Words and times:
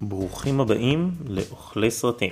ברוכים 0.00 0.60
הבאים 0.60 1.10
לאוכלי 1.28 1.90
סרטים. 1.90 2.30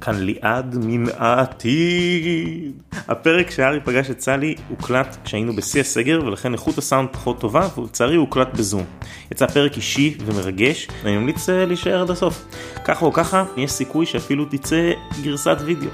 כאן 0.00 0.14
ליעד 0.14 0.76
מן 0.84 1.04
העתיד. 1.16 2.82
הפרק 3.08 3.50
שהארי 3.50 3.80
פגש 3.80 4.10
את 4.10 4.20
סלי 4.20 4.54
הוקלט 4.68 5.16
כשהיינו 5.24 5.52
בשיא 5.52 5.80
הסגר 5.80 6.20
ולכן 6.26 6.52
איכות 6.52 6.78
הסאונד 6.78 7.08
פחות 7.12 7.40
טובה 7.40 7.68
ולצערי 7.78 8.14
הוא 8.14 8.26
הוקלט 8.26 8.48
בזום. 8.54 8.84
יצא 9.30 9.46
פרק 9.46 9.76
אישי 9.76 10.16
ומרגש 10.26 10.88
ואני 11.02 11.16
ממליץ 11.16 11.48
אה, 11.48 11.66
להישאר 11.66 12.02
עד 12.02 12.10
הסוף. 12.10 12.44
ככה 12.84 13.06
או 13.06 13.12
ככה 13.12 13.44
יש 13.56 13.70
סיכוי 13.70 14.06
שאפילו 14.06 14.44
תצא 14.44 14.92
גרסת 15.22 15.56
וידאו. 15.64 15.90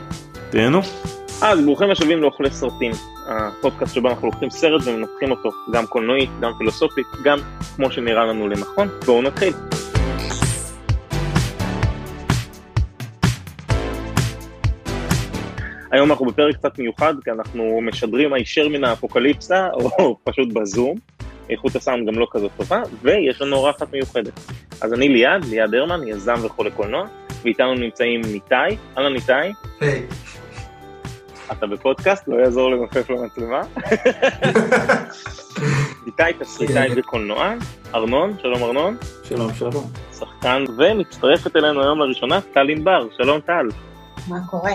תהנו. 0.50 0.80
אז 1.42 1.64
ברוכים 1.64 1.90
השבים 1.90 2.22
לאוכלי 2.22 2.50
סרטים. 2.50 2.92
הפודקאסט 3.26 3.94
שבו 3.94 4.08
אנחנו 4.08 4.26
לוקחים 4.26 4.50
סרט 4.50 4.82
ומנתחים 4.84 5.30
אותו 5.30 5.50
גם 5.72 5.86
קולנועית, 5.86 6.30
גם 6.40 6.52
פילוסופית, 6.58 7.06
גם 7.24 7.38
כמו 7.76 7.90
שנראה 7.90 8.24
לנו 8.24 8.48
לנכון. 8.48 8.88
בואו 9.06 9.22
נתחיל. 9.22 9.52
היום 15.90 16.10
אנחנו 16.10 16.26
בפרק 16.26 16.56
קצת 16.56 16.78
מיוחד, 16.78 17.14
כי 17.24 17.30
אנחנו 17.30 17.80
משדרים 17.82 18.32
הישר 18.32 18.68
מן 18.68 18.84
האפוקליפסה, 18.84 19.68
או 19.72 20.16
פשוט 20.24 20.52
בזום. 20.52 20.96
איכות 21.50 21.76
הסאונד 21.76 22.08
גם 22.08 22.18
לא 22.18 22.26
כזאת 22.30 22.50
טובה, 22.56 22.82
ויש 23.02 23.42
לנו 23.42 23.56
אורחת 23.56 23.92
מיוחדת. 23.92 24.40
אז 24.80 24.92
אני 24.92 25.08
ליעד, 25.08 25.44
ליעד 25.44 25.74
הרמן, 25.74 26.08
יזם 26.08 26.34
וחולה 26.42 26.70
קולנוע, 26.70 27.06
ואיתנו 27.42 27.74
נמצאים 27.74 28.20
ניתאי. 28.32 28.76
אהלן 28.98 29.12
ניתאי. 29.12 29.52
היי. 29.80 30.06
אתה 31.52 31.66
בפודקאסט, 31.66 32.28
לא 32.28 32.36
יעזור 32.36 32.70
למפף 32.70 33.10
למצלמה. 33.10 33.60
איתי 36.06 36.38
תסריטאי 36.38 36.88
וקולנוען, 36.96 37.58
ארנון, 37.94 38.36
שלום 38.42 38.62
ארנון. 38.62 38.96
שלום, 39.24 39.54
שלום. 39.54 39.84
שחקן, 40.18 40.64
ומצטרפת 40.78 41.56
אלינו 41.56 41.82
היום 41.82 41.98
לראשונה 41.98 42.40
טל 42.40 42.68
ענבר, 42.70 43.06
שלום 43.16 43.40
טל. 43.40 43.66
מה 44.28 44.36
קורה? 44.50 44.72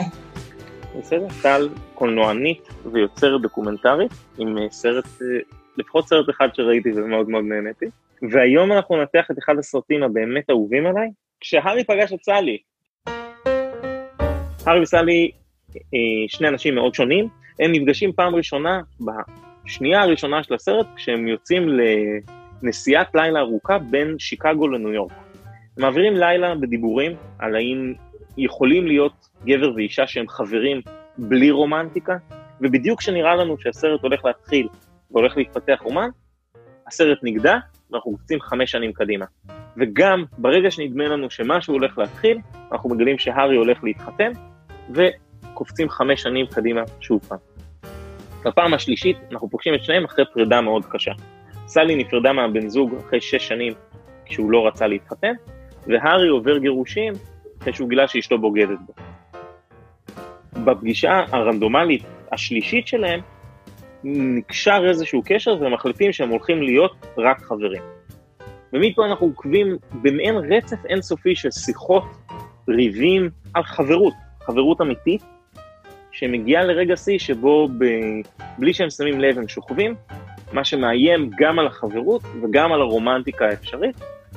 בסדר, 0.99 1.27
טל 1.41 1.69
קולנוענית 1.94 2.67
ויוצרת 2.91 3.41
דוקומנטרית, 3.41 4.11
עם 4.38 4.58
אה, 4.58 4.67
סרט, 4.72 5.05
אה, 5.22 5.27
לפחות 5.77 6.08
סרט 6.08 6.30
אחד 6.30 6.47
שראיתי 6.53 6.91
ומאוד 6.95 7.30
מאוד 7.30 7.44
נהניתי. 7.44 7.86
והיום 8.31 8.72
אנחנו 8.72 8.97
ננתח 8.97 9.31
את 9.31 9.36
אחד 9.39 9.58
הסרטים 9.59 10.03
הבאמת 10.03 10.49
אהובים 10.49 10.86
עליי, 10.86 11.09
כשהארי 11.39 11.83
פגש 11.83 12.14
את 12.14 12.23
סלי. 12.23 12.58
הארי 14.66 14.81
וסלי, 14.81 15.31
אה, 15.75 15.80
שני 16.27 16.47
אנשים 16.47 16.75
מאוד 16.75 16.94
שונים, 16.94 17.27
הם 17.59 17.71
נפגשים 17.71 18.11
פעם 18.11 18.36
ראשונה, 18.36 18.81
בשנייה 18.99 20.02
הראשונה 20.02 20.44
של 20.44 20.53
הסרט, 20.53 20.88
כשהם 20.95 21.27
יוצאים 21.27 21.67
לנסיעת 22.64 23.16
לילה 23.16 23.39
ארוכה 23.39 23.80
בין 23.80 24.16
שיקגו 24.19 24.67
לניו 24.67 24.94
יורק. 24.94 25.11
הם 25.77 25.83
מעבירים 25.83 26.16
לילה 26.16 26.55
בדיבורים 26.55 27.16
על 27.39 27.55
האם 27.55 27.94
יכולים 28.38 28.88
להיות 28.88 29.33
גבר 29.45 29.75
ואישה 29.75 30.08
שהם 30.08 30.27
חברים 30.27 30.81
בלי 31.17 31.52
רומנטיקה, 31.52 32.13
ובדיוק 32.61 32.99
כשנראה 32.99 33.36
לנו 33.36 33.58
שהסרט 33.59 34.02
הולך 34.02 34.25
להתחיל 34.25 34.67
והולך 35.11 35.38
להתפתח 35.38 35.80
רומן, 35.83 36.09
הסרט 36.88 37.17
נגדע 37.23 37.58
ואנחנו 37.91 38.11
קופצים 38.11 38.41
חמש 38.41 38.71
שנים 38.71 38.94
קדימה. 38.94 39.25
וגם 39.77 40.23
ברגע 40.38 40.71
שנדמה 40.71 41.03
לנו 41.03 41.30
שמשהו 41.30 41.73
הולך 41.73 41.97
להתחיל, 41.97 42.38
אנחנו 42.71 42.89
מגלים 42.89 43.17
שהארי 43.17 43.55
הולך 43.55 43.83
להתחתן, 43.83 44.31
וקופצים 44.89 45.89
חמש 45.89 46.21
שנים 46.21 46.45
קדימה 46.45 46.81
שוב 46.99 47.25
פעם. 47.27 47.38
בפעם 48.45 48.73
השלישית 48.73 49.17
אנחנו 49.31 49.49
פוגשים 49.49 49.73
את 49.73 49.83
שניהם 49.83 50.05
אחרי 50.05 50.25
פרידה 50.33 50.61
מאוד 50.61 50.86
קשה. 50.86 51.11
סלי 51.67 51.95
נפרדה 51.95 52.33
מהבן 52.33 52.69
זוג 52.69 52.95
אחרי 52.99 53.21
שש 53.21 53.47
שנים 53.47 53.73
כשהוא 54.25 54.52
לא 54.52 54.67
רצה 54.67 54.88
להתחתן, 54.88 55.33
והארי 55.88 56.27
עובר 56.27 56.58
גירושים 56.58 57.14
אחרי 57.61 57.73
שהוא 57.73 57.89
גילה 57.89 58.08
שאשתו 58.08 58.38
בוגדת 58.38 58.80
בו. 58.86 58.94
בפגישה 60.66 61.19
הרנדומלית 61.31 62.03
השלישית 62.31 62.88
שלהם, 62.88 63.19
נקשר 64.04 64.83
איזשהו 64.89 65.21
קשר 65.26 65.58
ומחליטים 65.61 66.14
שהם 66.14 66.30
הולכים 66.30 66.61
להיות 66.61 67.05
רק 67.17 67.42
חברים. 67.42 67.82
ומפה 68.73 69.05
אנחנו 69.05 69.27
עוקבים 69.27 69.77
במעין 70.02 70.36
רצף 70.36 70.86
אינסופי 70.89 71.36
של 71.36 71.52
שיחות, 71.52 72.04
ריבים, 72.70 73.30
על 73.54 73.64
חברות, 73.64 74.14
חברות 74.45 74.82
אמיתית, 74.82 75.23
שמגיעה 76.11 76.64
לרגע 76.64 76.95
שיא 76.95 77.20
שבו 77.20 77.67
ב... 77.67 77.86
בלי 78.58 78.73
שהם 78.73 78.89
שמים 78.89 79.20
לב 79.20 79.37
הם 79.37 79.48
שוכבים, 79.48 79.95
מה 80.54 80.64
שמאיים 80.64 81.30
גם 81.39 81.60
על 81.60 81.67
החברות 81.67 82.21
וגם 82.42 82.71
על 82.71 82.82
הרומנטיקה 82.82 83.45
האפשרית, 83.45 83.95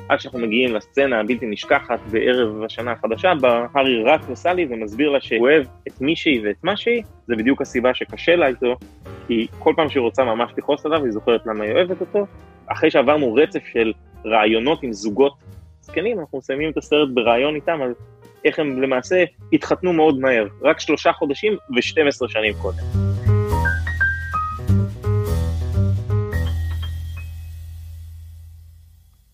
עד 0.08 0.20
שאנחנו 0.20 0.38
מגיעים 0.38 0.74
לסצנה 0.74 1.20
הבלתי 1.20 1.46
נשכחת 1.46 2.00
בערב 2.10 2.62
השנה 2.62 2.92
החדשה, 2.92 3.32
בה 3.40 3.66
הארי 3.74 4.02
רץ 4.04 4.20
לסלי 4.30 4.66
ומסביר 4.70 5.10
לה 5.10 5.20
שהוא 5.20 5.48
אוהב 5.48 5.66
את 5.88 6.00
מישהי 6.00 6.40
ואת 6.44 6.56
מה 6.62 6.76
שהיא, 6.76 7.02
זה 7.26 7.36
בדיוק 7.36 7.62
הסיבה 7.62 7.94
שקשה 7.94 8.36
לה 8.36 8.46
איתו, 8.46 8.76
כי 9.26 9.46
כל 9.58 9.72
פעם 9.76 9.90
שהיא 9.90 10.00
רוצה 10.00 10.24
ממש 10.24 10.52
לכעוס 10.58 10.86
עליו, 10.86 11.04
היא 11.04 11.12
זוכרת 11.12 11.46
למה 11.46 11.64
היא 11.64 11.72
אוהבת 11.72 12.00
אותו. 12.00 12.26
אחרי 12.66 12.90
שעברנו 12.90 13.34
רצף 13.34 13.62
של 13.72 13.92
רעיונות 14.24 14.82
עם 14.82 14.92
זוגות 14.92 15.34
זקנים, 15.80 16.20
אנחנו 16.20 16.38
מסיימים 16.38 16.70
את 16.70 16.76
הסרט 16.76 17.08
ברעיון 17.14 17.54
איתם 17.54 17.82
על 17.82 17.94
איך 18.44 18.58
הם 18.58 18.82
למעשה 18.82 19.24
התחתנו 19.52 19.92
מאוד 19.92 20.18
מהר, 20.20 20.46
רק 20.62 20.80
שלושה 20.80 21.12
חודשים 21.12 21.52
ו-12 21.52 22.28
שנים 22.28 22.54
קודם. 22.62 23.15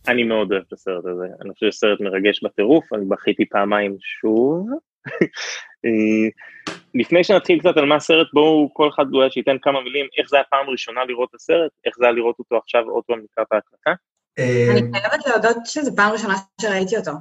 אני 0.09 0.23
מאוד 0.23 0.53
אוהב 0.53 0.63
את 0.69 0.73
הסרט 0.73 1.05
הזה, 1.05 1.27
אני 1.41 1.55
חושב 1.55 1.71
שסרט 1.71 2.01
מרגש 2.01 2.45
בטירוף, 2.45 2.93
אני 2.93 3.05
בכיתי 3.09 3.49
פעמיים 3.49 3.97
שוב. 4.01 4.69
לפני 6.95 7.25
שנתחיל 7.25 7.59
קצת 7.59 7.77
על 7.77 7.85
מה 7.85 7.97
הסרט, 7.97 8.27
בואו 8.33 8.71
כל 8.75 8.89
אחד 8.95 9.05
אולי 9.13 9.31
שייתן 9.31 9.57
כמה 9.63 9.81
מילים, 9.81 10.07
איך 10.19 10.29
זה 10.29 10.37
היה 10.37 10.45
פעם 10.51 10.71
ראשונה 10.71 11.05
לראות 11.05 11.29
את 11.31 11.35
הסרט, 11.35 11.71
איך 11.85 11.95
זה 11.99 12.05
היה 12.05 12.13
לראות 12.13 12.39
אותו 12.39 12.57
עכשיו 12.57 12.83
עוד 12.89 13.05
פעם 13.07 13.19
לקראת 13.19 13.47
ההקלטה. 13.53 13.93
אני 14.39 15.01
חייבת 15.01 15.27
להודות 15.27 15.57
שזו 15.65 15.97
פעם 15.97 16.13
ראשונה 16.13 16.35
שראיתי 16.61 16.97
אותו. 16.97 17.13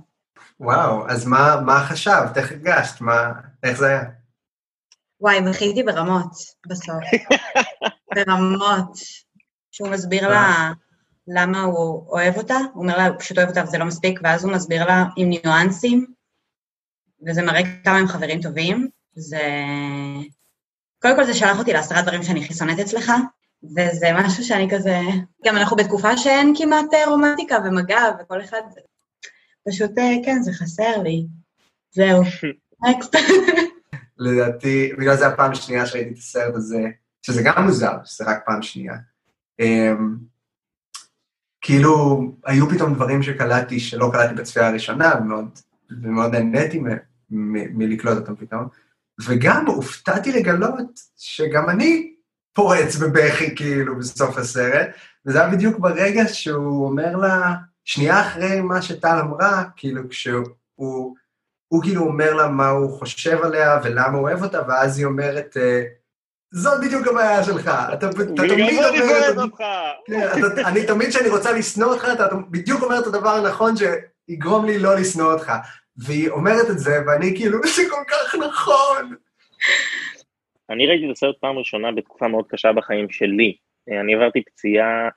וואו, 0.59 1.07
אז 1.09 1.27
מה, 1.27 1.55
מה 1.65 1.79
חשבת? 1.79 2.37
איך 2.37 2.51
הרגשת? 2.51 3.01
מה, 3.01 3.31
איך 3.63 3.77
זה 3.77 3.87
היה? 3.87 4.03
וואי, 5.21 5.41
בכיתי 5.49 5.83
ברמות 5.83 6.31
בסוף. 6.67 7.03
ברמות. 8.15 8.91
שהוא 9.71 9.89
מסביר 9.89 10.29
לה 10.29 10.71
למה 11.27 11.61
הוא 11.61 12.07
אוהב 12.09 12.37
אותה, 12.37 12.57
הוא 12.73 12.83
אומר 12.83 12.97
לה, 12.97 13.07
הוא 13.07 13.19
פשוט 13.19 13.37
אוהב 13.37 13.49
אותה 13.49 13.63
וזה 13.63 13.77
לא 13.77 13.85
מספיק, 13.85 14.19
ואז 14.23 14.45
הוא 14.45 14.53
מסביר 14.53 14.85
לה 14.85 15.05
עם 15.17 15.29
ניואנסים, 15.29 16.05
וזה 17.27 17.41
מראה 17.41 17.61
כמה 17.83 17.97
הם 17.97 18.07
חברים 18.07 18.41
טובים. 18.41 18.87
זה... 19.15 19.41
קודם 21.01 21.15
כל 21.15 21.25
זה 21.25 21.33
שלח 21.33 21.59
אותי 21.59 21.73
לעשרה 21.73 22.01
דברים 22.01 22.23
שאני 22.23 22.43
הכי 22.43 22.53
שונאת 22.53 22.79
אצלך, 22.79 23.11
וזה 23.63 24.07
משהו 24.13 24.43
שאני 24.43 24.67
כזה... 24.71 24.99
גם 25.45 25.57
אנחנו 25.57 25.77
בתקופה 25.77 26.17
שאין 26.17 26.53
כמעט 26.57 26.85
רומנטיקה 27.07 27.57
ומגע, 27.65 28.01
וכל 28.19 28.41
אחד... 28.41 28.61
פשוט, 29.69 29.91
כן, 30.25 30.41
זה 30.41 30.51
חסר 30.53 30.97
לי. 31.03 31.25
זהו. 31.91 32.23
נקסט. 32.89 33.15
לדעתי, 34.17 34.91
בגלל 34.99 35.15
זה 35.15 35.27
הפעם 35.27 35.51
השנייה 35.51 35.85
שראיתי 35.85 36.13
את 36.13 36.17
הסרט 36.17 36.55
הזה, 36.55 36.83
שזה 37.21 37.41
גם 37.45 37.63
מוזר, 37.65 37.93
שזה 38.05 38.23
רק 38.23 38.37
פעם 38.45 38.61
שנייה. 38.61 38.93
כאילו, 41.61 42.21
היו 42.45 42.69
פתאום 42.69 42.93
דברים 42.93 43.23
שקלטתי 43.23 43.79
שלא 43.79 44.09
קלטתי 44.13 44.35
בצפייה 44.35 44.67
הראשונה, 44.67 45.13
ומאוד, 45.21 45.59
ומאוד 46.01 46.35
נהניתי 46.35 46.81
מלקלוט 47.29 48.17
אותם 48.17 48.35
פתאום. 48.35 48.67
וגם 49.25 49.65
הופתעתי 49.65 50.31
לגלות 50.31 50.99
שגם 51.17 51.69
אני 51.69 52.13
פורץ 52.53 52.95
בבכי 52.95 53.55
כאילו 53.55 53.97
בסוף 53.97 54.37
הסרט, 54.37 54.87
וזה 55.25 55.41
היה 55.41 55.51
בדיוק 55.51 55.79
ברגע 55.79 56.27
שהוא 56.27 56.85
אומר 56.85 57.15
לה, 57.15 57.53
שנייה 57.85 58.21
אחרי 58.21 58.61
מה 58.61 58.81
שטל 58.81 59.19
אמרה, 59.21 59.63
כאילו 59.75 60.09
כשהוא, 60.09 61.15
הוא 61.67 61.83
כאילו 61.83 62.01
אומר 62.01 62.33
לה 62.33 62.47
מה 62.47 62.69
הוא 62.69 62.99
חושב 62.99 63.37
עליה 63.43 63.79
ולמה 63.83 64.17
הוא 64.17 64.21
אוהב 64.21 64.43
אותה, 64.43 64.61
ואז 64.67 64.97
היא 64.97 65.05
אומרת, 65.05 65.57
זאת 66.51 66.81
בדיוק 66.81 67.07
הבעיה 67.07 67.43
שלך, 67.43 67.71
אתה 67.93 68.09
תמיד 68.11 68.39
אומר... 68.39 69.57
כן, 70.07 70.29
אני 70.65 70.85
תמיד 70.85 71.09
כשאני 71.09 71.29
רוצה 71.29 71.51
לשנוא 71.51 71.87
אותך, 71.93 72.07
אתה 72.13 72.35
בדיוק 72.49 72.83
אומר 72.83 72.99
את 72.99 73.07
הדבר 73.07 73.29
הנכון 73.29 73.73
שיגרום 73.75 74.65
לי 74.65 74.79
לא 74.79 74.95
לשנוא 74.95 75.33
אותך. 75.33 75.51
והיא 75.97 76.29
אומרת 76.29 76.69
את 76.69 76.79
זה, 76.79 76.91
ואני 77.07 77.35
כאילו, 77.35 77.57
זה 77.75 77.81
כל 77.89 78.03
כך 78.07 78.35
נכון. 78.35 79.15
אני 80.69 80.87
ראיתי 80.87 81.05
את 81.05 81.11
הסרט 81.11 81.35
פעם 81.41 81.57
ראשונה 81.57 81.91
בתקופה 81.91 82.27
מאוד 82.27 82.45
קשה 82.47 82.73
בחיים 82.73 83.09
שלי. 83.09 83.55
אני 84.01 84.15
עברתי 84.15 84.41
פציעה 84.43 85.09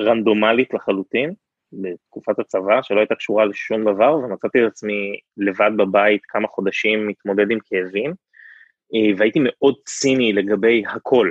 רנדומלית 0.00 0.74
לחלוטין, 0.74 1.34
בתקופת 1.72 2.38
הצבא, 2.38 2.82
שלא 2.82 3.00
הייתה 3.00 3.14
קשורה 3.14 3.44
לשום 3.44 3.94
דבר, 3.94 4.16
ומצאתי 4.16 4.58
את 4.58 4.70
עצמי 4.70 5.20
לבד 5.36 5.70
בבית 5.76 6.20
כמה 6.24 6.48
חודשים 6.48 7.06
מתמודד 7.06 7.50
עם 7.50 7.58
כאבים. 7.64 8.14
והייתי 9.16 9.38
מאוד 9.42 9.74
ציני 9.84 10.32
לגבי 10.32 10.82
הכל. 10.86 11.30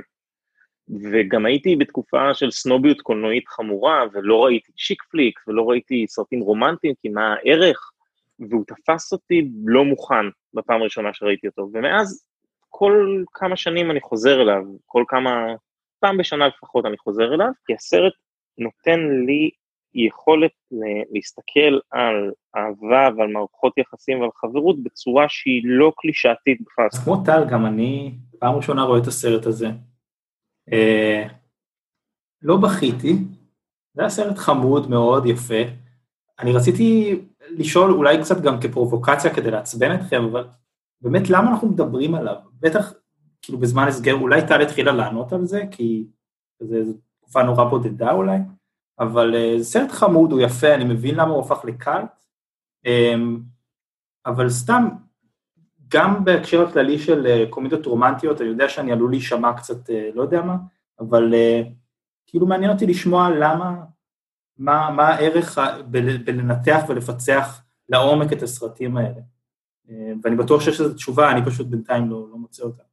וגם 0.90 1.46
הייתי 1.46 1.76
בתקופה 1.76 2.34
של 2.34 2.52
סנוביות 2.52 3.02
קולנועית 3.02 3.48
חמורה, 3.48 4.04
ולא 4.14 4.46
ראיתי 4.46 4.72
צ'יק 4.72 5.04
פליק, 5.12 5.40
ולא 5.48 5.70
ראיתי 5.70 6.06
סרטים 6.08 6.40
רומנטיים, 6.40 6.94
כי 7.02 7.10
מה 7.10 7.34
הערך, 7.34 7.92
והוא 8.40 8.64
תפס 8.68 9.14
אותי 9.14 9.50
לא 9.66 9.86
מוכן 9.86 10.26
בפעם 10.54 10.82
הראשונה 10.82 11.14
שראיתי 11.14 11.48
אותו, 11.48 11.70
ומאז 11.74 12.28
כל 12.70 13.24
כמה 13.34 13.56
שנים 13.56 13.92
אני 13.92 14.02
חוזר 14.02 14.42
אליו, 14.42 14.64
כל 14.86 15.04
כמה, 15.08 15.46
פעם 16.00 16.18
בשנה 16.18 16.48
לפחות 16.48 16.86
אני 16.86 16.98
חוזר 16.98 17.34
אליו, 17.34 17.52
כי 17.66 17.74
הסרט 17.74 18.14
נותן 18.58 19.00
לי 19.26 19.50
יכולת 19.96 20.52
להסתכל 21.12 21.80
על 21.92 22.32
אהבה 22.56 23.10
ועל 23.18 23.28
מערכות 23.28 23.78
יחסים 23.78 24.22
ועל 24.22 24.30
חברות 24.36 24.84
בצורה 24.84 25.26
שהיא 25.30 25.62
לא 25.66 25.92
קלישאתית 25.98 26.62
בכלל. 26.62 26.88
אז 26.94 27.04
כמו 27.04 27.24
טל, 27.26 27.46
גם 27.50 27.66
אני 27.66 28.16
פעם 28.40 28.56
ראשונה 28.56 28.84
רואה 28.84 29.00
את 29.00 29.08
הסרט 29.08 29.46
הזה. 29.46 29.68
אה, 30.74 31.28
לא 32.42 32.58
בכיתי, 32.58 33.14
זה 33.94 34.02
היה 34.02 34.10
סרט 34.10 34.38
חמוד 34.38 34.90
מאוד, 34.90 35.26
יפה. 35.26 35.62
אני 36.40 36.52
רציתי 36.52 37.20
לשאול 37.50 37.92
אולי 37.92 38.18
קצת 38.22 38.42
גם 38.42 38.60
כפרובוקציה 38.62 39.36
כדי 39.36 39.52
לעצבן 39.52 39.96
אתכם, 39.96 40.24
אבל 40.24 40.48
באמת 41.02 41.30
למה 41.30 41.52
אנחנו 41.52 41.68
מדברים 41.68 42.16
עליו? 42.16 42.36
בטח, 42.60 42.94
כאילו 43.42 43.60
בזמן 43.60 43.88
הסגר, 43.88 44.14
אולי 44.14 44.42
טל 44.48 44.62
התחילה 44.62 44.92
לענות 44.92 45.34
על 45.34 45.46
זה, 45.46 45.62
כי 45.72 46.08
זו 46.60 46.94
תקופה 47.20 47.44
נורא 47.44 47.64
בודדה 47.64 48.12
אולי, 48.12 48.38
אבל 49.00 49.36
uh, 49.36 49.58
זה 49.58 49.64
סרט 49.64 49.92
חמוד, 49.92 50.32
הוא 50.32 50.42
יפה, 50.42 50.74
אני 50.74 50.84
מבין 50.84 51.16
למה 51.16 51.32
הוא 51.32 51.42
הפך 51.42 51.66
לקאלט, 51.66 52.26
um, 52.86 52.90
אבל 54.26 54.50
סתם, 54.50 54.88
גם 55.88 56.26
בהקשר 56.26 56.68
הכללי 56.68 57.00
של 57.00 57.26
uh, 57.26 57.50
קומדיות 57.50 57.86
רומנטיות, 57.86 58.42
אני 58.42 58.50
יודע 58.50 58.70
שאני 58.70 58.92
עלול 58.92 59.12
להישמע 59.12 59.54
קצת, 59.54 59.90
uh, 59.90 60.16
לא 60.16 60.22
יודע 60.22 60.42
מה, 60.42 60.56
אבל 61.00 61.34
כאילו 62.28 62.48
מעניין 62.48 62.72
אותי 62.72 62.86
לשמוע 62.86 63.30
למה, 63.30 63.76
מה, 64.58 64.90
מה 64.92 65.08
הערך 65.08 65.58
בלנתח 66.26 66.82
ולפצח 66.88 67.62
לעומק 67.90 68.34
את 68.34 68.44
הסרטים 68.44 68.98
האלה. 68.98 69.22
ואני 70.24 70.36
בטוח 70.36 70.62
שיש 70.62 70.80
לזה 70.82 70.96
תשובה, 70.96 71.32
אני 71.32 71.46
פשוט 71.46 71.68
בינתיים 71.68 72.10
לא, 72.10 72.28
לא 72.32 72.38
מוצא 72.38 72.64
אותה. 72.64 72.84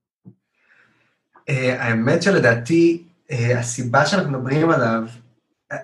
האמת 1.49 2.23
שלדעתי, 2.23 3.05
הסיבה 3.31 4.07
שאנחנו 4.07 4.31
מדברים 4.31 4.71
עליו, 4.71 5.03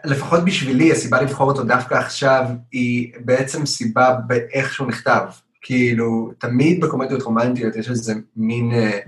לפחות 0.05 0.45
בשבילי, 0.45 0.93
הסיבה 0.93 1.23
לבחור 1.23 1.51
אותו 1.51 1.63
דווקא 1.63 1.95
עכשיו, 1.95 2.45
היא 2.73 3.13
בעצם 3.25 3.67
סיבה 3.67 4.15
באיך 4.27 4.75
שהוא 4.75 4.89
נכתב. 4.89 5.23
כאילו, 5.63 6.31
תמיד 6.39 6.85
בקומדיות 6.85 7.23
רומנטיות 7.23 7.77
יש 7.77 7.91
איזה 7.91 8.15
מין 8.37 8.73
אה, 8.73 8.99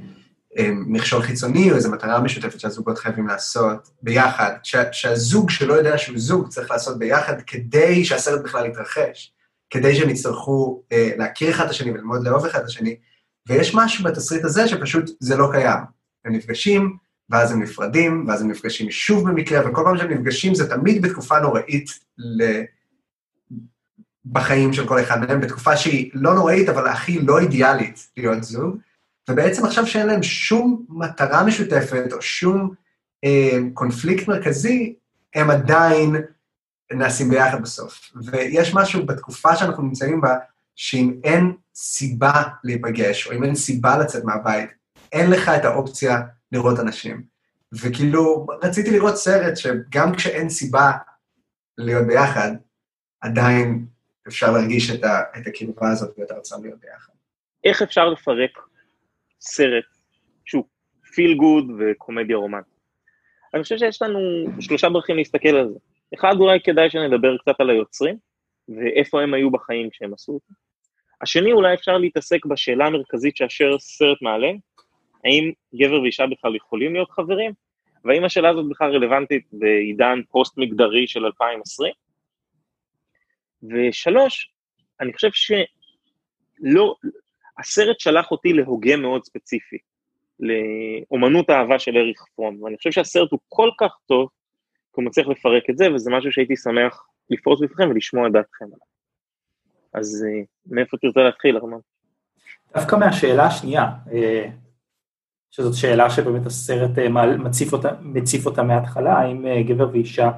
אה, 0.58 0.70
מכשול 0.72 1.22
חיצוני 1.22 1.70
או 1.70 1.76
איזו 1.76 1.90
מטרה 1.90 2.20
משותפת 2.20 2.60
שהזוגות 2.60 2.98
חייבים 2.98 3.26
לעשות 3.26 3.90
ביחד, 4.02 4.52
ש, 4.62 4.76
שהזוג 4.92 5.50
שלא 5.50 5.74
יודע 5.74 5.98
שהוא 5.98 6.18
זוג 6.18 6.48
צריך 6.48 6.70
לעשות 6.70 6.98
ביחד 6.98 7.42
כדי 7.46 8.04
שהסרט 8.04 8.40
בכלל 8.44 8.66
יתרחש, 8.66 9.32
כדי 9.70 9.96
שהם 9.96 10.10
יצטרכו 10.10 10.82
אה, 10.92 11.10
להכיר 11.16 11.50
אחד 11.50 11.64
את 11.64 11.70
השני 11.70 11.90
וללמוד 11.90 12.26
לאהוב 12.26 12.46
אחד 12.46 12.60
את 12.60 12.66
השני, 12.66 12.96
ויש 13.48 13.74
משהו 13.74 14.04
בתסריט 14.04 14.44
הזה 14.44 14.68
שפשוט 14.68 15.10
זה 15.20 15.36
לא 15.36 15.48
קיים. 15.52 15.80
הם 16.24 16.32
נפגשים, 16.32 16.96
ואז 17.32 17.52
הם 17.52 17.62
נפרדים, 17.62 18.24
ואז 18.28 18.42
הם 18.42 18.50
נפגשים 18.50 18.90
שוב 18.90 19.28
במקרה, 19.28 19.70
וכל 19.70 19.82
פעם 19.84 19.98
שהם 19.98 20.10
נפגשים 20.10 20.54
זה 20.54 20.70
תמיד 20.70 21.02
בתקופה 21.02 21.40
נוראית 21.40 21.90
ל... 22.18 22.62
בחיים 24.26 24.72
של 24.72 24.88
כל 24.88 25.00
אחד 25.00 25.20
מהם, 25.20 25.40
בתקופה 25.40 25.76
שהיא 25.76 26.10
לא 26.14 26.34
נוראית, 26.34 26.68
אבל 26.68 26.88
הכי 26.88 27.18
לא 27.18 27.38
אידיאלית 27.38 28.08
להיות 28.16 28.42
זוג, 28.42 28.76
ובעצם 29.30 29.64
עכשיו 29.64 29.86
שאין 29.86 30.06
להם 30.06 30.22
שום 30.22 30.84
מטרה 30.88 31.44
משותפת 31.44 32.12
או 32.12 32.22
שום 32.22 32.74
אה, 33.24 33.58
קונפליקט 33.74 34.28
מרכזי, 34.28 34.94
הם 35.34 35.50
עדיין 35.50 36.16
נעשים 36.92 37.28
ביחד 37.28 37.62
בסוף. 37.62 38.12
ויש 38.24 38.74
משהו 38.74 39.06
בתקופה 39.06 39.56
שאנחנו 39.56 39.82
נמצאים 39.82 40.20
בה, 40.20 40.36
שאם 40.76 41.14
אין 41.24 41.52
סיבה 41.74 42.42
להיפגש, 42.64 43.26
או 43.26 43.32
אם 43.32 43.44
אין 43.44 43.54
סיבה 43.54 43.98
לצאת 43.98 44.24
מהבית, 44.24 44.70
אין 45.12 45.30
לך 45.30 45.48
את 45.48 45.64
האופציה 45.64 46.20
לראות 46.52 46.78
אנשים. 46.80 47.22
וכאילו, 47.72 48.46
רציתי 48.62 48.90
לראות 48.90 49.16
סרט 49.16 49.56
שגם 49.56 50.14
כשאין 50.16 50.48
סיבה 50.48 50.90
להיות 51.78 52.06
ביחד, 52.06 52.50
עדיין 53.20 53.86
אפשר 54.28 54.52
להרגיש 54.52 54.90
את, 54.90 55.04
ה, 55.04 55.22
את 55.36 55.46
הקרבה 55.46 55.90
הזאת 55.90 56.18
ואת 56.18 56.30
הרצון 56.30 56.62
להיות 56.62 56.80
ביחד. 56.80 57.12
איך 57.64 57.82
אפשר 57.82 58.08
לפרק 58.08 58.58
סרט 59.40 59.84
שהוא 60.44 60.64
פיל 61.14 61.34
גוד 61.34 61.64
וקומדיה 61.78 62.36
רומנטית? 62.36 62.72
אני 63.54 63.62
חושב 63.62 63.78
שיש 63.78 64.02
לנו 64.02 64.18
שלושה 64.60 64.88
דרכים 64.88 65.16
להסתכל 65.16 65.48
על 65.48 65.68
זה. 65.72 65.78
אחד, 66.14 66.34
אולי 66.38 66.58
כדאי 66.64 66.90
שנדבר 66.90 67.38
קצת 67.38 67.54
על 67.60 67.70
היוצרים, 67.70 68.16
ואיפה 68.68 69.22
הם 69.22 69.34
היו 69.34 69.50
בחיים 69.50 69.90
כשהם 69.90 70.14
עשו 70.14 70.32
אותו. 70.32 70.54
השני, 71.22 71.52
אולי 71.52 71.74
אפשר 71.74 71.98
להתעסק 71.98 72.46
בשאלה 72.46 72.86
המרכזית 72.86 73.36
שאשר 73.36 73.78
סרט 73.78 74.22
מעלה, 74.22 74.48
האם 75.24 75.52
גבר 75.74 76.00
ואישה 76.02 76.26
בכלל 76.26 76.56
יכולים 76.56 76.92
להיות 76.92 77.10
חברים, 77.10 77.52
והאם 78.04 78.24
השאלה 78.24 78.50
הזאת 78.50 78.68
בכלל 78.68 78.90
רלוונטית 78.90 79.46
בעידן 79.52 80.20
פוסט-מגדרי 80.30 81.06
של 81.06 81.24
2020. 81.24 81.92
ושלוש, 83.62 84.52
אני 85.00 85.12
חושב 85.12 85.28
שלא, 85.32 86.94
הסרט 87.58 88.00
שלח 88.00 88.30
אותי 88.30 88.52
להוגה 88.52 88.96
מאוד 88.96 89.24
ספציפי, 89.24 89.78
לאומנות 90.40 91.50
האהבה 91.50 91.78
של 91.78 91.96
אריך 91.96 92.24
פרום, 92.34 92.62
ואני 92.62 92.76
חושב 92.76 92.90
שהסרט 92.90 93.30
הוא 93.30 93.40
כל 93.48 93.70
כך 93.80 93.98
טוב, 94.06 94.28
כי 94.94 95.00
הוא 95.00 95.04
מצליח 95.04 95.28
לפרק 95.28 95.70
את 95.70 95.78
זה, 95.78 95.94
וזה 95.94 96.10
משהו 96.10 96.32
שהייתי 96.32 96.56
שמח 96.56 97.06
לפרוס 97.30 97.60
בפניכם 97.60 97.90
ולשמוע 97.90 98.26
את 98.26 98.32
דעתכם 98.32 98.64
עליו. 98.64 98.92
אז 99.94 100.26
אה, 100.28 100.42
מאיפה 100.66 100.96
תרצה 100.96 101.20
להתחיל, 101.20 101.56
ארמן? 101.56 101.78
דווקא 102.74 102.96
מהשאלה 102.96 103.46
השנייה, 103.46 103.84
אה, 104.12 104.48
שזאת 105.52 105.74
שאלה 105.74 106.10
שבאמת 106.10 106.46
הסרט 106.46 106.98
אה, 106.98 107.08
מציף 107.36 107.72
אותה, 107.72 107.88
מציף 108.00 108.46
אותה 108.46 108.62
מההתחלה, 108.62 109.12
האם 109.12 109.46
אה, 109.46 109.62
גבר 109.62 109.88
ואישה 109.92 110.30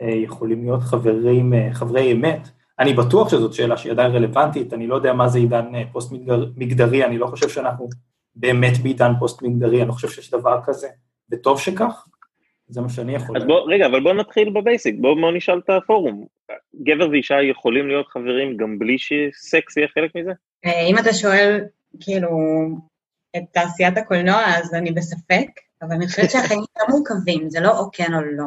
אה, 0.00 0.08
יכולים 0.08 0.64
להיות 0.64 0.82
חברים, 0.82 1.52
חברי 1.72 2.12
אמת. 2.12 2.48
אני 2.78 2.92
בטוח 2.92 3.28
שזאת 3.28 3.52
שאלה 3.52 3.76
שהיא 3.76 3.92
עדיין 3.92 4.12
רלוונטית, 4.12 4.72
אני 4.72 4.86
לא 4.86 4.94
יודע 4.94 5.12
מה 5.12 5.28
זה 5.28 5.38
עידן 5.38 5.64
פוסט-מגדרי, 5.92 7.04
אני 7.04 7.18
לא 7.18 7.26
חושב 7.26 7.48
שאנחנו 7.48 7.88
באמת 8.34 8.78
בעידן 8.82 9.12
פוסט-מגדרי, 9.18 9.80
אני 9.80 9.88
לא 9.88 9.92
חושב 9.92 10.08
שיש 10.08 10.30
דבר 10.30 10.60
כזה, 10.64 10.88
וטוב 11.30 11.60
שכך, 11.60 12.06
זה 12.68 12.80
מה 12.80 12.88
שאני 12.88 13.14
יכול... 13.14 13.36
אז 13.36 13.44
בוא, 13.44 13.72
רגע, 13.72 13.86
אבל 13.86 14.02
בוא 14.02 14.12
נתחיל 14.12 14.50
בבייסיק, 14.50 14.94
בוא, 15.00 15.14
בוא 15.20 15.32
נשאל 15.32 15.58
את 15.58 15.70
הפורום. 15.70 16.26
גבר 16.82 17.10
ואישה 17.10 17.42
יכולים 17.42 17.88
להיות 17.88 18.06
חברים 18.08 18.56
גם 18.56 18.78
בלי 18.78 18.96
שסקס 18.98 19.76
יהיה 19.76 19.88
חלק 19.88 20.14
מזה? 20.14 20.32
אם 20.90 20.98
אתה 20.98 21.12
שואל, 21.12 21.64
כאילו, 22.00 22.28
את 23.38 23.42
תעשיית 23.52 23.98
הקולנוע, 23.98 24.44
אז 24.56 24.74
אני 24.74 24.92
בספק, 24.92 25.48
אבל 25.82 25.92
אני 25.92 26.06
חושבת 26.06 26.30
שהחיים 26.30 26.60
יותר 26.76 26.92
מורכבים, 26.92 27.50
זה 27.50 27.60
לא 27.60 27.78
או 27.78 27.88
כן 27.92 28.14
או 28.14 28.20
לא. 28.20 28.46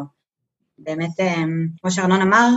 באמת, 0.77 1.19
אמ, 1.19 1.67
כמו 1.81 1.91
שארנון 1.91 2.21
אמר, 2.21 2.50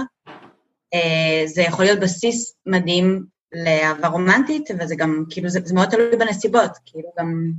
אה, 0.94 1.42
זה 1.46 1.62
יכול 1.62 1.84
להיות 1.84 2.00
בסיס 2.00 2.54
מדהים 2.66 3.24
לאהבה 3.52 4.08
רומנטית, 4.08 4.70
וזה 4.78 4.94
גם, 4.96 5.24
כאילו, 5.30 5.48
זה, 5.48 5.60
זה 5.64 5.74
מאוד 5.74 5.88
תלוי 5.88 6.16
בנסיבות, 6.16 6.70
כאילו 6.86 7.08
גם, 7.18 7.50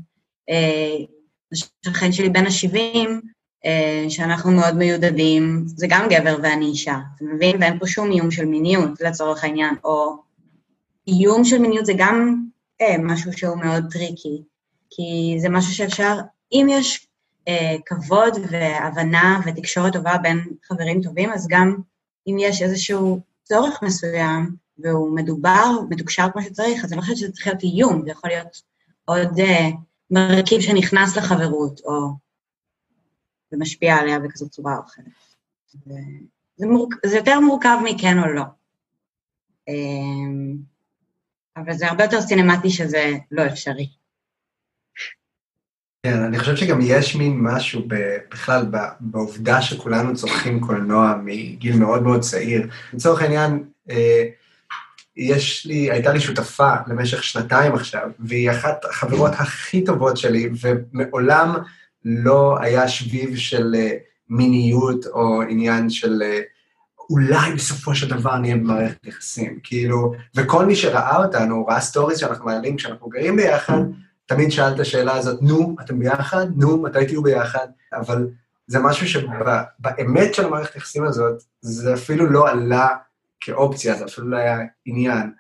אה, 0.49 1.05
השכן 1.85 2.11
שלי 2.11 2.29
בן 2.29 2.45
ה-70, 2.45 3.09
אה, 3.65 4.05
שאנחנו 4.09 4.51
מאוד 4.51 4.75
מיודדים, 4.75 5.63
זה 5.67 5.87
גם 5.89 6.07
גבר 6.09 6.37
ואני 6.43 6.65
אישה, 6.65 6.95
אתה 7.15 7.25
מבין? 7.25 7.61
ואין 7.61 7.79
פה 7.79 7.87
שום 7.87 8.11
איום 8.11 8.31
של 8.31 8.45
מיניות, 8.45 9.01
לצורך 9.01 9.43
העניין, 9.43 9.75
או 9.83 10.15
איום 11.07 11.43
של 11.43 11.57
מיניות 11.57 11.85
זה 11.85 11.93
גם 11.97 12.35
אה, 12.81 12.95
משהו 12.99 13.33
שהוא 13.33 13.57
מאוד 13.57 13.83
tricky. 13.91 14.43
כי 14.95 15.35
זה 15.39 15.49
משהו 15.49 15.73
שאפשר, 15.73 16.19
אם 16.51 16.67
יש 16.69 17.07
אה, 17.47 17.75
כבוד 17.85 18.33
והבנה 18.51 19.39
ותקשורת 19.45 19.93
טובה 19.93 20.17
בין 20.17 20.39
חברים 20.63 21.01
טובים, 21.01 21.31
אז 21.33 21.47
גם 21.49 21.77
אם 22.27 22.37
יש 22.39 22.61
איזשהו 22.61 23.19
צורך 23.43 23.83
מסוים, 23.83 24.55
והוא 24.77 25.15
מדובר, 25.15 25.65
מתוקשר 25.89 26.27
כמו 26.33 26.41
שצריך, 26.41 26.83
אז 26.83 26.91
אני 26.91 26.97
לא 26.97 27.01
חושבת 27.01 27.17
שזה 27.17 27.31
צריך 27.31 27.47
להיות 27.47 27.63
איום, 27.63 28.01
זה 28.05 28.11
יכול 28.11 28.29
להיות 28.29 28.61
עוד 29.05 29.39
אה, 29.39 29.69
מרכיב 30.11 30.61
שנכנס 30.61 31.17
לחברות, 31.17 31.81
או... 31.85 32.25
ומשפיע 33.51 33.95
עליה 33.95 34.19
בכזאת 34.19 34.51
צורה 34.51 34.77
או 34.77 34.83
אחרת. 34.85 35.05
זה, 36.57 36.67
מורכ... 36.67 36.93
זה 37.05 37.17
יותר 37.17 37.39
מורכב 37.39 37.77
מכן 37.83 38.19
או 38.19 38.27
לא. 38.27 38.43
אה, 39.69 39.73
אבל 41.57 41.73
זה 41.73 41.87
הרבה 41.87 42.03
יותר 42.03 42.21
סינמטי 42.21 42.69
שזה 42.69 43.11
לא 43.31 43.45
אפשרי. 43.47 43.89
כן, 46.05 46.23
אני 46.23 46.39
חושב 46.39 46.55
שגם 46.55 46.79
יש 46.81 47.15
מין 47.15 47.39
משהו 47.41 47.81
בכלל 48.29 48.65
בעובדה 48.99 49.61
שכולנו 49.61 50.15
צורכים 50.15 50.59
קולנוע 50.59 51.15
מגיל 51.23 51.77
מאוד 51.77 52.03
מאוד 52.03 52.21
צעיר. 52.21 52.67
לצורך 52.93 53.21
העניין, 53.21 53.63
אה, 53.89 54.23
יש 55.17 55.65
לי, 55.65 55.91
הייתה 55.91 56.13
לי 56.13 56.19
שותפה 56.19 56.73
למשך 56.87 57.23
שנתיים 57.23 57.73
עכשיו, 57.73 58.09
והיא 58.19 58.51
אחת 58.51 58.85
החברות 58.85 59.31
הכי 59.33 59.83
טובות 59.83 60.17
שלי, 60.17 60.49
ומעולם 60.61 61.55
לא 62.05 62.57
היה 62.61 62.87
שביב 62.87 63.35
של 63.35 63.75
אה, 63.77 63.91
מיניות 64.29 65.05
או 65.05 65.41
עניין 65.41 65.89
של 65.89 66.21
אה, 66.21 66.39
אולי 67.09 67.53
בסופו 67.55 67.95
של 67.95 68.09
דבר 68.09 68.37
נהיה 68.37 68.55
במערכת 68.55 69.05
יחסים, 69.07 69.59
כאילו, 69.63 70.13
וכל 70.35 70.65
מי 70.65 70.75
שראה 70.75 71.25
אותנו, 71.25 71.65
ראה 71.65 71.81
stories 71.81 72.19
שאנחנו 72.19 72.45
מעלים 72.45 72.75
כשאנחנו 72.75 73.09
גרים 73.09 73.35
ביחד, 73.35 73.79
תמיד 74.25 74.51
שאל 74.51 74.73
את 74.73 74.79
השאלה 74.79 75.13
הזאת, 75.13 75.41
נו, 75.41 75.75
אתם 75.81 75.99
ביחד? 75.99 76.45
נו, 76.55 76.81
מתי 76.81 77.05
תהיו 77.05 77.23
ביחד? 77.23 77.67
אבל 77.93 78.27
זה 78.67 78.79
משהו 78.79 79.07
שבאמת 79.07 80.33
של 80.33 80.45
המערכת 80.45 80.75
היחסים 80.75 81.03
הזאת, 81.03 81.43
זה 81.61 81.93
אפילו 81.93 82.29
לא 82.29 82.49
עלה 82.49 82.87
כאופציה, 83.39 83.95
זה 83.95 84.05
אפילו 84.05 84.27
לא 84.27 84.37
היה 84.37 84.59
עניין. 84.85 85.31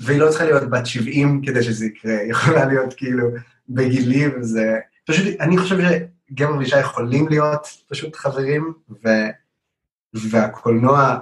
והיא 0.00 0.20
לא 0.20 0.28
צריכה 0.30 0.44
להיות 0.44 0.70
בת 0.70 0.86
70 0.86 1.42
כדי 1.46 1.62
שזה 1.62 1.86
יקרה, 1.86 2.18
היא 2.18 2.30
יכולה 2.30 2.64
להיות 2.64 2.94
כאילו 2.94 3.28
בגילי, 3.68 4.28
וזה... 4.28 4.78
פשוט, 5.06 5.40
אני 5.40 5.58
חושב 5.58 5.76
שגבר 5.78 6.58
ואישה 6.58 6.80
יכולים 6.80 7.28
להיות 7.28 7.66
פשוט 7.88 8.16
חברים, 8.16 8.72
ו... 8.90 9.08
והקולנוע 10.14 11.18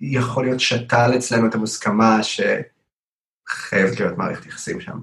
יכול 0.00 0.44
להיות 0.44 0.60
שתל 0.60 1.10
אצלנו 1.16 1.46
את 1.46 1.54
המוסכמה 1.54 2.20
שחייבת 2.22 4.00
להיות 4.00 4.18
מערכת 4.18 4.46
יחסים 4.46 4.80
שם. 4.80 4.98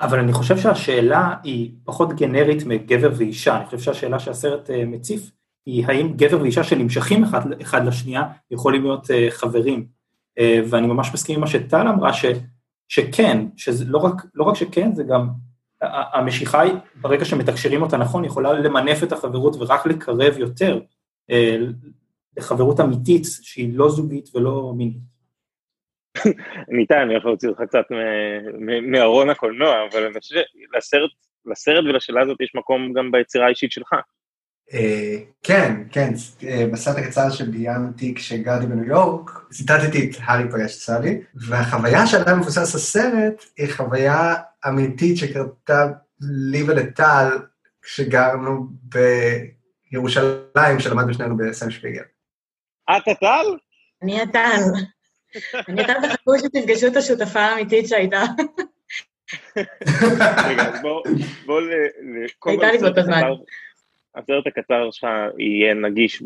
אבל 0.00 0.18
אני 0.18 0.32
חושב 0.32 0.58
שהשאלה 0.58 1.34
היא 1.42 1.72
פחות 1.84 2.12
גנרית 2.12 2.66
מגבר 2.66 3.10
ואישה, 3.16 3.56
אני 3.56 3.64
חושב 3.64 3.78
שהשאלה 3.78 4.18
שהסרט 4.18 4.70
אה, 4.70 4.84
מציף 4.84 5.30
היא 5.66 5.86
האם 5.86 6.12
גבר 6.16 6.42
ואישה 6.42 6.64
שנמשכים 6.64 7.24
אחד, 7.24 7.60
אחד 7.62 7.86
לשנייה 7.86 8.22
יכולים 8.50 8.82
להיות 8.82 9.04
uh, 9.04 9.30
חברים. 9.30 9.86
Uh, 10.38 10.42
ואני 10.70 10.86
ממש 10.86 11.10
מסכים 11.14 11.34
עם 11.34 11.40
מה 11.40 11.46
שטל 11.46 11.88
אמרה, 11.88 12.12
ש, 12.12 12.24
שכן, 12.88 13.46
שלא 13.56 13.98
רק, 13.98 14.14
לא 14.34 14.44
רק 14.44 14.56
שכן, 14.56 14.94
זה 14.94 15.04
גם, 15.04 15.28
המשיכה 16.12 16.60
היא, 16.60 16.72
ברגע 17.00 17.24
שמתקשרים 17.24 17.82
אותה 17.82 17.96
נכון, 17.96 18.24
יכולה 18.24 18.52
למנף 18.52 19.02
את 19.02 19.12
החברות 19.12 19.56
ורק 19.56 19.86
לקרב 19.86 20.38
יותר 20.38 20.80
לחברות 22.36 22.80
אמיתית 22.80 23.26
שהיא 23.42 23.74
לא 23.74 23.90
זוגית 23.90 24.30
ולא 24.34 24.72
מינית. 24.76 25.09
ניתן, 26.78 26.98
אני 26.98 27.14
יכול 27.14 27.30
להוציא 27.30 27.48
אותך 27.48 27.60
קצת 27.68 27.84
מארון 28.82 29.30
הקולנוע, 29.30 29.74
אבל 29.90 30.04
אני 30.04 30.20
חושב 30.20 30.34
שלסרט 31.44 31.84
ולשאלה 31.84 32.22
הזאת 32.22 32.40
יש 32.40 32.52
מקום 32.54 32.92
גם 32.92 33.10
ביצירה 33.10 33.46
האישית 33.46 33.72
שלך. 33.72 33.92
אה, 34.72 35.16
כן, 35.42 35.82
כן, 35.92 36.12
אה, 36.48 36.66
בסרט 36.72 36.96
הקצר 36.96 37.30
שביימתי 37.30 38.14
כשגרתי 38.14 38.66
בניו 38.66 38.84
יורק, 38.84 39.30
ציטטתי 39.50 40.10
את 40.10 40.16
הארי 40.20 40.50
פגש 40.50 40.76
את 40.76 40.80
סאלי, 40.80 41.20
והחוויה 41.34 42.06
שעליה 42.06 42.34
מבוסס 42.34 42.74
הסרט 42.74 43.44
היא 43.56 43.72
חוויה 43.72 44.34
אמיתית 44.68 45.16
שקרתה 45.16 45.86
לי 46.20 46.62
ולטל 46.62 47.28
כשגרנו 47.82 48.66
בירושלים, 49.90 50.80
שלמדנו 50.80 51.14
שנינו 51.14 51.36
בסם 51.36 51.70
שפיגל. 51.70 52.02
את 52.90 53.08
הטל? 53.08 53.56
אני 54.02 54.20
הטל. 54.20 54.60
אני 55.68 55.80
יותר 55.80 55.94
תחכו 56.02 56.38
שתפגשו 56.38 56.86
את 56.86 56.96
השותפה 56.96 57.40
האמיתית 57.40 57.88
שהייתה. 57.88 58.22
רגע, 60.48 60.62
אז 60.62 60.82
בואו... 61.46 61.60
הייתה 62.46 62.72
לי 62.72 62.78
באותו 62.78 63.02
זמן. 63.02 63.22
הסרט 64.14 64.46
הקצר 64.46 64.90
שלך 64.90 65.08
יהיה 65.38 65.74
נגיש 65.74 66.22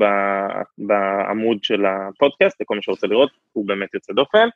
בעמוד 0.78 1.64
של 1.64 1.84
הפודקאסט, 1.86 2.60
לכל 2.60 2.76
מי 2.76 2.82
שרוצה 2.82 3.06
לראות, 3.06 3.30
הוא 3.52 3.68
באמת 3.68 3.94
יוצא 3.94 4.12
דופן. 4.12 4.48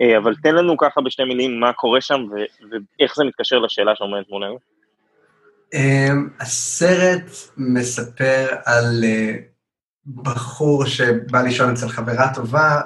אה, 0.00 0.18
אבל 0.18 0.34
תן 0.42 0.54
לנו 0.54 0.76
ככה 0.76 1.00
בשתי 1.00 1.24
מילים 1.24 1.60
מה 1.60 1.72
קורה 1.72 2.00
שם 2.00 2.20
ואיך 2.30 3.16
זה 3.16 3.24
מתקשר 3.24 3.58
לשאלה 3.58 3.96
שעומדת 3.96 4.28
מולנו. 4.28 4.58
אמ, 5.74 6.28
הסרט 6.40 7.30
מספר 7.56 8.46
על 8.64 9.04
אה, 9.04 9.34
בחור 10.06 10.86
שבא 10.86 11.42
לישון 11.42 11.70
אצל 11.72 11.88
חברה 11.88 12.34
טובה, 12.34 12.80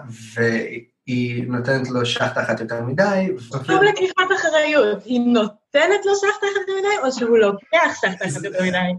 היא 1.11 1.45
נותנת 1.49 1.91
לו 1.91 2.07
שחטה 2.07 2.43
אחת 2.43 2.61
יותר 2.61 2.83
מדי. 2.83 3.29
טוב 3.67 3.83
לקיחת 3.83 4.29
אחריות, 4.37 5.05
היא 5.05 5.21
נותנת 5.21 6.07
לו 6.07 6.15
שחטה 6.15 6.47
אחת 6.47 6.61
יותר 6.61 6.73
מדי, 6.79 7.07
או 7.07 7.13
שהוא 7.13 7.39
לוקח 7.39 7.95
שחטה 7.95 8.25
אחת 8.29 8.45
יותר 8.45 8.63
מדי? 8.63 8.91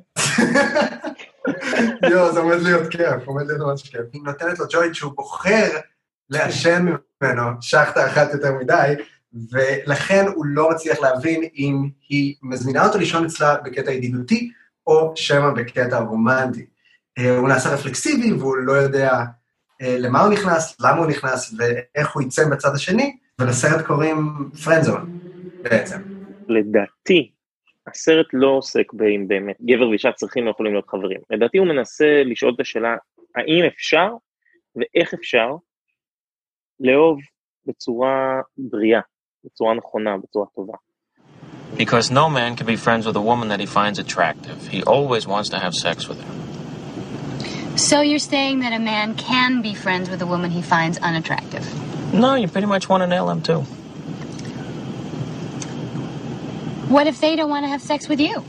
יואו, 2.11 2.33
זה 2.33 2.39
עומד 2.39 2.61
להיות 2.61 2.91
כיף, 2.91 3.25
עומד 3.25 3.47
להיות 3.47 3.61
ממש 3.61 3.89
כיף. 3.89 4.01
היא 4.13 4.21
נותנת 4.25 4.59
לו 4.59 4.65
ג'וינט 4.71 4.95
שהוא 4.95 5.11
בוחר 5.15 5.69
לעשן 6.29 6.85
ממנו 7.21 7.41
שחטה 7.61 8.07
אחת 8.07 8.33
יותר 8.33 8.51
מדי, 8.53 8.93
ולכן 9.51 10.25
הוא 10.35 10.45
לא 10.45 10.69
מצליח 10.69 10.99
להבין 10.99 11.43
אם 11.55 11.89
היא 12.09 12.35
מזמינה 12.43 12.85
אותו 12.85 12.97
לישון 12.97 13.25
אצלה 13.25 13.55
בקטע 13.63 13.91
ידידותי, 13.91 14.51
או 14.87 15.13
שמא 15.15 15.49
בקטע 15.49 15.99
רומנטי. 15.99 16.65
אה, 17.17 17.37
הוא 17.37 17.47
נעשה 17.47 17.73
רפלקסיבי 17.73 18.33
והוא 18.33 18.57
לא 18.57 18.73
יודע 18.73 19.23
למה 19.81 20.21
הוא 20.21 20.33
נכנס, 20.33 20.81
למה 20.81 20.97
הוא 20.97 21.07
נכנס 21.07 21.55
ואיך 21.57 22.15
הוא 22.15 22.23
יצא 22.23 22.49
בצד 22.51 22.75
השני, 22.75 23.17
ולסרט 23.39 23.85
קוראים 23.85 24.49
פרנזון 24.63 25.19
בעצם. 25.61 26.01
לדעתי, 26.47 27.31
הסרט 27.87 28.25
לא 28.33 28.47
עוסק 28.47 28.93
באם 28.93 29.27
באמת 29.27 29.55
גבר 29.61 29.89
ואישה 29.89 30.11
צריכים 30.11 30.45
או 30.45 30.51
יכולים 30.51 30.73
להיות 30.73 30.87
חברים. 30.89 31.19
לדעתי 31.29 31.57
הוא 31.57 31.67
מנסה 31.67 32.23
לשאול 32.25 32.53
את 32.55 32.59
השאלה, 32.59 32.95
האם 33.35 33.63
אפשר 33.75 34.07
ואיך 34.75 35.13
אפשר 35.13 35.47
לאהוב 36.79 37.19
בצורה 37.65 38.41
בריאה, 38.57 39.01
בצורה 39.45 39.73
נכונה, 39.73 40.17
בצורה 40.17 40.45
טובה. 40.55 40.73
Because 41.77 42.11
no 42.11 42.29
man 42.29 42.55
can 42.57 42.65
be 42.65 42.75
friends 42.75 43.07
with 43.07 43.15
a 43.15 43.25
woman 43.31 43.47
that 43.47 43.59
he 43.59 43.65
finds 43.65 43.97
attractive. 43.97 44.67
He 44.67 44.83
always 44.83 45.25
wants 45.25 45.49
to 45.49 45.57
have 45.57 45.73
sex 45.73 46.07
with 46.09 46.19
her. 46.25 46.50
So 47.80 48.00
you're 48.00 48.18
saying 48.18 48.60
that 48.60 48.72
a 48.72 48.78
man 48.78 49.14
can 49.14 49.62
be 49.62 49.74
friends 49.74 50.08
with 50.08 50.22
a 50.22 50.26
woman 50.26 50.50
he 50.50 50.62
finds 50.62 50.98
unattractive? 50.98 51.64
No, 52.14 52.34
you 52.34 52.48
pretty 52.48 52.66
much 52.66 52.88
want 52.88 53.02
to 53.02 53.06
nail 53.06 53.28
him 53.28 53.42
too. 53.42 53.60
What 56.88 57.06
if 57.06 57.20
they 57.20 57.36
don't 57.36 57.50
want 57.50 57.64
to 57.64 57.68
have 57.68 57.82
sex 57.82 58.08
with 58.08 58.20
you? 58.20 58.44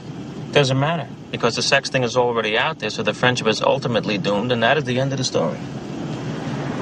Doesn't 0.52 0.80
matter, 0.80 1.08
because 1.32 1.56
the 1.56 1.62
sex 1.62 1.90
thing 1.90 2.04
is 2.04 2.16
already 2.16 2.58
out 2.58 2.80
there, 2.80 2.90
so 2.90 3.04
the 3.04 3.14
friendship 3.14 3.48
is 3.48 3.62
ultimately 3.62 4.18
doomed, 4.18 4.52
and 4.52 4.62
that 4.64 4.78
is 4.78 4.84
the 4.86 5.00
end 5.00 5.12
of 5.12 5.18
the 5.18 5.24
story. 5.24 5.58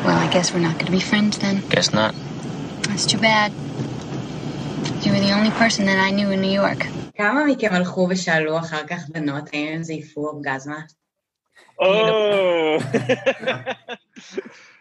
Well, 0.06 0.18
I 0.18 0.30
guess 0.32 0.54
we're 0.54 0.60
not 0.60 0.74
going 0.74 0.86
to 0.86 0.92
be 0.92 1.00
friends 1.00 1.40
then. 1.40 1.64
Guess 1.70 1.94
not. 1.94 2.14
That's 2.88 3.06
too 3.06 3.18
bad. 3.18 3.52
You 5.04 5.14
were 5.14 5.20
the 5.20 5.32
only 5.32 5.52
person 5.52 5.86
that 5.88 5.98
I 5.98 6.12
knew 6.12 6.30
in 6.30 6.42
New 6.42 6.52
York. 6.52 6.86
כמה 7.18 7.46
מכם 7.46 7.74
הלכו 7.74 8.08
ושאלו 8.10 8.58
אחר 8.58 8.88
כך 8.88 9.10
בנות 9.10 9.50
האם 9.54 9.74
הם 9.74 9.84
זייפו 9.84 10.28
אורגזמה? 10.28 10.80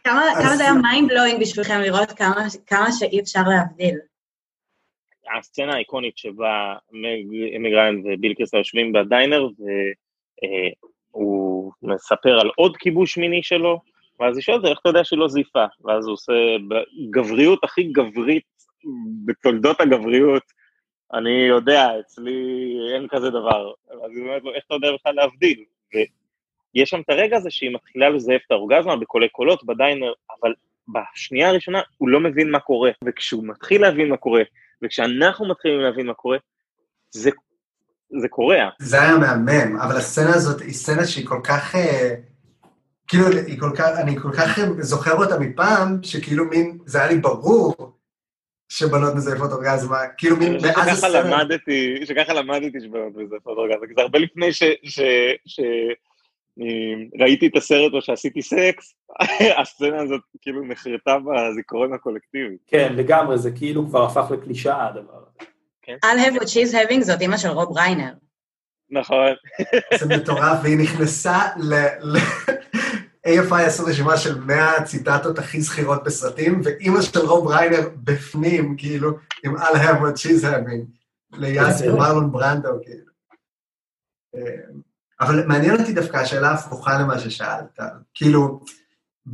כמה 0.03 0.56
זה 0.58 0.63
היה 0.63 0.74
מיינד 0.74 1.10
בלואינג 1.10 1.41
בשבילכם 1.41 1.79
לראות 1.82 2.12
כמה 2.68 2.91
שאי 3.00 3.20
אפשר 3.20 3.41
להבדיל. 3.50 3.96
הסצנה 5.38 5.74
האיקונית 5.74 6.18
שבה 6.18 6.75
מג 7.60 7.74
ריין 7.74 8.03
וביל 8.06 8.34
קריסטל 8.34 8.58
יושבים 8.58 8.94
בדיינר 8.94 9.48
והוא 11.13 11.72
מספר 11.82 12.39
על 12.39 12.50
עוד 12.56 12.77
כיבוש 12.77 13.18
מיני 13.18 13.44
שלו, 13.44 13.82
ואז 14.20 14.38
היא 14.38 14.44
שואלת, 14.44 14.65
איך 14.65 14.79
אתה 14.82 14.89
יודע 14.89 15.03
שהיא 15.03 15.20
לא 15.20 15.27
זיפה? 15.27 15.65
ואז 15.86 16.06
הוא 16.06 16.13
עושה 16.13 16.34
בגבריות 16.68 17.63
הכי 17.63 17.84
גברית 17.84 18.44
בתולדות 19.25 19.82
הגבריות, 19.82 20.44
אני 21.13 21.46
יודע, 21.48 22.00
אצלי 22.00 22.77
אין 22.96 23.08
כזה 23.08 23.29
דבר. 23.29 23.72
אז 24.06 24.12
היא 24.15 24.22
אומרת 24.22 24.44
לו, 24.44 24.53
איך 24.53 24.63
אתה 24.65 24.75
יודע 24.75 24.91
בכלל 24.91 25.15
להבדיל? 25.15 25.63
יש 26.76 26.90
שם 26.90 27.02
את 27.02 27.10
הרגע 27.10 27.38
הזה 27.38 27.50
שהיא 27.50 27.76
מתחילה 27.76 28.10
לזייף 28.10 28.42
את 28.48 28.52
האורגזמה 28.52 28.96
בקולי 28.96 29.30
קולות, 29.30 29.64
בדיינר, 29.66 30.14
אבל 30.42 30.54
בשנייה 30.88 31.50
הראשונה 31.50 31.82
הוא 31.98 32.10
לא 32.10 32.20
מבין 32.20 32.52
מה 32.52 32.60
קורה, 32.60 32.92
וכשהוא 33.06 33.48
מתחיל 33.48 33.82
להבין 33.82 34.10
מה 34.10 34.18
קורה, 34.18 34.42
וכשאנחנו 34.84 35.50
מתחילים 35.50 35.80
להבין 35.80 36.06
מה 36.06 36.14
קורה, 36.14 36.38
זה, 37.12 37.30
זה 38.22 38.28
קורע. 38.28 38.70
זה 38.80 39.02
היה 39.02 39.18
מהמם, 39.18 39.80
אבל 39.80 39.98
הסצנה 39.98 40.36
הזאת 40.36 40.62
היא 40.62 40.74
סצנה 40.74 41.06
שהיא 41.06 41.28
כל 41.28 41.40
כך... 41.44 41.76
אה, 41.76 42.16
כאילו, 43.08 43.28
היא 43.48 43.60
כל 43.60 43.72
כך, 43.76 43.90
אני 44.04 44.18
כל 44.18 44.32
כך 44.38 44.60
זוכר 44.80 45.14
אותה 45.14 45.40
מפעם, 45.40 46.04
שכאילו 46.04 46.46
מין, 46.46 46.78
זה 46.86 47.00
היה 47.00 47.08
לי 47.08 47.18
ברור 47.18 48.00
שבנות 48.70 49.16
מזייפות 49.16 49.52
אורגזמה, 49.52 49.98
כאילו 50.18 50.38
מין, 50.38 50.54
מאז 50.54 50.88
הסצנה... 50.88 51.22
למדתי, 51.22 52.06
שככה 52.06 52.34
למדתי 52.34 52.82
שבנות 52.82 53.16
מזייפות 53.16 53.58
אורגזמה, 53.58 53.88
כי 53.88 53.94
זה 53.94 54.02
הרבה 54.02 54.20
לפני 54.20 54.54
ש... 54.54 54.64
ש, 54.84 55.00
ש 55.46 55.60
ראיתי 57.20 57.48
את 57.48 57.56
הסרט 57.56 57.94
או 57.94 58.01
שעשיתי 58.01 58.42
סקס, 58.42 58.96
הסצנה 59.62 60.01
הזאת 60.01 60.22
כאילו 60.42 60.66
נחרטה 60.66 61.18
בזיכרון 61.20 61.94
הקולקטיבי. 61.94 62.58
כן, 62.68 62.94
לגמרי, 62.96 63.38
זה 63.38 63.51
כאילו 63.51 63.86
כבר 63.88 64.04
הפך 64.04 64.32
לקלישאה 64.32 64.88
הדבר 64.88 65.13
הזה. 65.13 65.50
כן. 65.82 65.96
I'll 66.06 66.20
have 66.20 66.39
what 66.39 66.46
she's 66.46 66.74
having 66.74 67.01
זאת 67.01 67.22
אימא 67.22 67.38
של 67.38 67.50
רוב 67.50 67.78
ריינר. 67.78 68.13
נכון. 68.89 69.34
זה 70.00 70.18
מטורף, 70.18 70.60
והיא 70.63 70.78
נכנסה 70.78 71.39
ל... 71.58 71.74
AFI 73.28 73.62
עשו 73.66 73.86
רשימה 73.86 74.18
של 74.18 74.39
100 74.39 74.84
ציטטות 74.84 75.39
הכי 75.39 75.62
זכירות 75.62 76.04
בסרטים, 76.04 76.62
ואימא 76.63 77.01
של 77.01 77.20
רוב 77.20 77.48
ריינר 77.48 77.89
בפנים, 77.96 78.75
כאילו, 78.78 79.12
עם 79.46 79.58
I'll 79.58 79.75
have 79.75 80.00
what 80.01 80.18
she's 80.18 80.44
having, 80.44 80.86
ליד 81.38 81.94
מרלון 81.98 82.32
ברנדו, 82.32 82.70
כאילו. 82.84 83.10
אבל 85.22 85.46
מעניין 85.46 85.80
אותי 85.80 85.94
דווקא 85.94 86.18
השאלה 86.18 86.52
הפוכה 86.52 87.00
למה 87.00 87.20
ששאלת. 87.20 87.80
כאילו, 88.14 88.60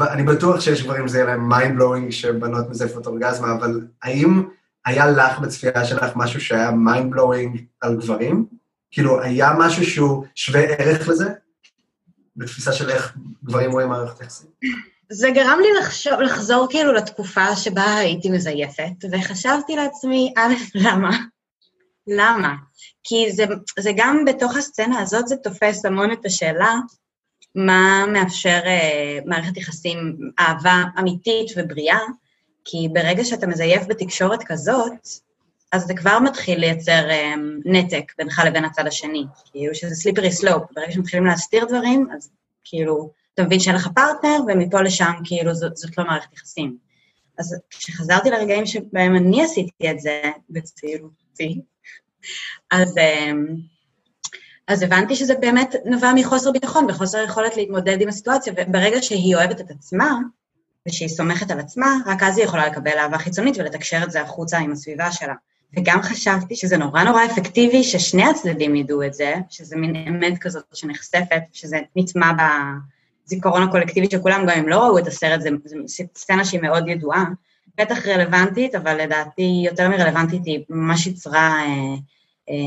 אני 0.01 0.23
בטוח 0.23 0.59
שיש 0.59 0.83
גברים 0.83 1.07
שזה 1.07 1.17
יהיה 1.17 1.27
להם 1.27 1.53
mind 1.53 1.81
blowing 1.81 2.11
שבנות 2.11 2.69
מזייפות 2.69 3.07
אורגזמה, 3.07 3.51
אבל 3.51 3.87
האם 4.03 4.43
היה 4.85 5.07
לך 5.07 5.39
בצפייה 5.39 5.85
שלך 5.85 6.11
משהו 6.15 6.41
שהיה 6.41 6.69
mind 6.69 7.15
blowing 7.15 7.59
על 7.81 7.95
גברים? 7.95 8.45
כאילו, 8.91 9.21
היה 9.21 9.53
משהו 9.59 9.85
שהוא 9.85 10.25
שווה 10.35 10.61
ערך 10.61 11.07
לזה? 11.07 11.33
בתפיסה 12.35 12.73
של 12.73 12.89
איך 12.89 13.17
גברים 13.43 13.71
רואים 13.71 13.89
מערכת 13.89 14.21
יחסים? 14.21 14.49
זה 15.11 15.29
גרם 15.31 15.59
לי 15.61 15.67
לחשוב, 15.79 16.13
לחזור 16.13 16.67
כאילו 16.69 16.93
לתקופה 16.93 17.55
שבה 17.55 17.95
הייתי 17.97 18.29
מזייפת, 18.29 19.05
וחשבתי 19.11 19.75
לעצמי, 19.75 20.33
א', 20.37 20.53
למה? 20.75 21.17
למה? 22.07 22.55
כי 23.07 23.31
זה, 23.31 23.45
זה 23.79 23.91
גם 23.95 24.25
בתוך 24.25 24.55
הסצנה 24.55 24.99
הזאת, 24.99 25.27
זה 25.27 25.35
תופס 25.35 25.85
המון 25.85 26.11
את 26.11 26.25
השאלה 26.25 26.75
מה 27.55 28.05
מאפשר 28.13 28.59
אה, 28.65 29.19
מערכת 29.25 29.57
יחסים, 29.57 30.17
אהבה 30.39 30.83
אמיתית 30.99 31.51
ובריאה, 31.57 31.99
כי 32.65 32.87
ברגע 32.93 33.25
שאתה 33.25 33.47
מזייף 33.47 33.83
בתקשורת 33.87 34.43
כזאת, 34.43 35.07
אז 35.71 35.85
זה 35.85 35.93
כבר 35.93 36.19
מתחיל 36.19 36.59
לייצר 36.59 37.09
אה, 37.09 37.33
נתק 37.65 38.11
בינך 38.17 38.41
לבין 38.45 38.65
הצד 38.65 38.87
השני, 38.87 39.23
כאילו 39.51 39.75
שזה 39.75 39.95
slippery 39.95 40.31
slope, 40.31 40.63
ברגע 40.75 40.91
שמתחילים 40.91 41.25
להסתיר 41.25 41.65
דברים, 41.65 42.07
אז 42.15 42.29
כאילו, 42.63 43.11
אתה 43.33 43.43
מבין 43.43 43.59
שאין 43.59 43.75
לך 43.75 43.89
פרטנר, 43.95 44.39
ומפה 44.47 44.81
לשם 44.81 45.11
כאילו 45.23 45.53
זאת, 45.53 45.77
זאת 45.77 45.97
לא 45.97 46.05
מערכת 46.05 46.33
יחסים. 46.33 46.77
אז 47.37 47.55
כשחזרתי 47.69 48.29
לרגעים 48.29 48.65
שבהם 48.65 49.15
אני 49.15 49.43
עשיתי 49.43 49.91
את 49.91 49.99
זה, 49.99 50.21
בצעירותי, 50.49 51.61
אז, 52.71 52.97
אמ, 52.97 53.45
אז 54.67 54.81
הבנתי 54.81 55.15
שזה 55.15 55.33
באמת 55.35 55.75
נבע 55.85 56.11
מחוסר 56.15 56.51
ביטחון 56.51 56.85
וחוסר 56.89 57.23
יכולת 57.23 57.57
להתמודד 57.57 58.01
עם 58.01 58.07
הסיטואציה, 58.07 58.53
וברגע 58.57 59.01
שהיא 59.01 59.35
אוהבת 59.35 59.61
את 59.61 59.71
עצמה, 59.71 60.17
ושהיא 60.87 61.09
סומכת 61.09 61.51
על 61.51 61.59
עצמה, 61.59 61.97
רק 62.05 62.23
אז 62.23 62.37
היא 62.37 62.45
יכולה 62.45 62.67
לקבל 62.67 62.97
אהבה 62.97 63.17
חיצונית 63.17 63.57
ולתקשר 63.57 64.03
את 64.03 64.11
זה 64.11 64.21
החוצה 64.21 64.57
עם 64.57 64.71
הסביבה 64.71 65.11
שלה. 65.11 65.33
וגם 65.77 66.01
חשבתי 66.01 66.55
שזה 66.55 66.77
נורא 66.77 67.03
נורא 67.03 67.25
אפקטיבי 67.25 67.83
ששני 67.83 68.23
הצדדים 68.23 68.75
ידעו 68.75 69.03
את 69.03 69.13
זה, 69.13 69.33
שזה 69.49 69.75
מין 69.75 69.95
אמת 69.95 70.37
כזאת 70.37 70.63
שנחשפת, 70.73 71.41
שזה 71.53 71.79
נטמע 71.95 72.31
בזיכרון 73.25 73.63
הקולקטיבי 73.63 74.07
של 74.11 74.21
כולם, 74.21 74.45
גם 74.47 74.57
אם 74.59 74.67
לא 74.67 74.79
ראו 74.79 74.97
את 74.97 75.07
הסרט, 75.07 75.41
זו 75.41 75.49
סצנה 76.15 76.45
שהיא 76.45 76.61
מאוד 76.61 76.87
ידועה, 76.87 77.25
בטח 77.77 78.07
רלוונטית, 78.07 78.75
אבל 78.75 79.01
לדעתי 79.01 79.63
יותר 79.65 79.89
מרלוונטית 79.89 80.45
היא 80.45 80.59
ממש 80.69 81.07
יצרה 81.07 81.63
אה, 81.65 81.95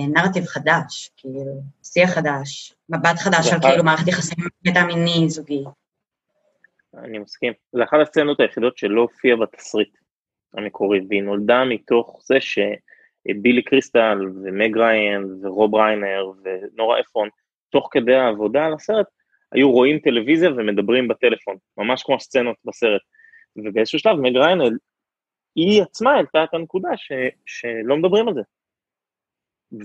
נרטיב 0.09 0.45
חדש, 0.45 1.11
כאילו, 1.17 1.61
שיח 1.83 2.11
חדש, 2.11 2.75
מבט 2.89 3.19
חדש 3.19 3.53
על 3.53 3.61
כאילו 3.61 3.85
מערכת 3.85 4.09
יחסים 4.09 4.45
קטע 4.67 4.87
מיני 4.87 5.29
זוגי. 5.29 5.65
אני 6.95 7.19
מסכים. 7.19 7.53
זה 7.73 7.85
אחת 7.85 7.99
הסצנות 8.03 8.41
היחידות 8.41 8.79
שלא 8.79 9.01
הופיעה 9.01 9.37
בתסריט 9.37 9.97
המקורי, 10.55 11.01
והיא 11.09 11.23
נולדה 11.23 11.65
מתוך 11.65 12.21
זה 12.23 12.39
שבילי 12.41 13.63
קריסטל 13.63 14.19
ומג 14.45 14.77
ריין 14.77 15.39
ורוב 15.43 15.75
ריינר 15.75 16.33
ונורה 16.43 17.01
אפרון, 17.01 17.29
תוך 17.71 17.89
כדי 17.93 18.15
העבודה 18.15 18.67
על 18.67 18.73
הסרט, 18.73 19.07
היו 19.53 19.71
רואים 19.73 19.99
טלוויזיה 19.99 20.51
ומדברים 20.51 21.09
בטלפון, 21.09 21.57
ממש 21.77 22.03
כמו 22.03 22.15
הסצנות 22.15 22.57
בסרט. 22.65 23.01
ובאיזשהו 23.57 23.99
שלב 23.99 24.17
מג 24.17 24.37
ריין, 24.37 24.61
היא 25.55 25.83
עצמה 25.83 26.13
העלתה 26.13 26.45
את 26.45 26.55
הנקודה 26.55 26.89
ש, 26.97 27.13
שלא 27.47 27.97
מדברים 27.97 28.29
על 28.29 28.35
זה. 28.35 28.41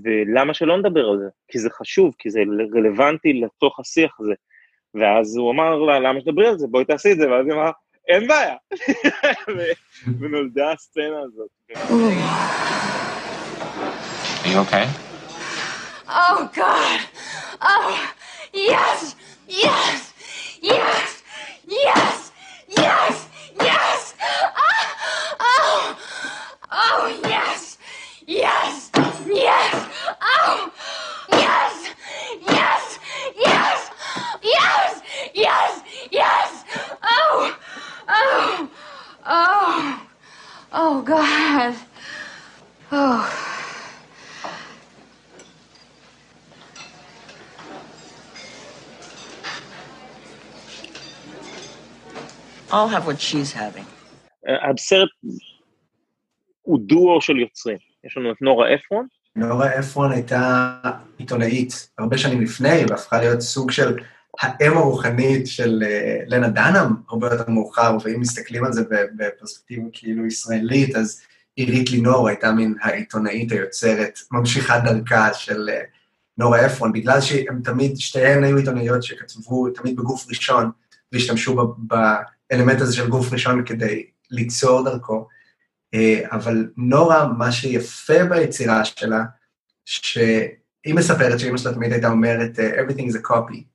ולמה 0.04 0.54
שלא 0.54 0.78
נדבר 0.78 1.10
על 1.10 1.18
זה? 1.20 1.30
כי 1.48 1.60
זה 1.60 1.70
חשוב, 1.70 2.16
כי 2.20 2.30
זה 2.30 2.40
רלוונטי 2.76 3.34
לתוך 3.34 3.80
השיח 3.80 4.20
הזה. 4.20 4.34
ואז 4.96 5.38
הוא 5.38 5.52
אמר 5.52 5.76
לה, 5.76 6.00
למה 6.00 6.20
שתדברי 6.22 6.48
על 6.48 6.58
זה? 6.58 6.68
בואי 6.68 6.86
תעשי 6.86 7.12
את 7.12 7.18
זה, 7.18 7.32
ואז 7.32 7.46
היא 7.46 7.54
אמרה, 7.54 7.72
אין 8.08 8.28
בעיה. 8.28 8.56
ונולדה 10.20 10.72
הסצנה 10.72 11.20
הזאת. 11.26 11.50
Are 14.44 14.50
you 14.50 14.60
okay? 14.60 14.88
Oh, 16.08 16.50
God. 16.54 17.00
Oh, 17.62 18.12
yes, 18.54 19.16
yes, 19.48 20.14
yes, 20.62 21.24
yes, 21.66 22.32
yes, 22.68 23.16
yes. 23.62 24.16
Ah, 24.22 24.86
oh, 25.40 25.96
oh, 26.72 27.20
yes, 27.24 27.78
yes, 28.28 28.92
yes. 29.26 29.74
Oh, 30.22 30.72
yes, 31.32 31.76
yes, 32.50 33.00
yes, 33.48 33.80
yes, 35.34 35.82
yes. 36.12 36.64
Oh, 37.04 37.58
oh, 38.08 38.70
oh, 39.26 40.08
oh, 40.72 41.02
God. 41.02 41.76
Oh. 42.92 43.50
I'll 52.72 52.88
have 52.88 53.06
what 53.06 53.20
she's 53.20 53.54
having. 53.54 53.86
הסרט 54.72 55.10
הוא 56.62 56.80
דואו 56.86 57.22
של 57.22 57.38
יוצרים. 57.38 57.78
יש 58.04 58.18
לנו 58.18 58.32
את 58.32 58.42
נורה 58.42 58.76
אפרון, 58.76 59.08
נורה 59.36 59.80
אפרון 59.80 60.12
הייתה 60.12 60.80
עיתונאית 61.18 61.90
הרבה 61.98 62.18
שנים 62.18 62.42
לפני, 62.42 62.86
והפכה 62.90 63.20
להיות 63.20 63.42
סוג 63.42 63.72
של 63.72 63.98
האם 64.42 64.78
הרוחנית 64.78 65.48
של 65.48 65.84
אה, 65.86 66.20
לנה 66.28 66.50
דנאם, 66.50 66.88
הרבה 67.10 67.28
יותר 67.28 67.50
מאוחר, 67.50 67.98
ואם 68.04 68.20
מסתכלים 68.20 68.66
על 68.66 68.74
זה 68.74 68.84
בפרספקטיבה 69.16 69.88
כאילו 69.94 70.26
ישראלית, 70.26 70.96
אז 70.96 71.22
עירית 71.56 71.92
לינור 71.92 72.28
הייתה 72.28 72.52
מין 72.52 72.76
העיתונאית 72.82 73.52
היוצרת, 73.52 74.20
ממשיכת 74.32 74.82
דרכה 74.86 75.34
של 75.34 75.70
אה, 75.70 75.82
נורה 76.38 76.66
אפרון, 76.66 76.94
בגלל 76.94 77.22
שהן 77.22 77.62
תמיד, 77.64 77.98
שתיהן 77.98 78.44
היו 78.44 78.58
עיתונאיות 78.58 79.04
שכתבו 79.04 79.70
תמיד 79.70 79.96
בגוף 79.96 80.26
ראשון, 80.30 80.72
והשתמשו 81.12 81.76
באלמנט 81.78 82.82
הזה 82.82 82.96
של 82.96 83.10
גוף 83.10 83.34
ראשון 83.34 83.66
כדי 83.66 84.06
ליצור 84.32 84.84
דרכו. 84.84 85.28
אה, 85.94 86.22
אבל 86.32 86.68
נורה, 86.78 87.28
מה 87.28 87.52
שיפה 87.52 88.26
ביצירה 88.30 88.86
שלה, 88.86 89.24
שהיא 89.86 90.96
מספרת 90.96 91.40
שאמא 91.40 91.58
שלה 91.58 91.74
תמיד 91.74 91.92
הייתה 91.92 92.10
אומרת, 92.10 92.60
everything 92.60 93.12
is 93.12 93.16
a 93.16 93.32
copy, 93.32 93.73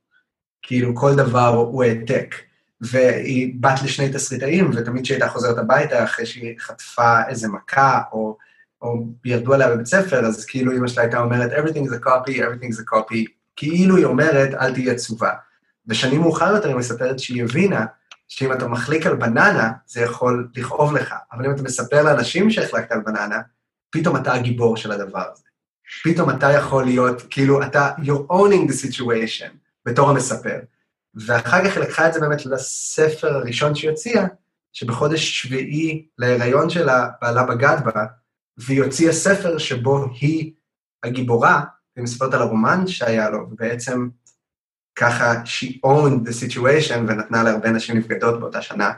כאילו 0.63 0.95
כל 0.95 1.15
דבר 1.15 1.49
הוא 1.49 1.85
העתק. 1.85 2.35
והיא 2.81 3.55
בת 3.61 3.83
לשני 3.85 4.13
תסריטאים, 4.13 4.71
ותמיד 4.75 5.05
כשהיא 5.05 5.15
הייתה 5.15 5.29
חוזרת 5.29 5.59
הביתה 5.59 6.05
אחרי 6.05 6.27
שהיא 6.27 6.59
חטפה 6.59 7.29
איזה 7.29 7.49
מכה, 7.49 8.01
או, 8.13 8.37
או 8.83 9.07
ירדו 9.25 9.55
עליה 9.55 9.71
בבית 9.71 9.87
ספר, 9.87 10.27
אז 10.27 10.45
כאילו 10.45 10.73
אמא 10.73 10.89
שלה 10.89 11.03
הייתה 11.03 11.21
אומרת, 11.21 11.53
everything 11.53 11.89
is 11.89 11.93
a 11.93 12.07
copy, 12.07 12.31
everything 12.31 12.75
is 12.75 12.81
a 12.81 12.95
copy, 12.95 13.25
כאילו 13.57 13.97
היא 13.97 14.05
אומרת, 14.05 14.55
אל 14.55 14.75
תהיי 14.75 14.91
עצובה. 14.91 15.31
ושנים 15.87 16.21
מאוחר 16.21 16.55
יותר 16.55 16.69
היא 16.69 16.77
מספרת 16.77 17.19
שהיא 17.19 17.45
הבינה 17.45 17.87
שאם 18.29 18.53
אתה 18.53 18.69
מחליק 18.69 19.07
על 19.07 19.17
בננה, 19.17 19.73
זה 19.87 20.01
יכול 20.01 20.49
לכאוב 20.55 20.93
לך, 20.93 21.15
אבל 21.33 21.47
אם 21.47 21.51
אתה 21.51 21.63
מספר 21.63 22.03
לאנשים 22.03 22.51
שהחלקת 22.51 22.93
על 22.93 23.01
בננה, 23.01 23.41
פתאום 23.91 24.17
אתה 24.17 24.33
הגיבור 24.33 24.77
של 24.77 24.93
הדבר 24.93 25.25
הזה. 25.33 25.43
פתאום 26.05 26.31
אתה 26.31 26.53
יכול 26.53 26.85
להיות, 26.85 27.23
כאילו, 27.31 27.63
אתה, 27.63 27.91
you're 27.99 28.33
owning 28.33 28.71
the 28.71 28.87
situation 28.87 29.68
בתור 29.85 30.11
המספר. 30.11 30.59
ואחר 31.15 31.65
כך 31.65 31.77
היא 31.77 31.85
לקחה 31.85 32.09
את 32.09 32.15
זה 32.15 32.21
באמת 32.21 32.47
לספר 32.47 33.35
הראשון 33.35 33.75
שהיא 33.75 33.91
הוציאה, 33.91 34.25
שבחודש 34.73 35.43
שביעי 35.43 36.07
להיריון 36.19 36.71
שלה, 36.71 37.09
בעלה 37.23 37.43
בגד 37.43 37.77
בה, 37.85 38.05
והיא 38.57 38.83
הוציאה 38.83 39.13
ספר 39.13 39.59
שבו 39.59 40.05
היא 40.21 40.53
הגיבורה, 41.03 41.65
והיא 41.97 42.05
מספרת 42.05 42.35
על 42.35 42.43
הרומן 42.43 42.87
שהיה 42.87 43.31
לו, 43.31 43.47
ובעצם 43.51 44.09
ככה 44.97 45.43
she 45.45 45.87
owned 45.87 46.29
the 46.29 46.33
situation 46.33 46.99
ונתנה 47.09 47.43
להרבה 47.43 47.71
נשים 47.71 47.97
נבגדות 47.97 48.41
באותה 48.41 48.63
שנה 48.63 48.93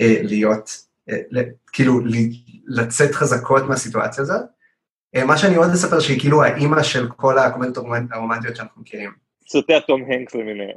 אה, 0.00 0.16
להיות, 0.22 0.84
אה, 1.10 1.42
כאילו 1.72 2.00
לצאת 2.66 3.14
חזקות 3.14 3.62
מהסיטואציה 3.62 4.22
הזאת. 4.22 4.42
אה, 5.16 5.24
מה 5.24 5.38
שאני 5.38 5.56
עוד 5.56 5.70
אספר 5.70 6.00
שהיא 6.00 6.20
כאילו 6.20 6.44
האימא 6.44 6.82
של 6.82 7.08
כל 7.16 7.38
הקומדיות 7.38 7.76
הרומנטיות 8.10 8.56
שאנחנו 8.56 8.82
מכירים. 8.82 9.27
סרטי 9.48 9.74
התום 9.74 10.04
הנקס 10.08 10.34
למיניהם. 10.34 10.76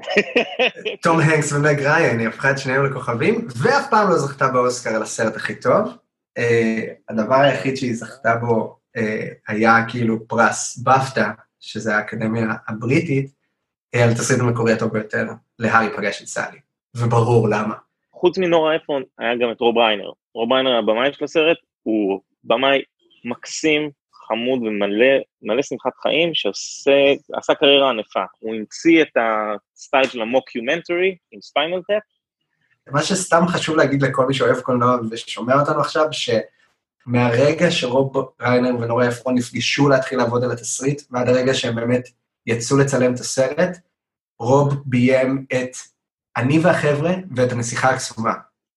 תום 1.03 1.19
הנקס 1.19 1.53
ומג 1.53 1.81
ריין, 1.81 2.19
היא 2.19 2.27
הפכה 2.27 2.51
את 2.51 2.59
שניהם 2.59 2.85
לכוכבים, 2.85 3.47
ואף 3.61 3.89
פעם 3.89 4.09
לא 4.09 4.17
זכתה 4.17 4.47
באוסקר 4.47 4.89
על 4.89 5.01
הסרט 5.01 5.35
הכי 5.35 5.55
טוב. 5.55 5.97
הדבר 7.09 7.35
היחיד 7.35 7.77
שהיא 7.77 7.95
זכתה 7.95 8.35
בו 8.35 8.77
היה 9.47 9.85
כאילו 9.87 10.27
פרס 10.27 10.77
בפטה, 10.77 11.31
שזה 11.59 11.95
האקדמיה 11.95 12.47
הבריטית, 12.67 13.31
על 13.95 14.13
תסריט 14.13 14.39
המקורי 14.39 14.73
הטוב 14.73 14.93
ביותר, 14.93 15.25
להארי 15.59 15.87
פגש 15.97 16.21
את 16.21 16.27
סאלי, 16.27 16.59
וברור 16.97 17.49
למה. 17.49 17.75
חוץ 18.13 18.37
מנורה 18.37 18.75
אפרון, 18.75 19.03
היה 19.17 19.35
גם 19.35 19.51
את 19.51 19.59
רוב 19.59 19.77
ריינר. 19.77 20.11
רוב 20.35 20.53
ריינר, 20.53 20.77
הבמאי 20.77 21.13
של 21.13 21.23
הסרט, 21.23 21.57
הוא 21.83 22.21
במאי 22.43 22.81
מקסים, 23.25 23.89
חמוד 24.31 24.59
ומלא 24.61 25.05
מלא 25.41 25.61
שמחת 25.61 25.91
חיים, 26.01 26.33
שעשה 26.33 27.55
קריירה 27.59 27.89
ענפה. 27.89 28.23
הוא 28.39 28.55
המציא 28.55 29.01
את 29.01 29.17
הסטייל 29.75 30.07
של 30.07 30.21
המוקיומנטרי 30.21 31.15
עם 31.31 31.41
Spinal 31.41 31.81
Tap. 31.87 32.03
מה 32.87 33.03
שסתם 33.03 33.47
חשוב 33.47 33.75
להגיד 33.75 34.01
לכל 34.01 34.25
מי 34.25 34.33
שאוהב 34.33 34.59
קולנוע 34.59 34.97
וששומע 35.11 35.59
אותנו 35.59 35.79
עכשיו, 35.79 36.07
שמהרגע 36.11 37.71
שרוב 37.71 38.33
ריינר 38.41 38.75
ונורה 38.75 39.07
אפרון 39.07 39.35
נפגשו 39.35 39.89
להתחיל 39.89 40.17
לעבוד 40.17 40.43
על 40.43 40.51
התסריט, 40.51 41.01
ועד 41.11 41.29
הרגע 41.29 41.53
שהם 41.53 41.75
באמת 41.75 42.09
יצאו 42.45 42.77
לצלם 42.77 43.13
את 43.13 43.19
הסרט, 43.19 43.77
רוב 44.39 44.83
ביים 44.85 45.45
את 45.53 45.71
אני 46.37 46.59
והחבר'ה 46.59 47.11
ואת 47.35 47.51
הנסיכה 47.51 47.89
הקסומה. 47.89 48.33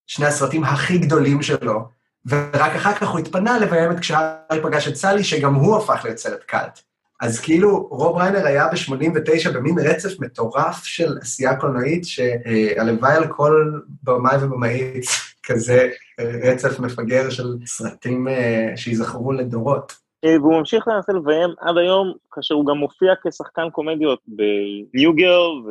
שני 0.07 0.27
הסרטים 0.27 0.64
הכי 0.64 0.99
גדולים 0.99 1.43
שלו, 1.43 1.88
ורק 2.29 2.73
אחר 2.77 2.93
כך 2.93 3.09
הוא 3.09 3.19
התפנה 3.19 3.59
לביים 3.59 3.93
את 3.93 4.01
כשהארי 4.01 4.63
פגש 4.63 4.89
את 4.89 4.95
סלי, 4.95 5.25
שגם 5.25 5.55
הוא 5.55 5.77
הפך 5.77 6.01
להיות 6.05 6.19
סרט 6.19 6.43
קאלט. 6.43 6.81
אז 7.21 7.41
כאילו, 7.41 7.89
רוב 7.91 8.17
ריינר 8.17 8.47
היה 8.47 8.69
ב-89 8.69 9.51
במין 9.55 9.79
רצף 9.79 10.21
מטורף 10.21 10.85
של 10.85 11.19
עשייה 11.21 11.57
קולנועית, 11.57 12.05
שהלוואי 12.05 13.17
על 13.17 13.27
כל 13.29 13.81
במאי 14.03 14.37
ובמאית 14.43 15.05
כזה 15.43 15.91
רצף 16.21 16.81
מפגר 16.81 17.31
של 17.31 17.45
סרטים 17.67 18.29
אה, 18.29 18.73
שייזכרו 18.77 19.33
לדורות. 19.33 19.93
אה, 20.25 20.41
והוא 20.41 20.59
ממשיך 20.59 20.89
לנסה 20.89 21.13
לביים 21.13 21.51
עד 21.61 21.79
היום, 21.79 22.13
כאשר 22.33 22.55
הוא 22.55 22.67
גם 22.67 22.77
מופיע 22.77 23.13
כשחקן 23.27 23.71
קומדיות 23.71 24.21
בניו 24.27 25.15
גרל 25.15 25.63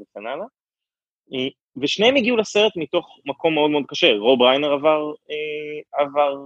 וכן 0.00 0.26
הלאה. 0.26 0.46
ושניהם 1.76 2.16
הגיעו 2.16 2.36
לסרט 2.36 2.72
מתוך 2.76 3.18
מקום 3.26 3.54
מאוד 3.54 3.70
מאוד 3.70 3.84
קשה. 3.88 4.12
רוב 4.12 4.42
ריינר 4.42 4.72
עבר, 4.72 5.12
אה, 5.30 6.00
עבר 6.04 6.36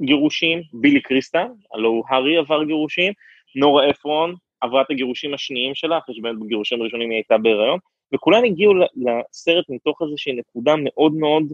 גירושים, 0.00 0.62
בילי 0.72 1.00
קריסטל, 1.00 1.46
הלו 1.74 1.88
הוא 1.88 2.04
הארי 2.08 2.36
עבר 2.36 2.64
גירושים, 2.64 3.12
נורה 3.56 3.90
אפרון 3.90 4.34
עברה 4.60 4.82
את 4.82 4.90
הגירושים 4.90 5.34
השניים 5.34 5.74
שלה, 5.74 5.98
אחרי 5.98 6.14
שבאמת 6.14 6.38
בגירושים 6.40 6.80
הראשונים 6.80 7.10
היא 7.10 7.16
הייתה 7.16 7.38
בהיריון, 7.38 7.78
וכולם 8.14 8.44
הגיעו 8.44 8.74
לסרט 8.74 9.64
מתוך 9.68 10.02
איזושהי 10.02 10.32
נקודה 10.32 10.74
מאוד 10.84 11.12
מאוד 11.12 11.44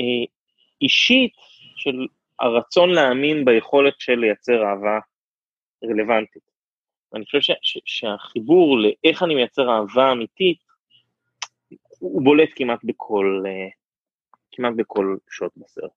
אה, 0.00 0.26
אישית 0.82 1.32
של 1.76 2.06
הרצון 2.40 2.90
להאמין 2.90 3.44
ביכולת 3.44 3.94
של 3.98 4.14
לייצר 4.14 4.64
אהבה 4.64 4.98
רלוונטית. 5.84 6.42
ואני 7.12 7.24
חושב 7.24 7.40
ש, 7.40 7.50
ש, 7.62 7.78
שהחיבור 7.84 8.78
לאיך 8.78 9.22
אני 9.22 9.34
מייצר 9.34 9.70
אהבה 9.70 10.12
אמיתית, 10.12 10.67
הוא 11.98 12.22
בולט 12.22 12.48
כמעט 12.56 12.78
בכל, 12.84 13.42
אה, 13.46 13.68
כמעט 14.52 14.72
בכל 14.76 15.16
שוט 15.30 15.52
בסרט. 15.56 15.90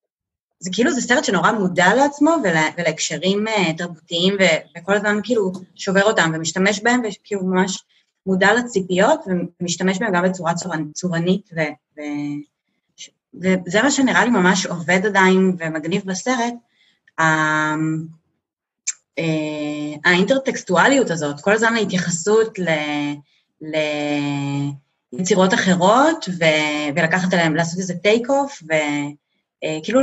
זה 0.60 0.70
כאילו, 0.74 0.92
זה 0.92 1.02
סרט 1.02 1.24
שנורא 1.24 1.52
מודע 1.52 1.96
לעצמו 1.96 2.32
ולה, 2.44 2.70
ולהקשרים 2.78 3.48
uh, 3.48 3.78
תרבותיים, 3.78 4.34
ו, 4.34 4.44
וכל 4.78 4.94
הזמן 4.94 5.20
כאילו 5.24 5.52
שובר 5.76 6.04
אותם 6.04 6.32
ומשתמש 6.34 6.80
בהם, 6.84 7.02
וכאילו 7.04 7.46
ממש 7.46 7.84
מודע 8.26 8.54
לציפיות, 8.54 9.20
ומשתמש 9.62 10.00
בהם 10.00 10.14
גם 10.14 10.24
בצורה 10.24 10.54
צורנ, 10.54 10.92
צורנית, 10.92 11.50
ו, 11.56 11.60
ו, 11.98 12.02
וזה 13.42 13.82
מה 13.84 13.92
שנראה 13.92 14.26
לי 14.26 14.32
ממש 14.32 14.66
עובד 14.66 15.06
עדיין 15.06 15.56
ומגניב 15.60 16.02
בסרט, 16.06 16.54
אה, 17.20 17.76
האינטרטקסטואליות 20.06 21.10
הזאת, 21.10 21.42
כל 21.42 21.52
הזמן 21.52 21.74
ההתייחסות 21.76 22.60
ל... 22.60 22.70
ל 23.62 23.76
יצירות 25.13 25.54
אחרות, 25.54 26.30
ו, 26.39 26.43
ולקחת 26.95 27.34
עליהן, 27.34 27.54
לעשות 27.54 27.80
איזה 27.80 27.93
טייק 27.95 28.30
אוף, 28.30 28.63
וכאילו 28.63 30.02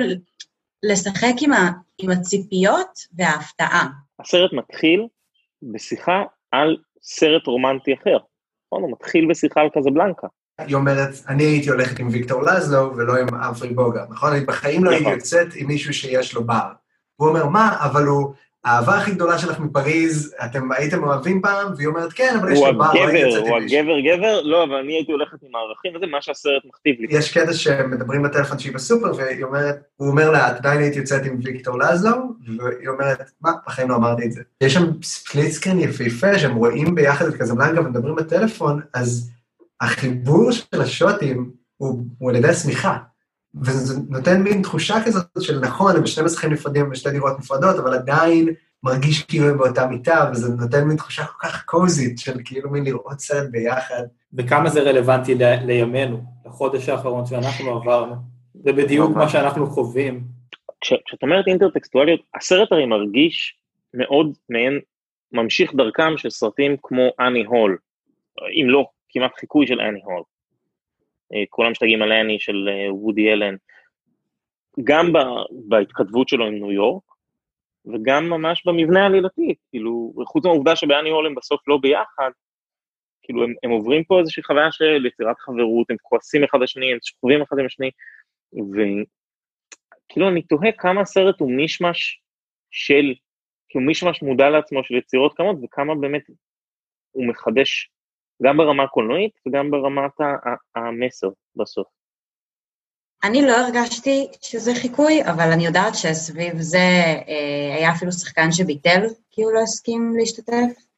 לשחק 0.83 1.35
עם, 1.41 1.53
ה, 1.53 1.71
עם 1.99 2.11
הציפיות 2.11 2.99
וההפתעה. 3.17 3.89
הסרט 4.21 4.53
מתחיל 4.53 5.07
בשיחה 5.63 6.23
על 6.51 6.77
סרט 7.03 7.47
רומנטי 7.47 7.95
אחר. 7.95 8.17
נכון, 8.67 8.83
הוא 8.83 8.93
מתחיל 8.93 9.27
בשיחה 9.31 9.61
על 9.61 9.69
קזבלנקה. 9.69 10.27
היא 10.59 10.75
אומרת, 10.75 11.09
אני 11.29 11.45
הייתי 11.45 11.71
הולכת 11.71 11.99
עם 11.99 12.09
ויקטור 12.09 12.43
לזלו 12.43 12.97
ולא 12.97 13.17
עם 13.17 13.35
אמפרי 13.35 13.75
בוגר, 13.75 14.05
נכון? 14.11 14.33
אני 14.33 14.45
בחיים 14.45 14.85
לא 14.85 14.91
הייתי 14.91 15.05
נכון. 15.05 15.15
יוצאת 15.15 15.49
עם 15.55 15.67
מישהו 15.67 15.95
שיש 15.95 16.35
לו 16.35 16.45
בר. 16.45 16.73
הוא 17.17 17.29
אומר, 17.29 17.47
מה, 17.47 17.77
אבל 17.81 18.05
הוא 18.05 18.35
האהבה 18.65 18.99
הכי 18.99 19.11
גדולה 19.11 19.39
שלך 19.39 19.61
מפריז, 19.61 20.35
אתם 20.45 20.73
הייתם 20.73 21.03
אוהבים 21.03 21.43
פעם? 21.43 21.73
והיא 21.77 21.87
אומרת, 21.87 22.13
כן, 22.13 22.37
אבל 22.41 22.53
יש 22.53 22.59
לו 22.59 22.79
בר, 22.79 22.91
הייתי 22.93 23.19
עם 23.19 23.27
מישהו. 23.27 23.47
הוא 23.47 23.59
הגבר 23.59 24.01
גבר, 24.01 24.43
לא, 24.43 24.65
אבל 24.65 24.75
אני 24.75 24.93
הייתי 24.93 25.13
הולכת 25.13 25.43
עם 25.43 25.55
הערכים, 25.55 25.97
וזה 25.97 26.07
מה 26.07 26.23
שהסרט 26.23 26.63
מכתיב 26.65 26.97
לי. 26.99 27.07
יש 27.11 27.39
קטע 27.39 27.53
שמדברים 27.53 28.23
בטלפון 28.23 28.59
שהיא 28.59 28.75
בסופר, 28.75 29.13
והיא 29.17 29.45
אומרת, 29.45 29.77
הוא 29.97 30.09
אומר 30.09 30.31
לה, 30.31 30.47
עדיין 30.47 30.81
היית 30.81 30.97
יוצאת 30.97 31.27
עם 31.27 31.39
ויקטור 31.45 31.79
לזלו? 31.79 32.17
והיא 32.59 32.89
אומרת, 32.89 33.31
מה, 33.41 33.53
בחיים 33.67 33.91
לא 33.91 33.97
אמרתי 33.97 34.25
את 34.25 34.33
זה. 34.33 34.43
יש 34.61 34.75
שם 34.75 35.03
ספליט 35.03 35.51
סקרין 35.51 35.81
יפהפה, 35.81 36.39
שהם 36.39 36.57
רואים 36.57 36.95
ביחד 36.95 37.27
את 37.27 37.35
קזבלנקה 37.35 37.81
ומדברים 37.81 38.15
בטלפון, 38.15 38.81
אז 38.95 39.31
החיבור 39.81 40.53
של 40.53 40.83
השוטים 40.83 41.51
הוא, 41.77 42.03
הוא 42.19 42.31
על 42.31 42.37
ידי 42.37 42.49
השמיכה. 42.49 42.97
וזה 43.63 44.01
נותן 44.09 44.43
מין 44.43 44.63
תחושה 44.63 44.95
כזאת 45.05 45.27
של 45.41 45.61
נכון, 45.61 45.97
הם 45.97 46.03
בשני 46.03 46.25
מסכים 46.25 46.53
נפרדים, 46.53 46.91
בשתי 46.91 47.11
דירות 47.11 47.39
נפרדות, 47.39 47.79
אבל 47.79 47.95
עדיין 47.95 48.49
מרגיש 48.83 49.23
כאילו 49.23 49.49
הם 49.49 49.59
באותה 49.59 49.87
מיטה, 49.87 50.31
וזה 50.33 50.55
נותן 50.55 50.85
מין 50.85 50.97
תחושה 50.97 51.25
כל 51.25 51.49
כך 51.49 51.65
קוזית 51.65 52.19
של 52.19 52.39
כאילו 52.45 52.71
מין 52.71 52.85
לראות 52.85 53.21
סרט 53.21 53.51
ביחד. 53.51 54.03
וכמה 54.33 54.71
זה 54.71 54.81
רלוונטי 54.81 55.35
ל- 55.35 55.65
לימינו, 55.67 56.23
לחודש 56.47 56.89
האחרון 56.89 57.27
שאנחנו 57.27 57.71
עברנו. 57.71 58.15
זה 58.55 58.73
בדיוק 58.73 59.17
מה 59.17 59.29
שאנחנו 59.29 59.67
חווים. 59.67 60.25
כשאת 60.81 61.23
אומרת 61.23 61.47
אינטרטקסטואליות, 61.47 62.21
הסרט 62.35 62.73
הרי 62.73 62.87
מרגיש 62.87 63.57
מאוד 63.95 64.33
מעין 64.49 64.81
ממשיך 65.33 65.75
דרכם 65.75 66.17
של 66.17 66.31
סרטים 66.31 66.77
כמו 66.83 67.03
אני 67.21 67.45
הול, 67.45 67.79
אם 68.63 68.71
לא 68.71 68.87
כמעט 69.09 69.31
חיקוי 69.41 69.67
של 69.67 69.81
אני 69.81 70.01
הול. 70.05 70.23
אה, 71.35 71.43
כולם 71.51 71.71
משתגעים 71.71 72.03
על 72.03 72.13
אני 72.13 72.41
של 72.41 72.69
אה, 72.69 72.95
וודי 72.95 73.33
אלן. 73.33 73.55
גם 74.85 75.13
בהתכתבות 75.69 76.29
שלו 76.29 76.47
עם 76.47 76.55
ניו 76.55 76.73
יורק, 76.73 77.03
וגם 77.87 78.31
ממש 78.31 78.67
במבנה 78.67 79.03
העלילתי, 79.03 79.55
כאילו, 79.71 80.13
חוץ 80.27 80.45
מהעובדה 80.45 80.77
שבאני 80.77 81.11
הול 81.11 81.27
הם 81.27 81.35
בסוף 81.35 81.69
לא 81.69 81.79
ביחד, 81.83 82.31
כאילו, 83.23 83.45
הם, 83.45 83.55
הם 83.63 83.71
עוברים 83.71 84.05
פה 84.05 84.19
איזושהי 84.21 84.43
חוויה 84.43 84.73
של 84.73 85.07
יצירת 85.07 85.39
חברות, 85.39 85.91
הם 85.91 85.97
כועסים 86.03 86.45
אחד 86.45 86.59
לשני, 86.63 86.93
הם 86.93 86.99
שוכבים 87.03 87.43
אחד 87.43 87.59
עם 87.59 87.67
השני, 87.67 87.91
וכאילו, 88.53 90.29
אני 90.29 90.43
תוהה 90.43 90.73
כמה 90.73 91.01
הסרט 91.01 91.41
הוא 91.41 91.53
מישמש 91.53 92.21
של, 92.71 93.15
כאילו, 93.69 93.85
מישמש 93.87 94.23
מודע 94.23 94.51
לעצמו 94.51 94.85
של 94.85 94.95
יצירות 94.95 95.37
כמות, 95.37 95.57
וכמה 95.63 95.95
באמת 95.95 96.23
הוא 97.11 97.27
מחדש 97.27 97.91
גם 98.43 98.57
ברמה 98.57 98.83
הקולנועית 98.83 99.33
וגם 99.47 99.71
ברמת 99.71 100.13
המסר 100.77 101.29
בסוף. 101.57 101.87
אני 103.25 103.43
לא 103.43 103.57
הרגשתי 103.57 104.29
שזה 104.43 104.75
חיקוי, 104.75 105.25
אבל 105.25 105.53
אני 105.53 105.67
יודעת 105.67 105.95
שסביב 105.95 106.61
זה 106.61 106.79
אה, 107.29 107.75
היה 107.77 107.93
אפילו 107.93 108.13
שחקן 108.13 108.53
שביטל, 108.53 109.07
כי 109.31 109.43
הוא 109.43 109.53
לא 109.53 109.61
הסכים 109.61 110.15
להשתתף, 110.19 110.89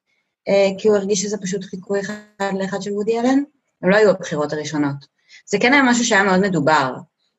אה, 0.48 0.68
כי 0.78 0.88
הוא 0.88 0.96
הרגיש 0.96 1.22
שזה 1.22 1.38
פשוט 1.42 1.64
חיקוי 1.64 2.00
אחד 2.00 2.54
לאחד 2.58 2.82
של 2.82 2.92
וודי 2.92 3.20
אלן. 3.20 3.42
הם 3.82 3.90
לא 3.90 3.96
היו 3.96 4.10
הבחירות 4.10 4.52
הראשונות. 4.52 5.06
זה 5.46 5.58
כן 5.60 5.72
היה 5.72 5.82
משהו 5.82 6.04
שהיה 6.04 6.22
מאוד 6.22 6.40
מדובר, 6.40 6.94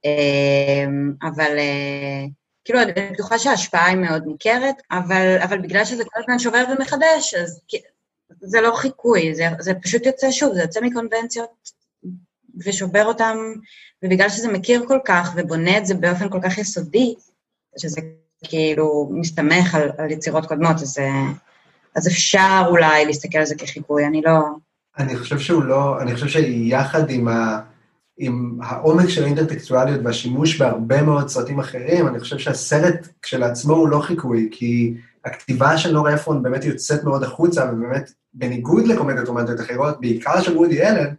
אה, 0.06 0.86
אבל 1.30 1.58
אה, 1.58 2.26
כאילו, 2.66 2.82
אני 2.82 2.92
בטוחה 3.14 3.40
שההשפעה 3.40 3.88
היא 3.88 3.98
מאוד 3.98 4.24
ניכרת, 4.26 4.76
אבל, 4.92 5.38
אבל 5.44 5.62
בגלל 5.62 5.86
שזה 5.86 6.04
כל 6.06 6.20
הזמן 6.20 6.40
שובר 6.40 6.64
ומחדש, 6.70 7.34
אז 7.34 7.62
זה 8.40 8.62
לא 8.62 8.76
חיקוי, 8.76 9.36
זה, 9.36 9.44
זה 9.60 9.74
פשוט 9.74 10.06
יוצא 10.06 10.32
שוב, 10.32 10.54
זה 10.54 10.62
יוצא 10.62 10.80
מקונבנציות 10.82 11.50
ושובר 12.66 13.06
אותם, 13.06 13.38
ובגלל 14.04 14.30
שזה 14.30 14.52
מכיר 14.52 14.86
כל 14.88 15.00
כך 15.06 15.34
ובונה 15.36 15.78
את 15.78 15.86
זה 15.86 15.94
באופן 15.94 16.30
כל 16.30 16.40
כך 16.44 16.58
יסודי, 16.58 17.16
שזה 17.78 18.02
כאילו 18.44 19.10
מסתמך 19.14 19.76
על, 19.76 19.90
על 19.98 20.12
יצירות 20.12 20.46
קודמות, 20.46 20.76
אז, 20.76 20.98
אז 21.96 22.08
אפשר 22.08 22.64
אולי 22.70 23.06
להסתכל 23.06 23.38
על 23.38 23.46
זה 23.46 23.56
כחיקוי, 23.56 24.06
אני 24.06 24.22
לא... 24.22 24.40
אני 24.98 25.16
חושב 25.16 25.40
שהוא 25.40 25.64
לא, 25.64 26.02
אני 26.02 26.14
חושב 26.14 26.28
שיחד 26.28 27.10
עם, 27.10 27.28
ה, 27.28 27.60
עם 28.18 28.60
העומק 28.64 29.10
של 29.10 29.24
האינטרטקסטואליות 29.24 30.02
והשימוש 30.04 30.58
בהרבה 30.58 31.02
מאוד 31.02 31.30
סרטים 31.30 31.60
אחרים, 31.60 32.08
אני 32.08 32.20
חושב 32.20 32.38
שהסרט 32.38 33.08
כשלעצמו 33.22 33.74
הוא 33.74 33.90
לא 33.90 34.00
חיקוי, 34.00 34.50
כי 34.52 34.94
הכתיבה 35.26 35.78
של 35.78 35.92
נורה 35.92 36.14
אפרון 36.16 36.44
באמת 36.44 36.64
יוצאת 36.64 37.04
מאוד 37.04 37.24
החוצה, 37.24 37.66
ובאמת, 37.66 38.12
בניגוד 38.34 38.88
לקומדיות 38.88 39.28
רומנטיות 39.28 39.60
אחרות, 39.60 40.02
בעיקר 40.02 40.42
של 40.42 40.58
וודי 40.58 40.82
אלן, 40.84 41.14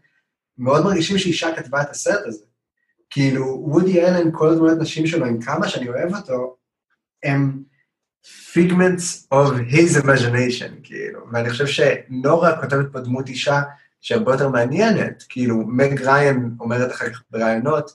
מאוד 0.59 0.85
מרגישים 0.85 1.19
שאישה 1.19 1.57
כתבה 1.57 1.83
את 1.83 1.91
הסרט 1.91 2.27
הזה. 2.27 2.45
כאילו, 3.11 3.65
וודי 3.67 4.05
אלן, 4.07 4.31
כל 4.33 4.49
הדמויות 4.49 4.79
נשים 4.79 5.07
שלו, 5.07 5.27
עם 5.27 5.41
כמה 5.41 5.69
שאני 5.69 5.89
אוהב 5.89 6.15
אותו, 6.15 6.57
הם 7.23 7.63
figments 8.25 9.35
of 9.35 9.73
his 9.73 10.03
imagination, 10.03 10.71
כאילו. 10.83 11.21
ואני 11.33 11.51
חושב 11.51 11.67
שנורה 11.67 12.61
כותבת 12.61 12.93
פה 12.93 13.01
דמות 13.01 13.29
אישה 13.29 13.63
שהרבה 14.01 14.33
יותר 14.33 14.49
מעניינת, 14.49 15.25
כאילו, 15.29 15.57
מג 15.67 16.03
ריין 16.03 16.51
אומרת 16.61 16.93
אחר 16.93 17.11
כך 17.11 17.23
בראיונות, 17.31 17.95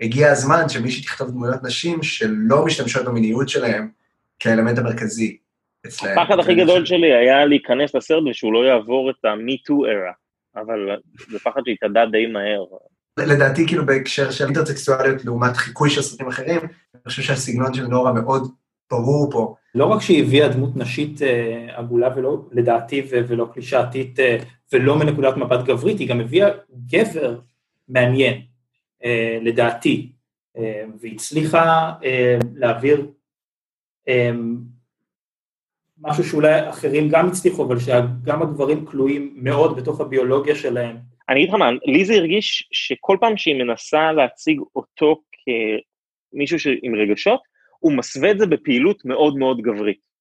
הגיע 0.00 0.30
הזמן 0.30 0.68
שמישהי 0.68 1.02
תכתוב 1.02 1.30
דמויות 1.30 1.62
נשים 1.62 2.02
שלא 2.02 2.64
משתמשות 2.64 3.04
במיניות 3.04 3.48
שלהם 3.48 3.88
כאלמנט 4.38 4.78
המרכזי, 4.78 5.36
אצלהם. 5.86 6.18
הפחד 6.18 6.38
הכי 6.38 6.54
גדול 6.54 6.86
שלי 6.86 7.14
היה 7.14 7.44
להיכנס 7.44 7.94
לסרט 7.94 8.22
ושהוא 8.30 8.52
לא 8.52 8.64
יעבור 8.64 9.10
את 9.10 9.24
ה-me 9.24 9.70
too 9.70 9.86
era, 9.86 10.14
אבל 10.62 10.96
זה 11.30 11.38
פחד 11.38 11.60
שהתאדה 11.66 12.06
די 12.06 12.26
מהר. 12.26 12.64
לדעתי, 13.18 13.66
כאילו, 13.66 13.86
בהקשר 13.86 14.30
של 14.30 14.44
אינטרסקסואליות 14.44 15.24
לעומת 15.24 15.56
חיקוי 15.56 15.90
של 15.90 16.02
סרטים 16.02 16.28
אחרים, 16.28 16.60
אני 16.94 17.02
חושב 17.08 17.22
שהסגנון 17.22 17.74
של 17.74 17.86
נורה 17.86 18.12
מאוד 18.12 18.52
ברור 18.90 19.30
פה. 19.32 19.54
לא 19.74 19.84
רק 19.84 20.02
שהיא 20.02 20.22
הביאה 20.22 20.48
דמות 20.48 20.76
נשית 20.76 21.22
אה, 21.22 21.66
עגולה 21.76 22.08
ולא, 22.16 22.48
לדעתי, 22.52 23.00
ו- 23.10 23.28
ולא 23.28 23.48
קלישאתית, 23.52 24.20
אה, 24.20 24.38
ולא 24.72 24.98
מנקודת 24.98 25.36
מבט 25.36 25.64
גברית, 25.64 25.98
היא 25.98 26.08
גם 26.08 26.20
הביאה 26.20 26.48
גבר 26.86 27.38
מעניין, 27.88 28.42
אה, 29.04 29.38
לדעתי, 29.42 30.12
אה, 30.56 30.84
והצליחה 31.00 31.92
אה, 32.04 32.38
להעביר 32.54 33.06
אה, 34.08 34.30
משהו 36.02 36.24
שאולי 36.24 36.68
אחרים 36.68 37.08
גם 37.08 37.26
הצליחו, 37.28 37.64
אבל 37.64 37.78
שגם 37.78 38.42
הגברים 38.42 38.86
כלואים 38.86 39.32
מאוד 39.36 39.76
בתוך 39.76 40.00
הביולוגיה 40.00 40.54
שלהם. 40.54 40.96
אני 41.28 41.40
אגיד 41.40 41.48
לך 41.48 41.54
מה, 41.54 41.70
לי 41.84 42.04
זה 42.04 42.14
הרגיש 42.14 42.68
שכל 42.72 43.16
פעם 43.20 43.36
שהיא 43.36 43.64
מנסה 43.64 44.12
להציג 44.12 44.60
אותו 44.76 45.22
כמישהו 46.32 46.58
ש... 46.58 46.66
עם 46.82 46.94
רגשות, 46.94 47.40
הוא 47.78 47.92
מסווה 47.92 48.30
את 48.30 48.38
זה 48.38 48.46
בפעילות 48.46 49.04
מאוד 49.04 49.36
מאוד 49.36 49.60
גברית. 49.60 50.12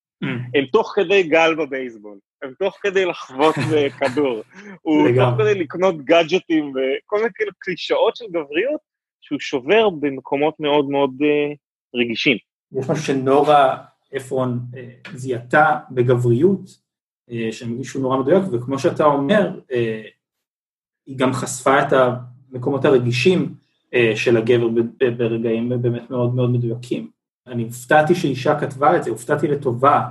הם 0.56 0.66
תוך 0.72 0.94
כדי 0.96 1.24
גל 1.24 1.56
בבייסבול, 1.56 2.18
הם 2.44 2.54
תוך 2.60 2.78
כדי 2.82 3.06
לחוות 3.06 3.56
בכדור, 3.72 4.42
הוא 4.82 5.08
תוך 5.08 5.18
לגמרי. 5.18 5.44
כדי 5.44 5.60
לקנות 5.60 6.06
גאדג'טים 6.06 6.70
וכל 6.70 7.18
מיני 7.18 7.30
כאילו 7.36 7.52
קלישאות 7.60 8.16
של 8.16 8.26
גבריות, 8.30 8.82
שהוא 9.22 9.40
שובר 9.40 9.90
במקומות 9.90 10.60
מאוד 10.60 10.90
מאוד 10.90 11.12
אה, 11.22 11.54
רגישים. 11.96 12.38
יש 12.78 12.90
משהו 12.90 13.04
שנורה 13.04 13.78
אפרון 14.18 14.60
אה, 14.76 14.90
זיהתה 15.16 15.80
בגבריות, 15.92 16.82
אה, 17.32 17.50
שהם 17.52 17.72
הרגישו 17.72 18.00
נורא 18.00 18.18
מדויק, 18.18 18.44
וכמו 18.52 18.80
שאתה 18.80 19.06
אומר, 19.06 19.60
אה, 19.72 20.02
היא 21.06 21.18
גם 21.18 21.34
חשפה 21.34 21.82
את 21.82 21.94
המקומות 21.94 22.86
הרגישים 22.86 23.56
של 24.16 24.38
הגבר 24.38 24.68
ברגעים 25.18 25.70
באמת 25.70 26.10
מאוד 26.10 26.36
מאוד 26.36 26.50
מדויקים. 26.50 27.12
אני 27.48 27.64
הופתעתי 27.64 28.16
שאישה 28.16 28.60
כתבה 28.60 28.98
את 28.98 29.04
זה, 29.04 29.10
הופתעתי 29.10 29.48
לטובה 29.48 30.08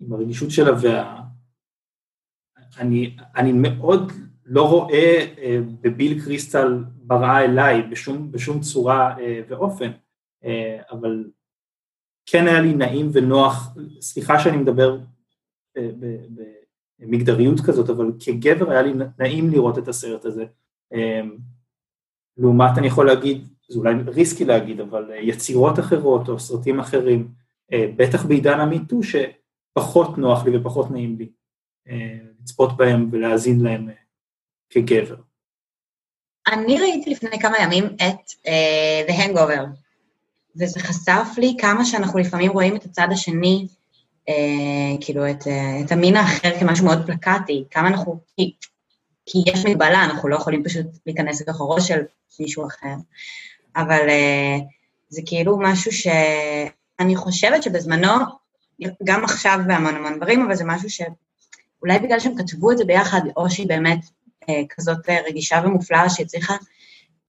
עם 0.00 0.12
הרגישות 0.12 0.50
שלה 0.50 0.70
וה... 0.82 1.20
מאוד 3.52 4.12
לא 4.44 4.68
רואה 4.68 5.26
אה, 5.38 5.58
בביל 5.80 6.24
קריסטל 6.24 6.84
בראה 7.02 7.44
אליי 7.44 7.82
בשום, 7.82 8.32
בשום 8.32 8.60
צורה 8.60 9.16
ואופן, 9.48 9.90
אבל 10.90 11.24
כן 12.30 12.46
היה 12.46 12.60
לי 12.60 12.74
נעים 12.74 13.10
ונוח, 13.12 13.74
סליחה 14.00 14.40
שאני 14.40 14.56
מדבר 14.56 14.98
אה, 15.76 15.90
במגדריות 17.00 17.60
כזאת, 17.66 17.90
אבל 17.90 18.12
כגבר 18.24 18.70
היה 18.70 18.82
לי 18.82 18.92
נעים 19.18 19.50
לראות 19.50 19.78
את 19.78 19.88
הסרט 19.88 20.24
הזה. 20.24 20.44
אה, 20.92 21.20
לעומת, 22.36 22.78
אני 22.78 22.86
יכול 22.86 23.06
להגיד, 23.06 23.48
זה 23.68 23.78
אולי 23.78 23.94
ריסקי 24.06 24.44
להגיד, 24.44 24.80
אבל 24.80 25.12
אה, 25.12 25.16
יצירות 25.16 25.78
אחרות 25.78 26.28
או 26.28 26.40
סרטים 26.40 26.80
אחרים, 26.80 27.28
אה, 27.72 27.86
בטח 27.96 28.26
בעידן 28.26 28.60
המיטו, 28.60 29.00
שפחות 29.02 30.18
נוח 30.18 30.44
לי 30.44 30.56
ופחות 30.56 30.90
נעים 30.90 31.16
לי 31.18 31.28
לצפות 32.40 32.76
בהם 32.76 33.08
ולהאזין 33.12 33.60
להם 33.60 33.88
כגבר. 34.70 35.16
אני 36.52 36.80
ראיתי 36.80 37.10
לפני 37.10 37.40
כמה 37.40 37.56
ימים 37.62 37.84
את 37.84 38.30
uh, 38.30 39.10
The 39.10 39.12
Hangover, 39.12 39.64
וזה 40.58 40.80
חשף 40.80 41.28
לי 41.38 41.56
כמה 41.58 41.84
שאנחנו 41.84 42.18
לפעמים 42.18 42.52
רואים 42.52 42.76
את 42.76 42.84
הצד 42.84 43.08
השני, 43.10 43.66
uh, 44.28 44.32
כאילו 45.00 45.30
את, 45.30 45.42
uh, 45.42 45.84
את 45.84 45.92
המין 45.92 46.16
האחר 46.16 46.60
כמשהו 46.60 46.84
מאוד 46.86 47.06
פלקטי, 47.06 47.64
כמה 47.70 47.88
אנחנו, 47.88 48.20
כי, 48.36 48.52
כי 49.26 49.38
יש 49.46 49.66
מגבלה, 49.66 50.04
אנחנו 50.04 50.28
לא 50.28 50.36
יכולים 50.36 50.64
פשוט 50.64 50.86
להיכנס 51.06 51.40
לתוך 51.40 51.60
הראש 51.60 51.88
של 51.88 52.00
מישהו 52.40 52.66
אחר, 52.66 52.94
אבל 53.76 54.08
uh, 54.08 54.62
זה 55.08 55.22
כאילו 55.26 55.58
משהו 55.60 55.92
שאני 55.92 57.16
חושבת 57.16 57.62
שבזמנו, 57.62 58.08
גם 59.04 59.24
עכשיו 59.24 59.58
בהמון 59.66 59.94
המון 59.94 60.16
דברים, 60.16 60.42
אבל 60.42 60.54
זה 60.54 60.64
משהו 60.66 60.90
שאולי 60.90 61.98
בגלל 61.98 62.20
שהם 62.20 62.36
כתבו 62.36 62.72
את 62.72 62.78
זה 62.78 62.84
ביחד, 62.84 63.20
או 63.36 63.50
שהיא 63.50 63.68
באמת 63.68 63.98
אה, 64.48 64.62
כזאת 64.70 65.08
אה, 65.08 65.18
רגישה 65.26 65.62
ומופלאה 65.64 66.10
שהצליחה 66.10 66.56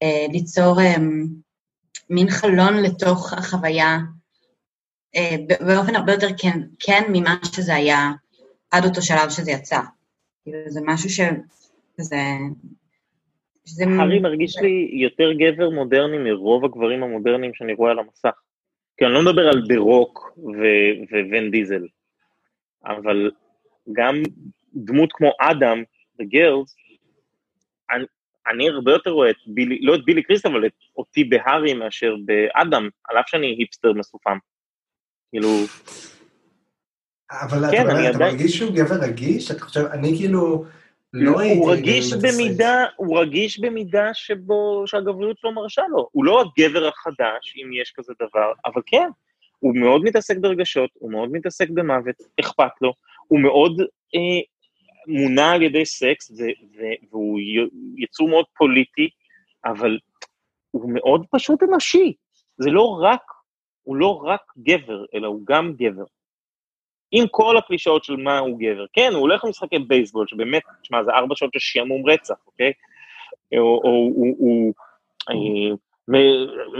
אה, 0.02 0.26
ליצור 0.30 0.80
אה, 0.80 0.94
מין 2.10 2.30
חלון 2.30 2.82
לתוך 2.82 3.32
החוויה 3.32 3.98
אה, 5.16 5.36
באופן 5.66 5.96
הרבה 5.96 6.12
יותר 6.12 6.28
כן, 6.38 6.60
כן 6.80 7.02
ממה 7.12 7.36
שזה 7.54 7.74
היה 7.74 8.10
עד 8.70 8.84
אותו 8.84 9.02
שלב 9.02 9.30
שזה 9.30 9.50
יצא. 9.50 9.80
כאילו 10.42 10.58
זה 10.66 10.80
משהו 10.84 11.10
ש... 11.10 11.20
זה... 11.96 12.16
שזה... 13.64 13.84
הארי 13.98 14.18
מרגיש 14.18 14.56
לי 14.58 14.90
יותר 14.92 15.32
גבר 15.32 15.70
מודרני 15.70 16.18
מרוב 16.18 16.64
הגברים 16.64 17.02
המודרניים 17.02 17.54
שאני 17.54 17.72
רואה 17.72 17.90
על 17.90 17.98
המסך. 17.98 18.40
כי 18.96 19.04
אני 19.04 19.12
לא 19.12 19.22
מדבר 19.22 19.48
על 19.48 19.62
דה 19.68 19.78
רוק 19.78 20.32
וון 21.30 21.50
דיזל, 21.50 21.86
אבל 22.84 23.30
גם 23.92 24.22
דמות 24.74 25.12
כמו 25.12 25.30
אדם 25.40 25.82
בגרלס, 26.18 26.76
אני, 28.48 28.68
הרבה 28.68 28.92
יותר 28.92 29.10
רואה 29.10 29.30
את 29.30 29.36
בילי, 29.46 29.78
לא 29.82 29.94
את 29.94 30.04
בילי 30.04 30.22
קריסט, 30.22 30.46
אבל 30.46 30.66
את 30.66 30.72
אותי 30.96 31.24
בהארי 31.24 31.74
מאשר 31.74 32.14
באדם, 32.24 32.88
על 33.08 33.18
אף 33.18 33.28
שאני 33.28 33.46
היפסטר 33.58 33.92
מסופם. 33.92 34.38
כאילו, 35.30 35.48
אבל 37.30 37.70
כן, 37.70 37.82
אתה, 37.86 37.92
אני 37.98 38.08
אתה 38.08 38.16
עדיין- 38.16 38.32
מרגיש 38.36 38.56
שהוא 38.58 38.74
גבר 38.74 38.94
רגיש? 39.02 39.50
אתה 39.50 39.60
חושב, 39.60 39.80
אני 39.92 40.16
כאילו 40.18 40.64
לא. 41.12 41.42
הוא 41.42 41.72
רגיש. 41.72 42.12
במידה, 42.12 42.84
הוא 42.96 43.20
רגיש 43.20 43.60
במידה 43.60 44.14
שבו, 44.14 44.82
שהגבריות 44.86 45.36
לא 45.44 45.52
מרשה 45.52 45.82
לו. 45.90 46.08
הוא 46.12 46.24
לא 46.24 46.40
הגבר 46.42 46.88
החדש, 46.88 47.54
אם 47.56 47.70
יש 47.82 47.92
כזה 47.96 48.12
דבר, 48.20 48.52
אבל 48.66 48.82
כן, 48.86 49.08
הוא 49.58 49.76
מאוד 49.76 50.02
מתעסק 50.04 50.36
ברגשות, 50.36 50.90
הוא 50.94 51.12
מאוד 51.12 51.28
מתעסק 51.32 51.70
במוות, 51.70 52.14
אכפת 52.40 52.72
לו, 52.80 52.92
הוא 53.28 53.40
מאוד 53.40 53.80
אה, 54.14 54.40
מונע 55.10 55.52
על 55.52 55.62
ידי 55.62 55.84
סקס, 55.84 56.30
ו, 56.30 56.42
ו, 56.76 56.82
והוא 57.10 57.40
יצור 57.96 58.28
מאוד 58.28 58.44
פוליטי, 58.56 59.08
אבל 59.64 59.98
הוא 60.70 60.90
מאוד 60.94 61.26
פשוט 61.30 61.62
אנושי. 61.62 62.14
זה 62.58 62.70
לא 62.70 62.98
רק, 63.02 63.22
הוא 63.82 63.96
לא 63.96 64.22
רק 64.24 64.40
גבר, 64.58 65.04
אלא 65.14 65.26
הוא 65.26 65.40
גם 65.44 65.72
גבר. 65.72 66.04
עם 67.12 67.24
כל 67.30 67.56
הקלישאות 67.56 68.04
של 68.04 68.16
מה 68.16 68.38
הוא 68.38 68.58
גבר. 68.58 68.86
כן, 68.92 69.10
הוא 69.12 69.20
הולך 69.20 69.44
למשחקי 69.44 69.78
בייסבול, 69.78 70.26
שבאמת, 70.26 70.62
תשמע, 70.82 71.04
זה 71.04 71.10
ארבע 71.10 71.36
שעות 71.36 71.52
של 71.52 71.58
שעמום 71.58 72.10
רצח, 72.10 72.34
אוקיי? 72.46 72.72
או, 73.52 73.80
או 73.84 73.90
הוא, 74.14 74.36
הוא 74.38 74.74
אה, 75.30 75.76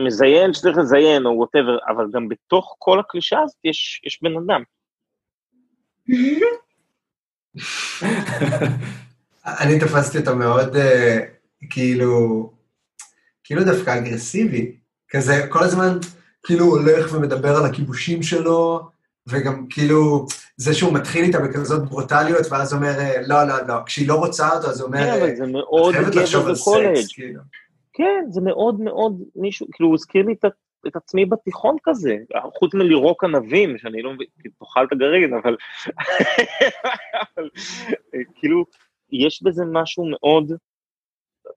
מזיין 0.06 0.52
שצריך 0.52 0.78
לזיין, 0.78 1.26
או 1.26 1.30
whatever, 1.30 1.78
אבל 1.88 2.06
גם 2.12 2.28
בתוך 2.28 2.76
כל 2.78 3.00
הקלישאה 3.00 3.42
הזאת 3.42 3.64
יש, 3.64 4.00
יש 4.06 4.22
בן 4.22 4.36
אדם. 4.36 4.62
אני 9.60 9.80
תפסתי 9.80 10.18
אותו 10.18 10.36
מאוד, 10.36 10.76
אה, 10.76 11.18
כאילו, 11.70 12.50
כאילו 13.44 13.64
דווקא 13.64 13.98
אגרסיבי. 13.98 14.72
כזה, 15.08 15.46
כל 15.48 15.62
הזמן, 15.62 15.98
כאילו, 16.42 16.64
הוא 16.64 16.78
הולך 16.78 17.14
ומדבר 17.14 17.56
על 17.56 17.66
הכיבושים 17.66 18.22
שלו, 18.22 18.80
וגם 19.26 19.66
כאילו, 19.70 20.26
זה 20.56 20.74
שהוא 20.74 20.92
מתחיל 20.92 21.24
איתה 21.24 21.40
בכזאת 21.40 21.88
ברוטליות, 21.88 22.46
ואז 22.50 22.74
אומר, 22.74 22.98
אה, 22.98 23.22
לא, 23.26 23.44
לא, 23.44 23.54
לא, 23.68 23.74
כשהיא 23.86 24.08
לא 24.08 24.14
רוצה 24.14 24.56
אותו, 24.56 24.68
אז 24.68 24.80
הוא 24.80 24.86
אומר, 24.86 24.98
כן, 24.98 25.08
אה, 25.08 25.18
אבל 25.18 25.36
זה 25.36 25.46
מאוד 25.46 25.94
גבר 25.94 26.52
בקולג'. 26.52 27.04
כאילו. 27.08 27.40
כן, 27.92 28.24
זה 28.28 28.40
מאוד 28.40 28.80
מאוד 28.80 29.22
מישהו, 29.36 29.66
כאילו, 29.72 29.88
הוא 29.88 29.94
הזכיר 29.94 30.26
לי 30.26 30.32
את, 30.32 30.44
את 30.86 30.96
עצמי 30.96 31.26
בתיכון 31.26 31.76
כזה, 31.82 32.16
חוץ 32.58 32.74
מלירוק 32.74 33.24
ענבים, 33.24 33.78
שאני 33.78 34.02
לא 34.02 34.12
מבין, 34.12 34.26
תאכל 34.58 34.84
את 34.84 34.92
הגרעין, 34.92 35.34
אבל... 35.34 35.56
אבל 37.36 37.48
כאילו, 38.34 38.64
יש 39.12 39.42
בזה 39.42 39.64
משהו 39.72 40.04
מאוד... 40.10 40.52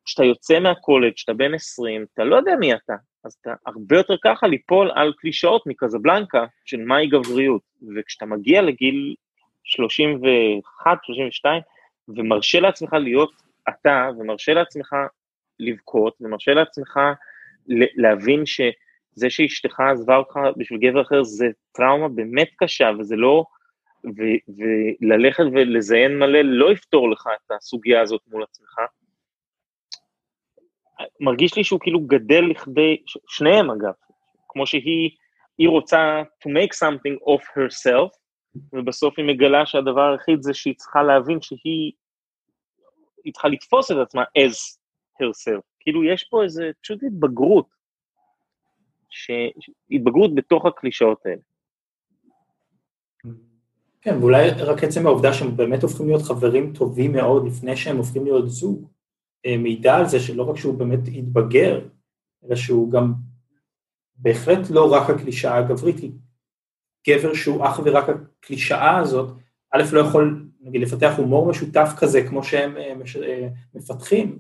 כשאתה 0.06 0.24
יוצא 0.24 0.60
מהקולג', 0.60 1.14
כשאתה 1.14 1.34
בן 1.34 1.54
20, 1.54 2.06
אתה 2.14 2.24
לא 2.24 2.36
יודע 2.36 2.56
מי 2.60 2.74
אתה, 2.74 2.94
אז 3.24 3.38
אתה 3.42 3.54
הרבה 3.66 3.98
יותר 3.98 4.16
ככה 4.24 4.48
ליפול 4.48 4.92
על 4.96 5.14
קלישאות 5.18 5.68
מקזבלנקה 5.68 6.46
של 6.66 6.78
מהי 6.86 7.08
גבריות. 7.08 7.62
וכשאתה 7.96 8.26
מגיע 8.26 8.62
לגיל 8.62 9.16
31, 9.64 10.98
32, 11.04 11.62
ומרשה 12.08 12.60
לעצמך 12.60 12.94
להיות 12.94 13.32
אתה, 13.70 14.10
ומרשה 14.20 14.54
לעצמך 14.54 14.96
לבכות, 15.60 16.14
ומרשה 16.22 16.54
לעצמך 16.54 17.00
להבין 17.96 18.46
שזה 19.16 19.30
שאשתך 19.30 19.80
עזבה 19.80 20.18
אותך 20.18 20.36
בשביל 20.58 20.80
גבר 20.80 21.02
אחר 21.02 21.24
זה 21.24 21.46
טראומה 21.72 22.08
באמת 22.10 22.50
קשה, 22.58 22.90
וזה 23.00 23.16
לא... 23.16 23.44
ו- 24.06 24.52
וללכת 24.58 25.44
ולזיין 25.54 26.20
מלא 26.20 26.42
לא 26.42 26.72
יפתור 26.72 27.12
לך 27.12 27.28
את 27.28 27.52
הסוגיה 27.52 28.02
הזאת 28.02 28.22
מול 28.28 28.44
עצמך. 28.44 28.80
מרגיש 31.20 31.58
לי 31.58 31.64
שהוא 31.64 31.80
כאילו 31.80 32.00
גדל 32.00 32.42
לכדי, 32.52 32.98
שניהם 33.28 33.72
אגב, 33.72 33.94
כמו 34.50 34.68
שהיא 34.68 35.10
היא 35.58 35.70
רוצה 35.70 36.22
to 36.44 36.50
make 36.50 36.74
something 36.84 37.34
of 37.34 37.42
herself, 37.42 38.18
ובסוף 38.74 39.14
היא 39.18 39.26
מגלה 39.26 39.66
שהדבר 39.66 40.12
היחיד 40.12 40.42
זה 40.42 40.54
שהיא 40.54 40.76
צריכה 40.78 41.04
להבין 41.04 41.42
שהיא 41.42 41.92
היא 43.24 43.34
צריכה 43.34 43.48
לתפוס 43.48 43.92
את 43.92 43.98
עצמה 43.98 44.24
as 44.24 44.78
herself. 45.22 45.62
כאילו 45.80 46.04
יש 46.04 46.24
פה 46.24 46.44
איזה 46.44 46.72
פשוט 46.82 47.04
התבגרות, 47.04 47.68
ש... 49.14 49.32
התבגרות 49.92 50.36
בתוך 50.36 50.66
הקלישאות 50.66 51.26
האלה. 51.26 51.42
כן, 54.02 54.18
ואולי 54.20 54.50
רק 54.50 54.84
עצם 54.84 55.08
העובדה 55.08 55.34
שהם 55.34 55.58
באמת 55.58 55.84
הופכים 55.84 56.08
להיות 56.08 56.22
חברים 56.22 56.74
טובים 56.74 57.12
מאוד 57.12 57.48
לפני 57.48 57.76
שהם 57.76 57.98
הופכים 57.98 58.24
להיות 58.24 58.50
זוג, 58.50 58.88
אה, 59.46 59.58
מעידה 59.58 59.98
על 59.98 60.08
זה 60.08 60.20
שלא 60.20 60.44
רק 60.44 60.58
שהוא 60.58 60.78
באמת 60.78 61.00
התבגר, 61.16 61.88
אלא 62.46 62.56
שהוא 62.56 62.92
גם 62.92 63.14
בהחלט 64.16 64.70
לא 64.70 64.94
רק 64.94 65.10
הקלישאה 65.10 65.58
הגברית, 65.58 66.00
כי 66.00 66.12
גבר 67.08 67.34
שהוא 67.34 67.66
אך 67.66 67.80
ורק 67.86 68.06
הקלישאה 68.10 68.98
הזאת, 68.98 69.30
א', 69.72 69.84
לא 69.94 70.00
יכול, 70.00 70.46
נגיד, 70.62 70.82
לפתח 70.82 71.14
הומור 71.18 71.50
משותף 71.50 71.90
כזה, 71.98 72.28
כמו 72.28 72.44
שהם 72.44 72.78
אה, 72.78 72.94
אה, 73.24 73.48
מפתחים, 73.74 74.40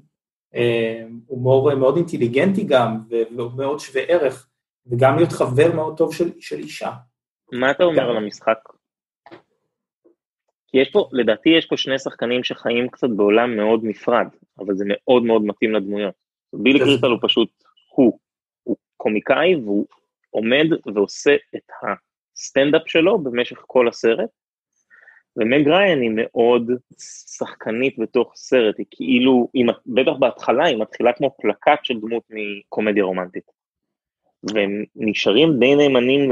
הומור 1.25 1.75
מאוד 1.75 1.97
אינטליגנטי 1.97 2.63
גם, 2.63 2.99
ומאוד 3.37 3.79
שווה 3.79 4.01
ערך, 4.01 4.49
וגם 4.87 5.15
להיות 5.15 5.31
חבר 5.31 5.75
מאוד 5.75 5.97
טוב 5.97 6.13
של, 6.13 6.31
של 6.39 6.57
אישה. 6.57 6.91
מה 7.51 7.71
אתה 7.71 7.83
אומר 7.83 8.09
על 8.09 8.17
המשחק? 8.17 8.57
כי 10.67 10.77
יש 10.77 10.91
פה, 10.91 11.09
לדעתי 11.11 11.49
יש 11.49 11.65
פה 11.65 11.77
שני 11.77 11.99
שחקנים 11.99 12.43
שחיים 12.43 12.89
קצת 12.89 13.09
בעולם 13.09 13.57
מאוד 13.57 13.79
נפרד, 13.83 14.27
אבל 14.59 14.75
זה 14.75 14.85
מאוד 14.87 15.23
מאוד 15.23 15.41
מתאים 15.41 15.73
לדמויות. 15.73 16.13
בילי 16.53 16.79
קריסטל 16.79 17.07
הוא 17.07 17.19
פשוט 17.21 17.49
הוא, 17.95 18.19
הוא 18.63 18.75
קומיקאי 18.97 19.55
והוא 19.55 19.85
עומד 20.29 20.65
ועושה 20.95 21.35
את 21.55 21.69
הסטנדאפ 22.35 22.81
שלו 22.85 23.19
במשך 23.19 23.63
כל 23.67 23.87
הסרט, 23.87 24.29
ומג 25.37 25.67
ריין 25.67 26.01
היא 26.01 26.11
מאוד 26.15 26.71
שחקנית 27.37 27.99
בתוך 27.99 28.31
סרט, 28.35 28.75
היא 28.77 28.85
כאילו, 28.91 29.49
היא, 29.53 29.65
בטח 29.85 30.11
בהתחלה 30.19 30.65
היא 30.65 30.77
מתחילה 30.77 31.13
כמו 31.13 31.35
פלקט 31.41 31.85
של 31.85 31.99
דמות 31.99 32.23
מקומדיה 32.29 33.03
רומנטית. 33.03 33.62
והם 34.43 34.83
נשארים 34.95 35.59
די 35.59 35.75
נאמנים 35.75 36.31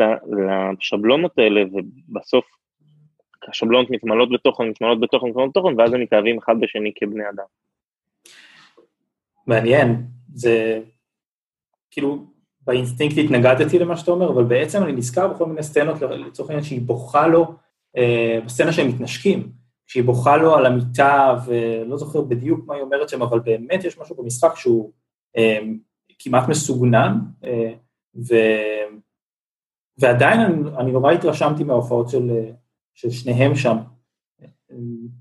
לשבלונות 0.79 1.37
האלה, 1.37 1.61
ובסוף 1.71 2.45
השבלונות 3.49 3.89
מתמלאות 3.89 4.29
בתוכן, 4.31 4.63
מתמלאות 4.63 4.99
בתוכן, 4.99 5.27
מתמלאות 5.27 5.49
בתוכן, 5.49 5.79
ואז 5.79 5.93
הם 5.93 6.01
מתאהבים 6.01 6.37
אחד 6.37 6.55
בשני 6.59 6.91
כבני 6.95 7.23
אדם. 7.29 7.45
מעניין, 9.47 10.03
זה 10.33 10.81
כאילו, 11.91 12.25
באינסטינקט 12.61 13.17
התנגדתי 13.17 13.79
למה 13.79 13.97
שאתה 13.97 14.11
אומר, 14.11 14.29
אבל 14.29 14.43
בעצם 14.43 14.83
אני 14.83 14.91
נזכר 14.91 15.27
בכל 15.27 15.45
מיני 15.45 15.63
סצנות, 15.63 16.01
לצורך 16.01 16.49
העניין 16.49 16.63
שהיא 16.63 16.81
בוכה 16.81 17.27
לו, 17.27 17.55
אה, 17.97 18.39
בסצנה 18.45 18.71
שהם 18.71 18.87
מתנשקים, 18.87 19.51
שהיא 19.87 20.03
בוכה 20.03 20.37
לו 20.37 20.55
על 20.55 20.65
המיטה, 20.65 21.35
ולא 21.45 21.97
זוכר 21.97 22.21
בדיוק 22.21 22.67
מה 22.67 22.75
היא 22.75 22.83
אומרת 22.83 23.09
שם, 23.09 23.21
אבל 23.21 23.39
באמת 23.39 23.83
יש 23.83 23.97
משהו 23.97 24.15
במשחק 24.15 24.55
שהוא 24.55 24.91
אה, 25.37 25.59
כמעט 26.19 26.49
מסוגנן, 26.49 27.17
אה, 27.43 27.73
ו... 28.15 28.35
ועדיין 29.97 30.39
אני, 30.39 30.77
אני 30.77 30.91
נורא 30.91 31.11
התרשמתי 31.11 31.63
מההופעות 31.63 32.09
של, 32.09 32.31
של 32.93 33.11
שניהם 33.11 33.55
שם. 33.55 33.77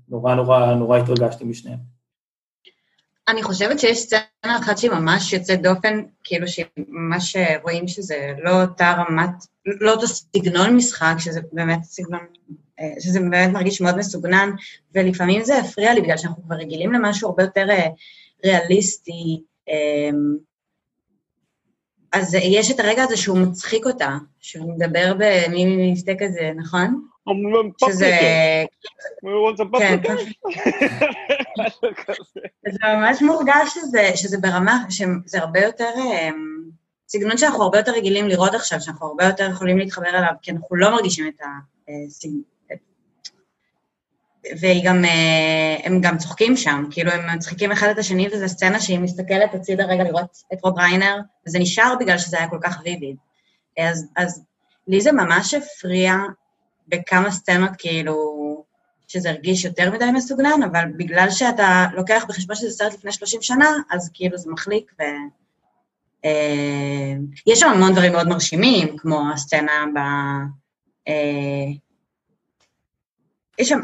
נורא 0.09 0.35
נורא 0.35 0.73
נורא 0.73 0.97
התרגשתי 0.97 1.43
משניהם. 1.43 1.79
אני 3.27 3.43
חושבת 3.43 3.79
שיש 3.79 3.97
סצנה 3.97 4.57
אחת 4.59 4.77
שהיא 4.77 4.91
ממש 4.91 5.33
יוצאת 5.33 5.61
דופן, 5.61 6.01
כאילו 6.23 6.47
שממש 6.47 7.35
רואים 7.63 7.87
שזה 7.87 8.33
לא 8.43 8.61
אותה 8.61 8.93
רמת, 8.93 9.29
לא 9.65 9.93
אותו 9.93 10.07
סגנון 10.07 10.75
משחק, 10.75 11.13
שזה 11.19 11.41
באמת 11.53 11.83
סגנון, 11.83 12.19
שזה 12.99 13.19
באמת 13.19 13.49
מרגיש 13.53 13.81
מאוד 13.81 13.97
מסוגנן, 13.97 14.49
ולפעמים 14.95 15.43
זה 15.43 15.57
הפריע 15.57 15.93
לי 15.93 16.01
בגלל 16.01 16.17
שאנחנו 16.17 16.43
כבר 16.43 16.55
רגילים 16.55 16.93
למשהו 16.93 17.29
הרבה 17.29 17.43
יותר 17.43 17.65
אה, 17.69 17.87
ריאליסטי, 18.45 19.43
אז 22.11 22.33
יש 22.33 22.71
את 22.71 22.79
הרגע 22.79 23.03
הזה 23.03 23.17
שהוא 23.17 23.37
מצחיק 23.37 23.85
אותה, 23.85 24.17
שהוא 24.39 24.73
מדבר 24.75 25.13
במי 25.17 25.91
מבטא 25.91 26.13
כזה, 26.19 26.51
נכון? 26.55 27.01
שזה... 27.89 28.17
כן, 28.19 28.65
זה 32.71 32.79
ממש 32.83 33.21
מורגש 33.21 33.73
שזה, 33.73 34.11
שזה 34.15 34.37
ברמה, 34.37 34.83
שזה 34.89 35.39
הרבה 35.39 35.59
יותר, 35.59 35.89
אמ, 35.97 36.61
סגנון 37.07 37.37
שאנחנו 37.37 37.63
הרבה 37.63 37.77
יותר 37.77 37.91
רגילים 37.91 38.27
לראות 38.27 38.55
עכשיו, 38.55 38.81
שאנחנו 38.81 39.07
הרבה 39.07 39.25
יותר 39.25 39.49
יכולים 39.51 39.77
להתחבר 39.77 40.09
אליו, 40.09 40.33
כי 40.41 40.51
אנחנו 40.51 40.75
לא 40.75 40.91
מרגישים 40.91 41.27
את 41.27 41.41
הסגנון. 42.07 42.41
והיא 44.59 44.85
גם, 44.85 45.05
אה, 45.05 45.77
הם 45.83 46.01
גם 46.01 46.17
צוחקים 46.17 46.57
שם, 46.57 46.83
כאילו 46.91 47.11
הם 47.11 47.35
מצחיקים 47.35 47.71
אחד 47.71 47.87
את 47.87 47.97
השני, 47.97 48.27
וזו 48.33 48.49
סצנה 48.49 48.79
שהיא 48.79 48.99
מסתכלת 48.99 49.53
הצידה 49.53 49.85
רגע 49.85 50.03
לראות 50.03 50.37
את 50.53 50.57
רוב 50.63 50.79
ריינר, 50.79 51.17
וזה 51.47 51.59
נשאר 51.59 51.93
בגלל 51.99 52.17
שזה 52.17 52.37
היה 52.37 52.49
כל 52.49 52.59
כך 52.61 52.81
ויביד. 52.85 53.15
אז, 53.77 54.07
אז 54.17 54.43
לי 54.87 55.01
זה 55.01 55.11
ממש 55.11 55.53
הפריע 55.53 56.15
בכמה 56.87 57.31
סצנות, 57.31 57.71
כאילו, 57.77 58.15
שזה 59.07 59.29
הרגיש 59.29 59.65
יותר 59.65 59.91
מדי 59.91 60.05
מסוגנן, 60.13 60.63
אבל 60.71 60.83
בגלל 60.97 61.27
שאתה 61.29 61.85
לוקח 61.93 62.25
בחשבון 62.29 62.55
שזה 62.55 62.71
סרט 62.71 62.93
לפני 62.93 63.11
30 63.11 63.41
שנה, 63.41 63.69
אז 63.91 64.11
כאילו 64.13 64.37
זה 64.37 64.51
מחליק 64.51 64.91
ו... 64.99 65.03
אה, 66.25 67.13
יש 67.47 67.59
שם 67.59 67.69
המון 67.69 67.91
דברים 67.91 68.11
מאוד 68.11 68.27
מרשימים, 68.27 68.97
כמו 68.97 69.21
הסצנה 69.33 69.85
ב... 69.95 69.97
אה, 71.07 71.71
יש 73.59 73.69
שם, 73.69 73.79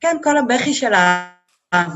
כן, 0.00 0.16
כל 0.22 0.36
הבכי 0.36 0.74
שלה, 0.74 1.30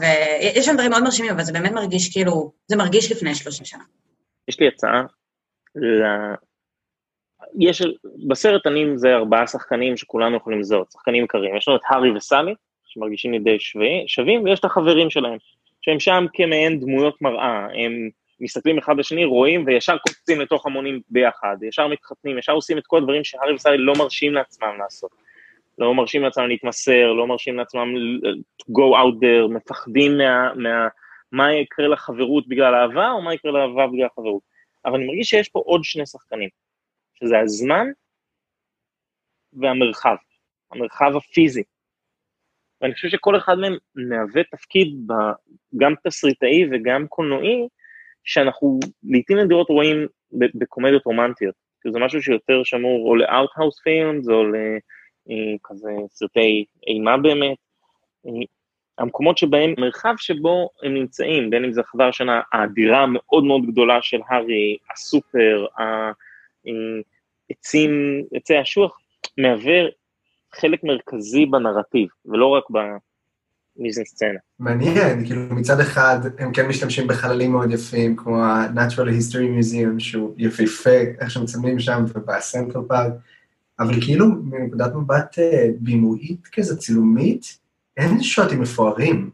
ויש 0.01 0.67
שם 0.67 0.75
דברים 0.75 0.91
מאוד 0.91 1.03
מרשימים, 1.03 1.33
אבל 1.33 1.43
זה 1.43 1.53
באמת 1.53 1.73
מרגיש 1.73 2.13
כאילו, 2.13 2.53
זה 2.67 2.77
מרגיש 2.77 3.13
לפני 3.13 3.35
30 3.35 3.65
שנה. 3.65 3.85
יש 4.49 4.61
לי 4.61 4.69
הצעה 4.69 5.03
יש, 7.59 7.83
בסרט 8.29 8.67
אני 8.67 8.85
זה 8.97 9.15
ארבעה 9.15 9.47
שחקנים 9.47 9.97
שכולנו 9.97 10.37
יכולים 10.37 10.61
לזהות, 10.61 10.91
שחקנים 10.93 11.23
עיקריים. 11.23 11.57
יש 11.57 11.69
לנו 11.69 11.77
את 11.77 11.83
הארי 11.89 12.11
וסמי, 12.11 12.55
שמרגישים 12.87 13.33
לי 13.33 13.39
די 13.39 13.57
שווים, 14.07 14.45
ויש 14.45 14.61
את 14.61 14.65
החברים 14.65 15.11
שלהם, 15.11 15.37
שהם 15.81 16.01
שם 16.01 16.27
כמעין 16.33 16.81
דמויות 16.81 17.23
מראה, 17.23 17.67
הם 17.85 18.11
מסתכלים 18.41 18.79
אחד 18.79 18.99
לשני, 18.99 19.25
רואים, 19.25 19.65
וישר 19.67 19.99
קופצים 19.99 20.41
לתוך 20.41 20.67
המונים 20.67 21.01
ביחד, 21.09 21.57
ישר 21.63 21.87
מתחתנים, 21.87 22.39
ישר 22.39 22.53
עושים 22.53 22.79
את 22.79 22.87
כל 22.87 22.99
הדברים 22.99 23.25
שהארי 23.25 23.55
וסמי 23.55 23.79
לא 23.79 23.93
מרשים 23.99 24.35
לעצמם 24.35 24.77
לעשות. 24.79 25.11
לא 25.79 25.95
מרשים 25.95 26.23
לעצמם 26.23 26.49
להתמסר, 26.49 27.13
לא 27.13 27.27
מרשים 27.27 27.57
לעצמם 27.57 27.95
to 28.63 28.73
go 28.73 28.97
out 28.97 29.15
there, 29.23 29.55
מפחדים 29.55 30.19
מה, 30.19 30.55
מה, 30.55 30.89
מה 31.33 31.53
יקרה 31.53 31.89
לחברות 31.89 32.49
בגלל 32.49 32.75
אהבה, 32.75 33.11
או 33.11 33.23
מה 33.23 33.35
יקרה 33.35 33.53
לאהבה 33.53 33.87
בגלל 33.87 34.09
חברות. 34.15 34.43
אבל 34.85 34.95
אני 34.95 35.07
מרגיש 35.07 35.29
שיש 35.29 35.49
פה 35.49 35.63
עוד 35.65 35.85
שני 35.85 36.07
שחקנים. 36.07 36.49
שזה 37.15 37.39
הזמן 37.39 37.87
והמרחב, 39.53 40.17
המרחב 40.73 41.17
הפיזי. 41.17 41.63
ואני 42.81 42.95
חושב 42.95 43.09
שכל 43.09 43.37
אחד 43.37 43.55
מהם 43.59 43.77
מהווה 43.95 44.43
תפקיד 44.45 44.89
גם 45.77 45.95
תסריטאי 46.05 46.65
וגם 46.71 47.07
קולנועי, 47.09 47.69
שאנחנו 48.25 48.79
לעיתים 49.03 49.39
נדירות 49.39 49.69
רואים 49.69 50.07
בקומדיות 50.33 51.05
רומנטיות. 51.05 51.55
זה 51.93 51.99
משהו 51.99 52.23
שיותר 52.23 52.65
שמור 52.65 53.09
או 53.09 53.17
לארט-האוס 53.17 53.81
פילמס 53.81 54.29
או 54.29 54.45
אה, 55.31 56.07
סרטי 56.11 56.65
אימה 56.87 57.17
באמת. 57.17 57.57
אה, 58.27 58.33
המקומות 58.99 59.39
שבהם, 59.39 59.75
מרחב 59.79 60.15
שבו 60.17 60.71
הם 60.83 60.95
נמצאים, 60.95 61.51
בין 61.51 61.65
אם 61.65 61.73
זה 61.73 61.83
חדר 61.83 62.05
השנה, 62.05 62.41
הדירה 62.53 63.03
המאוד 63.03 63.45
מאוד 63.45 63.63
גדולה 63.67 63.99
של 64.03 64.19
הארי, 64.29 64.77
הסופר, 64.93 65.67
עצים, 67.51 68.23
עצי 68.33 68.63
אשוח, 68.63 68.99
מהווה 69.39 69.81
חלק 70.55 70.85
מרכזי 70.85 71.47
בנרטיב, 71.47 72.09
ולא 72.27 72.47
רק 72.47 72.65
במיזן 72.71 74.05
סצנה. 74.05 74.39
מעניין, 74.59 75.27
כאילו 75.27 75.41
מצד 75.51 75.81
אחד 75.81 76.19
הם 76.39 76.53
כן 76.53 76.69
משתמשים 76.69 77.07
בחללים 77.07 77.53
מאוד 77.53 77.71
יפים, 77.71 78.17
כמו 78.17 78.43
ה-Natural 78.43 79.09
History 79.09 79.61
Museum, 79.61 79.99
שהוא 79.99 80.35
יפהפה, 80.39 80.99
איך 81.21 81.31
שמצלמים 81.31 81.79
שם, 81.79 82.05
ובסנטרל 82.15 82.83
פארק, 82.89 83.13
אבל 83.81 84.01
כאילו 84.05 84.27
מנקודת 84.27 84.95
מבט 84.95 85.39
אה, 85.39 85.69
בימויית 85.79 86.47
כזה, 86.47 86.77
צילומית, 86.77 87.59
אין 87.97 88.23
שוטים 88.23 88.61
מפוארים. 88.61 89.31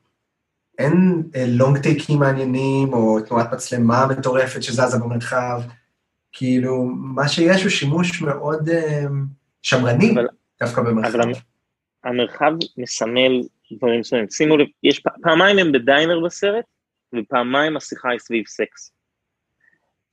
אין 0.79 1.23
לונג 1.49 1.77
אה, 1.77 1.83
טייקים 1.83 2.19
מעניינים, 2.19 2.93
או 2.93 3.21
תנועת 3.21 3.53
מצלמה 3.53 4.07
מטורפת 4.07 4.63
שזזה 4.63 4.99
במרחב. 4.99 5.63
כאילו, 6.33 6.85
מה 6.95 7.29
שיש 7.29 7.63
הוא 7.63 7.71
שימוש 7.71 8.23
מאוד 8.23 8.69
uh, 8.69 8.73
שמרני, 9.63 10.13
אבל, 10.13 10.27
דווקא 10.61 10.83
במרחב. 10.83 11.15
אבל 11.15 11.33
המרחב 12.05 12.53
מסמל 12.77 13.43
דברים 13.73 14.01
מסוימים. 14.01 14.31
שימו 14.31 14.57
לב, 14.57 14.67
יש 14.83 15.03
פעמיים 15.23 15.59
הם 15.59 15.73
בדיינר 15.73 16.21
בסרט, 16.21 16.65
ופעמיים 17.15 17.77
השיחה 17.77 18.11
היא 18.11 18.19
סביב 18.19 18.45
סקס. 18.47 18.93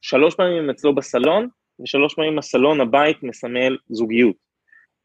שלוש 0.02 0.36
פעמים 0.36 0.64
הם 0.64 0.70
אצלו 0.70 0.96
בסלון, 0.96 1.48
ושלוש 1.80 2.14
פעמים 2.14 2.40
הסלון, 2.40 2.82
הבית, 2.82 3.24
מסמל 3.24 3.78
זוגיות. 3.90 4.36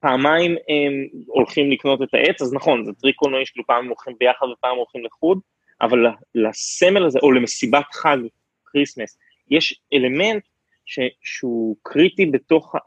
פעמיים 0.00 0.52
הם 0.52 1.22
הולכים 1.26 1.70
לקנות 1.70 2.02
את 2.02 2.08
העץ, 2.14 2.42
אז 2.42 2.54
נכון, 2.54 2.84
זה 2.84 2.92
טריק 2.92 3.16
קולנועי 3.16 3.46
שכאילו 3.46 3.66
פעם 3.66 3.78
הם 3.78 3.88
הולכים 3.88 4.14
ביחד 4.20 4.46
ופעם 4.46 4.76
הולכים 4.76 5.04
לחוד, 5.04 5.38
אבל 5.80 5.98
לסמל 6.34 7.06
הזה, 7.06 7.18
או 7.22 7.32
למסיבת 7.32 7.86
חג, 7.92 8.18
Christmas, 8.66 9.18
יש 9.50 9.80
אלמנט 9.92 10.42
ש, 10.84 10.98
שהוא 11.22 11.76
קריטי 11.82 12.26
בתוך 12.26 12.74
ה, 12.74 12.80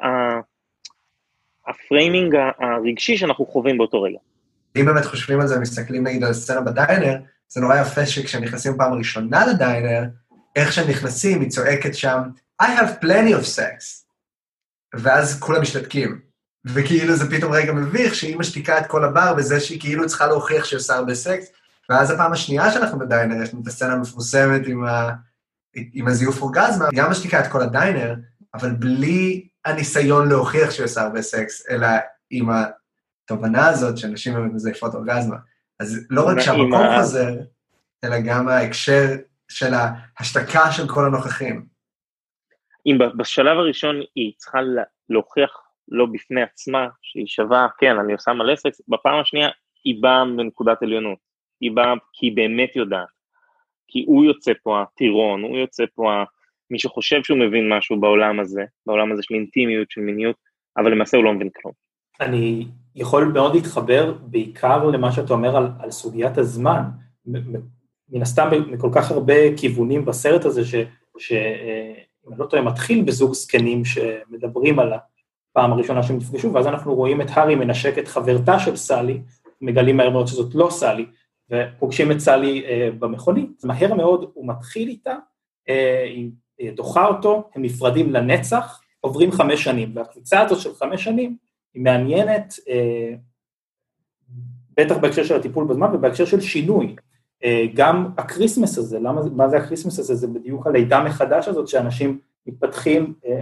ה 1.67 1.76
framing 1.76 2.35
הרגשי 2.59 3.17
שאנחנו 3.17 3.45
חווים 3.45 3.77
באותו 3.77 4.01
רגע. 4.01 4.17
אם 4.79 4.85
באמת 4.85 5.05
חושבים 5.05 5.39
על 5.39 5.47
זה, 5.47 5.59
מסתכלים 5.59 6.07
נגיד 6.07 6.23
על 6.23 6.33
סצנה 6.33 6.61
ב 6.61 6.69
diner, 6.69 7.15
זה 7.47 7.61
נורא 7.61 7.75
יפה 7.81 8.05
שכשהם 8.05 8.43
נכנסים 8.43 8.73
פעם 8.77 8.93
ראשונה 8.93 9.45
לדיינר, 9.45 10.03
איך 10.55 10.73
שהם 10.73 10.89
נכנסים, 10.89 11.41
היא 11.41 11.49
צועקת 11.49 11.95
שם, 11.95 12.19
I 12.61 12.65
have 12.65 13.01
plenty 13.01 13.33
of 13.33 13.45
sex. 13.57 14.05
ואז 14.93 15.39
כולם 15.39 15.61
משתתקים. 15.61 16.21
וכאילו 16.65 17.15
זה 17.15 17.29
פתאום 17.29 17.51
רגע 17.51 17.73
מביך 17.73 18.15
שהיא 18.15 18.37
משתיקה 18.37 18.79
את 18.79 18.87
כל 18.87 19.03
הבר 19.03 19.33
בזה 19.33 19.59
שהיא 19.59 19.79
כאילו 19.79 20.07
צריכה 20.07 20.27
להוכיח 20.27 20.65
שהיא 20.65 20.77
עושה 20.77 20.95
הרבה 20.95 21.15
סקס, 21.15 21.45
ואז 21.89 22.11
הפעם 22.11 22.31
השנייה 22.31 22.71
שאנחנו 22.71 22.99
בדיינר, 22.99 23.43
יש 23.43 23.53
לנו 23.53 23.61
את 23.61 23.67
הסצנה 23.67 23.93
המפורסמת 23.93 24.67
עם, 24.67 24.85
ה... 24.85 25.09
עם 25.93 26.07
הזיוף 26.07 26.41
אורגזמה, 26.41 26.85
היא 26.91 26.99
גם 26.99 27.11
משתיקה 27.11 27.39
את 27.39 27.51
כל 27.51 27.61
הדיינר, 27.61 28.15
אבל 28.53 28.71
בלי 28.71 29.47
הניסיון 29.65 30.29
להוכיח 30.29 30.71
שהיא 30.71 30.85
עושה 30.85 31.01
הרבה 31.01 31.21
סקס, 31.21 31.69
אלא 31.69 31.87
עם 32.29 32.49
התובנה 32.49 33.67
הזאת 33.67 33.97
שאנשים 33.97 34.33
באמת 34.33 34.53
מזייפות 34.53 34.93
אורגזמה. 34.93 35.35
אז 35.79 35.99
לא 36.09 36.27
רק 36.27 36.39
שהמקום 36.39 36.87
חוזר, 36.99 37.35
אלא 38.03 38.19
גם 38.19 38.47
ההקשר 38.47 39.15
של 39.47 39.73
ההשתקה 39.73 40.71
של 40.71 40.87
כל 40.87 41.05
הנוכחים. 41.05 41.65
אם 42.89 42.97
בשלב 43.17 43.57
הראשון 43.57 43.95
היא 44.15 44.33
צריכה 44.37 44.59
להוכיח 45.09 45.61
לא 45.87 46.05
בפני 46.05 46.41
עצמה 46.41 46.87
שהיא 47.01 47.27
שווה, 47.27 47.67
כן, 47.77 47.99
אני 47.99 48.13
עושה 48.13 48.33
מלא 48.33 48.55
סקס, 48.55 48.81
בפעם 48.87 49.19
השנייה 49.19 49.49
היא 49.83 49.95
באה 50.01 50.25
מנקודת 50.25 50.83
עליונות. 50.83 51.17
היא 51.61 51.71
באה 51.71 51.93
כי 52.13 52.25
היא 52.25 52.35
באמת 52.35 52.75
יודעת. 52.75 53.07
כי 53.87 54.03
הוא 54.07 54.25
יוצא 54.25 54.51
פה 54.63 54.81
הטירון, 54.81 55.43
הוא 55.43 55.57
יוצא 55.57 55.83
פה 55.95 56.23
מי 56.71 56.79
שחושב 56.79 57.23
שהוא 57.23 57.39
מבין 57.39 57.69
משהו 57.73 57.99
בעולם 57.99 58.39
הזה, 58.39 58.63
בעולם 58.85 59.11
הזה 59.11 59.23
של 59.23 59.33
אינטימיות, 59.33 59.91
של 59.91 60.01
מיניות, 60.01 60.35
אבל 60.77 60.91
למעשה 60.91 61.17
הוא 61.17 61.25
לא 61.25 61.33
מבין 61.33 61.49
כלום. 61.61 61.73
אני 62.21 62.67
יכול 62.95 63.23
מאוד 63.33 63.55
להתחבר 63.55 64.13
בעיקר 64.21 64.85
למה 64.85 65.11
שאתה 65.11 65.33
אומר 65.33 65.57
על, 65.57 65.67
על 65.79 65.91
סוגיית 65.91 66.37
הזמן. 66.37 66.81
מן 68.09 68.21
הסתם 68.21 68.49
מכל 68.67 68.89
כך 68.95 69.11
הרבה 69.11 69.57
כיוונים 69.57 70.05
בסרט 70.05 70.45
הזה, 70.45 70.61
שאם 70.65 72.08
אני 72.29 72.39
לא 72.39 72.45
טועה, 72.45 72.63
מתחיל 72.63 73.03
בזוג 73.03 73.33
זקנים 73.33 73.85
שמדברים 73.85 74.79
על 74.79 74.93
הפעם 74.93 75.71
הראשונה 75.71 76.03
שהם 76.03 76.17
נפגשו, 76.17 76.53
ואז 76.53 76.67
אנחנו 76.67 76.95
רואים 76.95 77.21
את 77.21 77.27
הארי 77.29 77.55
מנשק 77.55 77.97
את 77.97 78.07
חברתה 78.07 78.59
של 78.59 78.75
סלי, 78.75 79.21
מגלים 79.61 79.97
מהר 79.97 80.09
מאוד 80.09 80.27
שזאת 80.27 80.55
לא 80.55 80.67
סלי, 80.69 81.05
ופוגשים 81.49 82.11
את 82.11 82.19
סלי 82.19 82.65
אה, 82.65 82.89
במכונית. 82.99 83.63
מהר 83.63 83.93
מאוד 83.93 84.31
הוא 84.33 84.47
מתחיל 84.47 84.87
איתה, 84.87 85.15
אה, 85.69 86.03
היא 86.03 86.31
דוחה 86.75 87.07
אותו, 87.07 87.49
הם 87.55 87.61
נפרדים 87.61 88.13
לנצח, 88.13 88.81
עוברים 89.01 89.31
חמש 89.31 89.63
שנים, 89.63 89.91
והקבוצה 89.95 90.41
הזאת 90.41 90.59
של 90.59 90.75
חמש 90.75 91.03
שנים 91.03 91.37
היא 91.73 91.83
מעניינת, 91.83 92.53
אה, 92.69 93.13
בטח 94.77 94.97
בהקשר 94.97 95.23
של 95.23 95.35
הטיפול 95.35 95.65
בזמן 95.65 95.89
ובהקשר 95.93 96.25
של 96.25 96.41
שינוי. 96.41 96.95
אה, 97.43 97.65
גם 97.73 98.11
ה 98.17 98.23
Christmas 98.23 98.77
הזה, 98.77 98.99
למה, 98.99 99.21
מה 99.31 99.49
זה 99.49 99.57
ה 99.57 99.61
Christmas 99.61 99.99
הזה? 99.99 100.15
זה 100.15 100.27
בדיוק 100.27 100.67
הלידה 100.67 101.03
מחדש 101.03 101.47
הזאת 101.47 101.67
שאנשים 101.67 102.19
מתפתחים, 102.45 103.13
אה, 103.25 103.41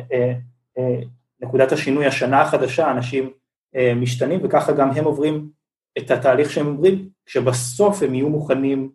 אה, 0.77 0.99
נקודת 1.41 1.71
השינוי, 1.71 2.05
השנה 2.05 2.41
החדשה, 2.41 2.91
אנשים 2.91 3.29
משתנים, 3.95 4.39
וככה 4.43 4.71
גם 4.71 4.91
הם 4.91 5.05
עוברים 5.05 5.49
את 5.97 6.11
התהליך 6.11 6.51
שהם 6.51 6.65
עוברים, 6.65 7.09
כשבסוף 7.25 8.03
הם 8.03 8.15
יהיו 8.15 8.29
מוכנים 8.29 8.91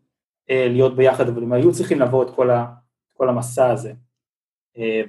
להיות 0.49 0.97
ביחד, 0.97 1.29
אבל 1.29 1.43
הם 1.43 1.53
היו 1.53 1.73
צריכים 1.73 2.01
לעבור 2.01 2.23
את 2.23 2.31
כל, 2.31 2.51
ה, 2.51 2.67
כל 3.13 3.29
המסע 3.29 3.71
הזה. 3.71 3.93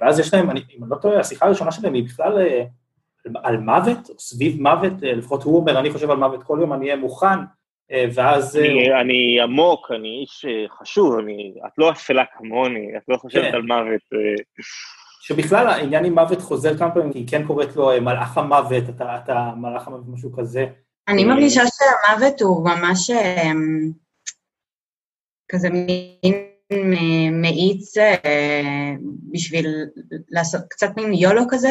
ואז 0.00 0.18
יש 0.18 0.34
להם, 0.34 0.50
אני, 0.50 0.60
אם 0.76 0.82
אני 0.82 0.90
לא 0.90 0.96
טועה, 0.96 1.20
השיחה 1.20 1.46
הראשונה 1.46 1.72
שלהם 1.72 1.94
היא 1.94 2.04
בכלל 2.04 2.46
על 3.34 3.56
מוות, 3.56 4.10
או 4.10 4.18
סביב 4.18 4.62
מוות, 4.62 4.92
לפחות 5.02 5.42
הוא 5.42 5.56
אומר, 5.56 5.80
אני 5.80 5.90
חושב 5.90 6.10
על 6.10 6.16
מוות 6.16 6.42
כל 6.42 6.58
יום, 6.60 6.72
אני 6.72 6.86
אהיה 6.86 6.96
מוכן, 6.96 7.38
ואז... 7.92 8.56
אני, 8.56 9.00
אני 9.00 9.40
עמוק, 9.42 9.90
אני 9.90 10.08
איש 10.08 10.46
חשוב, 10.80 11.18
אני, 11.18 11.54
את 11.66 11.72
לא 11.78 11.90
אפלה 11.90 12.24
כמוני, 12.38 12.96
את 12.96 13.02
לא 13.08 13.16
חושבת 13.16 13.44
כן. 13.44 13.54
על 13.54 13.62
מוות. 13.62 14.02
שבכלל 15.20 15.66
העניין 15.66 16.04
עם 16.04 16.14
מוות 16.14 16.40
חוזר 16.40 16.78
כמה 16.78 16.94
פעמים, 16.94 17.12
כי 17.12 17.18
היא 17.18 17.28
כן 17.28 17.46
קוראת 17.46 17.76
לו 17.76 17.90
מלאך 18.00 18.38
המוות, 18.38 18.84
אתה, 18.88 19.16
אתה 19.24 19.50
מלאך 19.56 19.88
המוות, 19.88 20.04
משהו 20.08 20.32
כזה. 20.32 20.66
אני 21.08 21.24
מרגישה 21.24 21.62
שהמוות 21.66 22.40
הוא 22.40 22.64
ממש 22.64 23.10
כזה 25.48 25.68
מין 25.70 26.34
מאיץ 27.42 27.98
אה, 27.98 28.94
בשביל 29.32 29.66
לעשות 30.30 30.60
קצת 30.70 30.96
מין 30.96 31.14
יולו 31.14 31.42
כזה. 31.50 31.68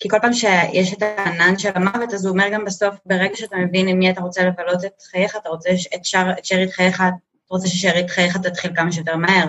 כי 0.00 0.08
כל 0.08 0.16
פעם 0.22 0.32
שיש 0.32 0.92
את 0.92 1.02
הענן 1.02 1.58
של 1.58 1.70
המוות, 1.74 2.14
אז 2.14 2.26
הוא 2.26 2.32
אומר 2.32 2.48
גם 2.52 2.64
בסוף, 2.64 2.94
ברגע 3.06 3.36
שאתה 3.36 3.56
מבין 3.56 3.88
עם 3.88 3.98
מי 3.98 4.10
אתה 4.10 4.20
רוצה 4.20 4.44
לבלות 4.44 4.84
את 4.84 5.02
חייך, 5.02 5.36
אתה 5.36 5.48
רוצה 5.48 5.70
את, 5.94 6.04
שר, 6.04 6.26
את 6.38 6.44
שארית 6.44 6.72
חייך, 6.72 6.96
אתה 6.96 7.54
רוצה 7.54 7.68
ששארית 7.68 8.10
חייך 8.10 8.36
תתחיל 8.36 8.76
כמה 8.76 8.92
שיותר 8.92 9.16
מהר. 9.16 9.46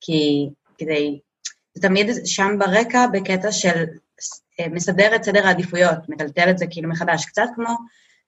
כי 0.00 0.48
כדי, 0.78 1.20
זה 1.74 1.82
תמיד 1.82 2.10
שם 2.24 2.58
ברקע 2.58 3.06
בקטע 3.12 3.52
של 3.52 3.84
אה, 4.60 4.68
מסדר 4.68 5.16
את 5.16 5.24
סדר 5.24 5.46
העדיפויות, 5.46 6.08
מטלטל 6.08 6.50
את 6.50 6.58
זה 6.58 6.66
כאילו 6.70 6.88
מחדש, 6.88 7.24
קצת 7.24 7.46
כמו 7.54 7.74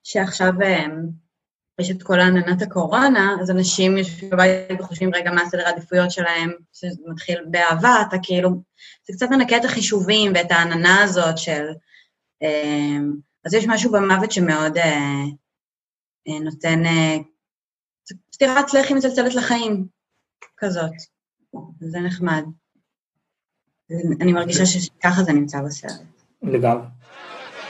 שעכשיו 0.02 0.52
אה, 0.62 0.86
יש 1.80 1.90
את 1.90 2.02
כל 2.02 2.20
עננת 2.20 2.62
הקורונה, 2.62 3.36
אז 3.40 3.50
אנשים 3.50 3.96
יושבים 3.96 4.30
בבית 4.30 4.80
וחושבים, 4.80 5.14
רגע, 5.14 5.30
מה 5.30 5.48
סדר 5.48 5.66
העדיפויות 5.66 6.10
שלהם, 6.10 6.52
שזה 6.72 7.02
מתחיל 7.06 7.44
באהבה, 7.50 8.02
אתה 8.08 8.16
כאילו, 8.22 8.50
זה 9.06 9.12
קצת 9.12 9.26
מנקה 9.30 9.56
את 9.56 9.64
החישובים 9.64 10.32
ואת 10.34 10.50
העננה 10.50 11.02
הזאת 11.02 11.38
של... 11.38 11.66
אמ, 12.42 13.12
אז 13.44 13.54
יש 13.54 13.64
משהו 13.68 13.92
במוות 13.92 14.32
שמאוד 14.32 14.78
אה, 14.78 15.24
אה, 16.28 16.40
נותן 16.44 16.86
אה, 16.86 17.16
סטירת 18.34 18.74
לחי 18.74 18.94
מצלצלת 18.94 19.34
לחיים, 19.34 19.86
כזאת. 20.56 20.92
זה 21.80 22.00
נחמד. 22.00 22.44
אני 24.20 24.32
מרגישה 24.32 24.66
שככה 24.66 25.22
זה 25.22 25.32
נמצא 25.32 25.58
בסרט. 25.62 25.92
לגמרי. 26.42 26.86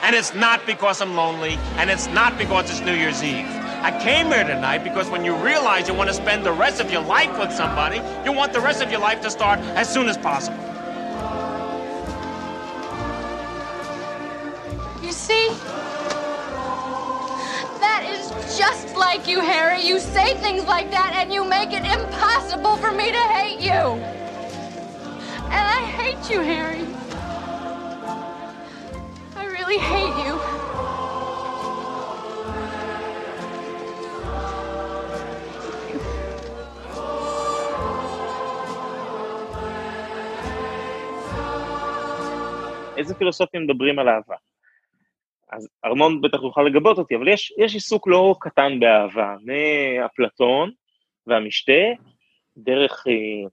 And 0.03 0.15
it's 0.15 0.35
not 0.35 0.61
because 0.67 1.01
I'm 1.01 1.17
lonely, 1.17 1.57
and 1.79 1.89
it's 1.89 2.07
not 2.09 2.37
because 2.37 2.69
it's 2.71 2.81
New 2.81 2.93
Year's 2.93 3.23
Eve. 3.23 3.64
I 3.85 3.91
came 4.03 4.29
here 4.29 4.45
tonight 4.45 4.79
because 4.79 5.11
when 5.11 5.27
you 5.27 5.37
realize 5.37 5.89
you 5.89 5.93
want 5.93 6.09
to 6.09 6.15
spend 6.15 6.47
the 6.47 6.53
rest 6.53 6.81
of 6.81 6.91
your 6.91 7.03
life 7.03 7.39
with 7.39 7.53
somebody, 7.53 8.01
you 8.25 8.33
want 8.33 8.55
the 8.55 8.61
rest 8.61 8.83
of 8.83 8.91
your 8.91 8.99
life 8.99 9.21
to 9.21 9.31
start 9.31 9.59
as 9.77 9.93
soon 9.93 10.09
as 10.09 10.17
possible. 10.17 10.57
You 15.03 15.13
see? 15.13 15.49
That 17.85 18.07
is 18.09 18.59
just 18.59 18.97
like 18.97 19.29
you, 19.29 19.41
Harry. 19.41 19.83
You 19.83 20.01
say 20.01 20.33
things 20.37 20.65
like 20.65 20.91
that 20.91 21.13
and 21.17 21.31
you 21.31 21.45
make 21.45 21.75
it 21.75 21.85
impossible 21.85 22.79
for 22.79 22.91
me 22.91 23.13
to 23.13 23.19
hate 23.19 23.61
you. 23.61 24.01
And 25.53 25.53
I 25.53 25.83
hate 25.83 26.31
you, 26.31 26.41
Harry. 26.41 26.87
I 29.37 29.45
really 29.45 29.77
hate 29.77 30.25
you. 30.25 30.64
איזה 43.05 43.15
פילוסופים 43.15 43.63
מדברים 43.63 43.99
על 43.99 44.09
אהבה? 44.09 44.37
אז 45.53 45.69
ארמון 45.85 46.21
בטח 46.21 46.39
יוכל 46.43 46.63
לגבות 46.63 46.99
אותי, 46.99 47.17
אבל 47.17 47.29
יש, 47.29 47.53
יש 47.59 47.75
עיסוק 47.75 48.09
לא 48.09 48.35
קטן 48.41 48.81
באהבה, 48.81 49.37
מאפלטון 49.45 50.71
והמשתה, 51.27 51.83
דרך 52.57 53.05
אה, 53.09 53.49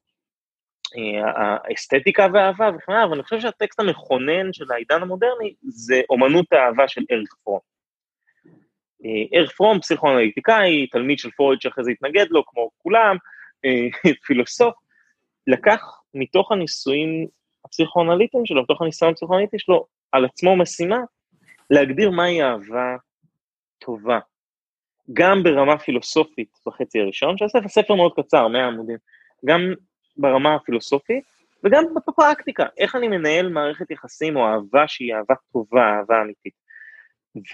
אה, 0.97 1.57
האסתטיקה 1.69 2.27
והאהבה 2.33 2.69
וכן 2.75 2.91
הלאה, 2.91 3.03
אבל 3.03 3.13
אני 3.13 3.23
חושב 3.23 3.39
שהטקסט 3.39 3.79
המכונן 3.79 4.53
של 4.53 4.71
העידן 4.71 5.01
המודרני 5.01 5.53
זה 5.61 6.01
אומנות 6.09 6.53
האהבה 6.53 6.87
של 6.87 7.01
אריך 7.11 7.35
פרום. 7.43 7.59
אה, 9.05 9.39
אריך 9.39 9.51
פרום, 9.51 9.79
פסיכואנליטיקאי, 9.79 10.87
תלמיד 10.87 11.19
של 11.19 11.31
פרויד 11.31 11.61
שאחרי 11.61 11.83
זה 11.83 11.91
התנגד 11.91 12.25
לו, 12.29 12.45
כמו 12.45 12.69
כולם, 12.77 13.15
אה, 13.65 14.11
פילוסוף, 14.25 14.73
לקח 15.47 16.01
מתוך 16.13 16.51
הניסויים 16.51 17.27
הפסיכואנליטיים 17.65 18.45
שלו, 18.45 18.63
בתוך 18.63 18.81
הניסיון 18.81 19.11
הפסיכואנליטי 19.11 19.59
שלו, 19.59 19.85
על 20.11 20.25
עצמו 20.25 20.55
משימה 20.55 20.97
להגדיר 21.69 22.11
מהי 22.11 22.43
אהבה 22.43 22.95
טובה. 23.79 24.19
גם 25.13 25.43
ברמה 25.43 25.77
פילוסופית 25.77 26.59
בחצי 26.65 26.99
הראשון 26.99 27.37
של 27.37 27.45
הספר, 27.45 27.67
ספר 27.67 27.95
מאוד 27.95 28.13
קצר, 28.15 28.47
100 28.47 28.67
עמודים, 28.67 28.97
גם 29.45 29.61
ברמה 30.17 30.55
הפילוסופית, 30.55 31.23
וגם 31.63 31.83
בפרקטיקה, 31.95 32.65
איך 32.77 32.95
אני 32.95 33.07
מנהל 33.07 33.49
מערכת 33.49 33.91
יחסים 33.91 34.35
או 34.35 34.47
אהבה 34.47 34.87
שהיא 34.87 35.13
אהבה 35.15 35.35
טובה, 35.53 35.97
אהבה 35.97 36.21
אמיתית. 36.21 36.53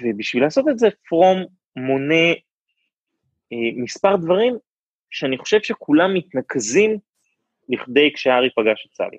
ובשביל 0.02 0.44
לעשות 0.44 0.66
את 0.70 0.80
זה, 0.80 0.88
פרום 1.10 1.46
מונה 1.76 2.30
אה, 3.54 3.58
מספר 3.76 4.16
דברים 4.16 4.58
שאני 5.10 5.38
חושב 5.38 5.62
שכולם 5.62 6.14
מתנקזים 6.14 6.98
לכדי 7.70 8.12
כשהארי 8.14 8.50
פגש 8.56 8.86
את 8.86 8.94
סלי. 8.94 9.18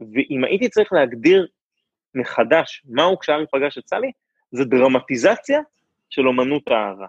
ואם 0.00 0.44
הייתי 0.44 0.68
צריך 0.68 0.92
להגדיר 0.92 1.46
מחדש 2.14 2.82
מהו 2.88 3.18
כשהארי 3.18 3.44
פגש 3.52 3.78
את 3.78 3.88
סלי, 3.88 4.12
זה 4.50 4.64
דרמטיזציה 4.64 5.60
של 6.10 6.28
אומנות 6.28 6.62
האהבה. 6.68 7.06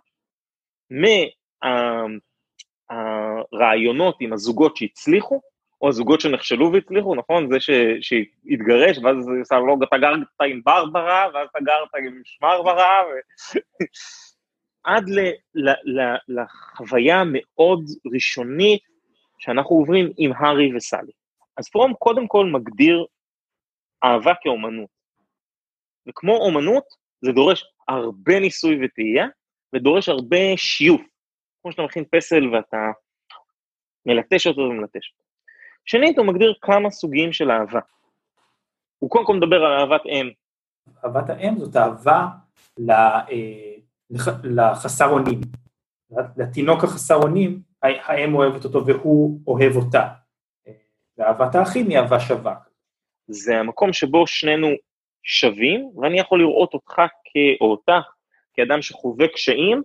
מהרעיונות 2.92 4.18
עם 4.20 4.34
הזוגות 4.34 4.78
שהצליחו, 4.78 5.42
או 5.82 5.90
הזוגות 5.90 6.22
שנכשלו 6.22 6.72
והצליחו, 6.74 7.16
נכון? 7.16 7.50
זה 7.52 7.60
ש, 7.60 7.70
שהתגרש, 8.02 8.98
ואז 8.98 9.16
זה 9.44 9.56
לו, 9.56 9.78
אתה 9.84 9.98
גרת 9.98 10.20
עם 10.46 10.62
ברברה, 10.64 11.26
ואז 11.34 11.48
אתה 11.52 11.60
גרת 11.60 11.96
עם 11.98 12.22
שמרברה, 12.26 13.02
ו... 13.06 13.10
עד 14.84 15.10
ל, 15.10 15.20
ל, 15.56 15.70
ל, 15.70 16.16
לחוויה 16.28 17.22
המאוד 17.22 17.86
ראשונית 18.14 18.82
שאנחנו 19.40 19.76
עוברים 19.76 20.12
עם 20.18 20.32
הארי 20.36 20.76
וסלי. 20.76 21.12
אז 21.58 21.70
פרום 21.70 21.94
קודם 21.94 22.28
כל 22.28 22.46
מגדיר 22.46 23.06
אהבה 24.04 24.34
כאומנות. 24.42 24.90
וכמו 26.08 26.38
אומנות, 26.38 26.84
זה 27.26 27.32
דורש 27.32 27.66
הרבה 27.88 28.40
ניסוי 28.40 28.86
וטעייה, 28.86 29.28
ודורש 29.76 30.10
הרבה 30.10 30.58
שיוף. 30.58 31.02
כמו 31.62 31.72
שאתה 31.72 31.84
מכין 31.84 32.04
פסל 32.12 32.56
ואתה 32.56 32.78
מלטש 34.06 34.48
אותו 34.48 34.62
ומלטש 34.62 35.12
אותו. 35.12 35.24
שנית, 35.86 36.18
הוא 36.18 36.26
מגדיר 36.26 36.54
כמה 36.62 36.90
סוגים 36.90 37.34
של 37.34 37.52
אהבה. 37.52 37.80
הוא 39.00 39.10
קודם 39.10 39.26
כל 39.26 39.34
מדבר 39.34 39.66
על 39.66 39.80
אהבת 39.80 40.06
אם. 40.06 40.30
אהבת 41.06 41.30
האם 41.30 41.60
זאת 41.60 41.76
אהבה 41.76 42.28
אה, 42.90 43.76
לחסר 44.44 45.10
אונים. 45.10 45.40
לתינוק 46.38 46.84
החסר 46.84 47.16
אונים, 47.16 47.62
האם 47.82 48.36
אוהבת 48.36 48.66
אותו 48.66 48.86
והוא 48.86 49.42
אוהב 49.48 49.76
אותה. 49.76 50.08
ואהבת 51.20 51.56
האחים 51.56 51.90
היא 51.90 51.98
אהבה 51.98 52.20
שווה. 52.20 52.56
זה 53.28 53.58
המקום 53.58 53.94
שבו 53.94 54.28
שנינו 54.28 54.68
שווים, 55.24 55.92
ואני 55.98 56.20
יכול 56.20 56.40
לראות 56.40 56.74
אותך 56.74 56.94
כ... 57.26 57.32
או 57.62 57.72
אותך 57.72 58.12
כאדם 58.54 58.82
שחווה 58.82 59.28
קשיים 59.28 59.82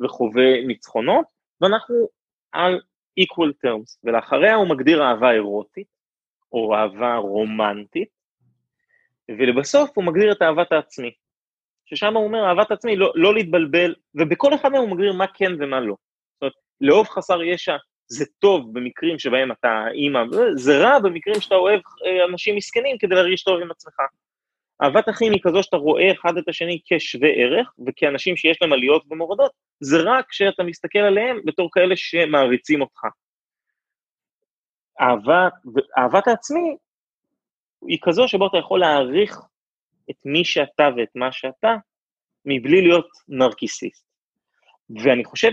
וחווה 0.00 0.66
ניצחונות, 0.66 1.26
ואנחנו 1.60 1.94
על 2.52 2.80
equal 3.20 3.66
terms, 3.66 3.98
ולאחריה 4.04 4.54
הוא 4.54 4.68
מגדיר 4.68 5.02
אהבה 5.02 5.30
אירוטית, 5.32 5.86
או 6.52 6.74
אהבה 6.74 7.16
רומנטית, 7.16 8.08
ולבסוף 9.28 9.90
הוא 9.94 10.04
מגדיר 10.04 10.32
את 10.32 10.42
אהבת 10.42 10.72
העצמי, 10.72 11.12
ששם 11.86 12.14
הוא 12.16 12.24
אומר, 12.24 12.44
אהבת 12.48 12.70
עצמי, 12.70 12.96
לא, 12.96 13.12
לא 13.14 13.34
להתבלבל, 13.34 13.94
ובכל 14.14 14.54
אחד 14.54 14.68
מהם 14.68 14.80
הוא 14.80 14.90
מגדיר 14.90 15.12
מה 15.12 15.26
כן 15.34 15.52
ומה 15.58 15.80
לא. 15.80 15.94
זאת 16.32 16.42
אומרת, 16.42 16.54
לאהוב 16.80 17.08
חסר 17.08 17.42
ישע 17.42 17.76
זה 18.06 18.24
טוב 18.38 18.72
במקרים 18.72 19.18
שבהם 19.18 19.52
אתה 19.52 19.84
אימא, 19.94 20.20
זה 20.54 20.78
רע 20.78 20.98
במקרים 20.98 21.40
שאתה 21.40 21.54
אוהב 21.54 21.80
אה, 22.06 22.24
אנשים 22.24 22.56
מסכנים 22.56 22.98
כדי 22.98 23.14
להרגיש 23.14 23.42
טוב 23.42 23.60
עם 23.60 23.70
עצמך. 23.70 23.94
אהבת 24.82 25.08
אחים 25.08 25.32
היא 25.32 25.40
כזו 25.42 25.62
שאתה 25.62 25.76
רואה 25.76 26.12
אחד 26.12 26.36
את 26.36 26.48
השני 26.48 26.80
כשווה 26.86 27.28
ערך, 27.28 27.72
וכאנשים 27.86 28.36
שיש 28.36 28.62
להם 28.62 28.72
עליות 28.72 29.04
ומורדות, 29.10 29.52
זה 29.80 29.96
רק 30.04 30.26
כשאתה 30.28 30.62
מסתכל 30.62 30.98
עליהם 30.98 31.40
בתור 31.44 31.68
כאלה 31.72 31.96
שמעריצים 31.96 32.80
אותך. 32.80 33.00
אהבת, 35.00 35.52
אהבת 35.98 36.28
העצמי 36.28 36.76
היא 37.88 37.98
כזו 38.02 38.28
שבו 38.28 38.46
אתה 38.46 38.58
יכול 38.58 38.80
להעריך 38.80 39.38
את 40.10 40.16
מי 40.24 40.44
שאתה 40.44 40.88
ואת 40.96 41.08
מה 41.14 41.32
שאתה, 41.32 41.74
מבלי 42.44 42.82
להיות 42.82 43.08
נרקיסיסט. 43.28 44.04
ואני 44.90 45.24
חושב 45.24 45.50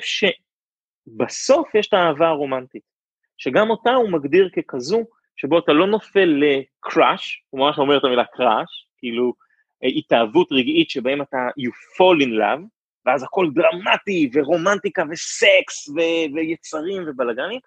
שבסוף 1.12 1.76
יש 1.76 1.88
את 1.88 1.94
האהבה 1.94 2.28
הרומנטית, 2.28 2.84
שגם 3.38 3.70
אותה 3.70 3.92
הוא 3.92 4.12
מגדיר 4.12 4.50
ככזו, 4.50 5.04
שבו 5.36 5.60
אתה 5.60 5.74
לא 5.74 5.88
נופל 5.88 6.26
לקראש, 6.40 7.44
הוא 7.50 7.60
ממש 7.60 7.78
אומר 7.78 7.98
את 7.98 8.04
המילה 8.04 8.26
קראש, 8.26 8.88
כאילו 8.98 9.34
אה, 9.84 9.90
התאהבות 9.90 10.52
רגעית 10.52 10.90
שבהם 10.90 11.22
אתה 11.22 11.38
you 11.38 11.72
fall 11.72 12.24
in 12.26 12.30
love, 12.30 12.62
ואז 13.06 13.24
הכל 13.24 13.48
דרמטי 13.54 14.30
ורומנטיקה 14.34 15.04
וסקס 15.12 15.90
ו- 15.90 16.36
ויצרים 16.36 17.04
ובלאגנים, 17.08 17.60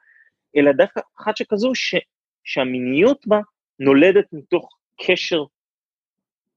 אלא 0.57 0.73
דווקא 0.73 1.01
אחת 1.21 1.37
שכזו 1.37 1.75
ש- 1.75 2.05
שהמיניות 2.45 3.27
בה 3.27 3.41
נולדת 3.81 4.25
מתוך 4.33 4.79
קשר 5.07 5.45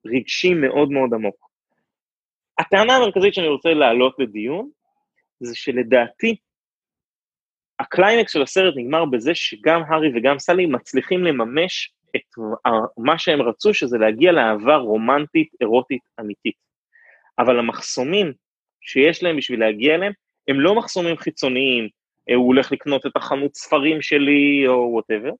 רגשי 0.05 0.53
מאוד 0.53 0.89
מאוד 0.89 1.13
עמוק. 1.13 1.47
הטענה 2.59 2.95
המרכזית 2.95 3.33
שאני 3.33 3.47
רוצה 3.47 3.69
להעלות 3.69 4.15
לדיון, 4.19 4.69
זה 5.39 5.55
שלדעתי, 5.55 6.35
הקליימקס 7.79 8.31
של 8.31 8.41
הסרט 8.41 8.73
נגמר 8.77 9.05
בזה 9.05 9.35
שגם 9.35 9.81
הארי 9.87 10.11
וגם 10.15 10.39
סלי 10.39 10.65
מצליחים 10.65 11.23
לממש 11.23 11.93
את 12.15 12.43
מה 12.97 13.19
שהם 13.19 13.41
רצו, 13.41 13.73
שזה 13.73 13.97
להגיע 13.97 14.31
לאהבה 14.31 14.75
רומנטית, 14.75 15.49
אירוטית, 15.61 16.01
אמיתית. 16.19 16.55
אבל 17.39 17.59
המחסומים 17.59 18.33
שיש 18.81 19.23
להם 19.23 19.37
בשביל 19.37 19.59
להגיע 19.59 19.95
אליהם, 19.95 20.13
הם 20.47 20.59
לא 20.59 20.75
מחסומים 20.75 21.17
חיצוניים, 21.17 21.89
אה, 22.29 22.35
הוא 22.35 22.47
הולך 22.47 22.71
לקנות 22.71 23.05
את 23.05 23.11
החנות 23.15 23.55
ספרים 23.55 24.01
שלי 24.01 24.67
או 24.67 24.89
whatever, 24.91 25.31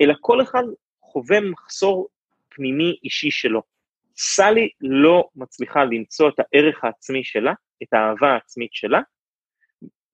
אלא 0.00 0.14
כל 0.20 0.42
אחד 0.42 0.62
חווה 1.00 1.40
מחסור 1.40 2.08
פנימי 2.48 2.96
אישי 3.04 3.30
שלו. 3.30 3.62
סלי 4.16 4.68
לא 4.80 5.28
מצליחה 5.36 5.84
למצוא 5.84 6.28
את 6.28 6.34
הערך 6.38 6.84
העצמי 6.84 7.24
שלה, 7.24 7.52
את 7.82 7.92
האהבה 7.92 8.32
העצמית 8.32 8.72
שלה, 8.72 9.00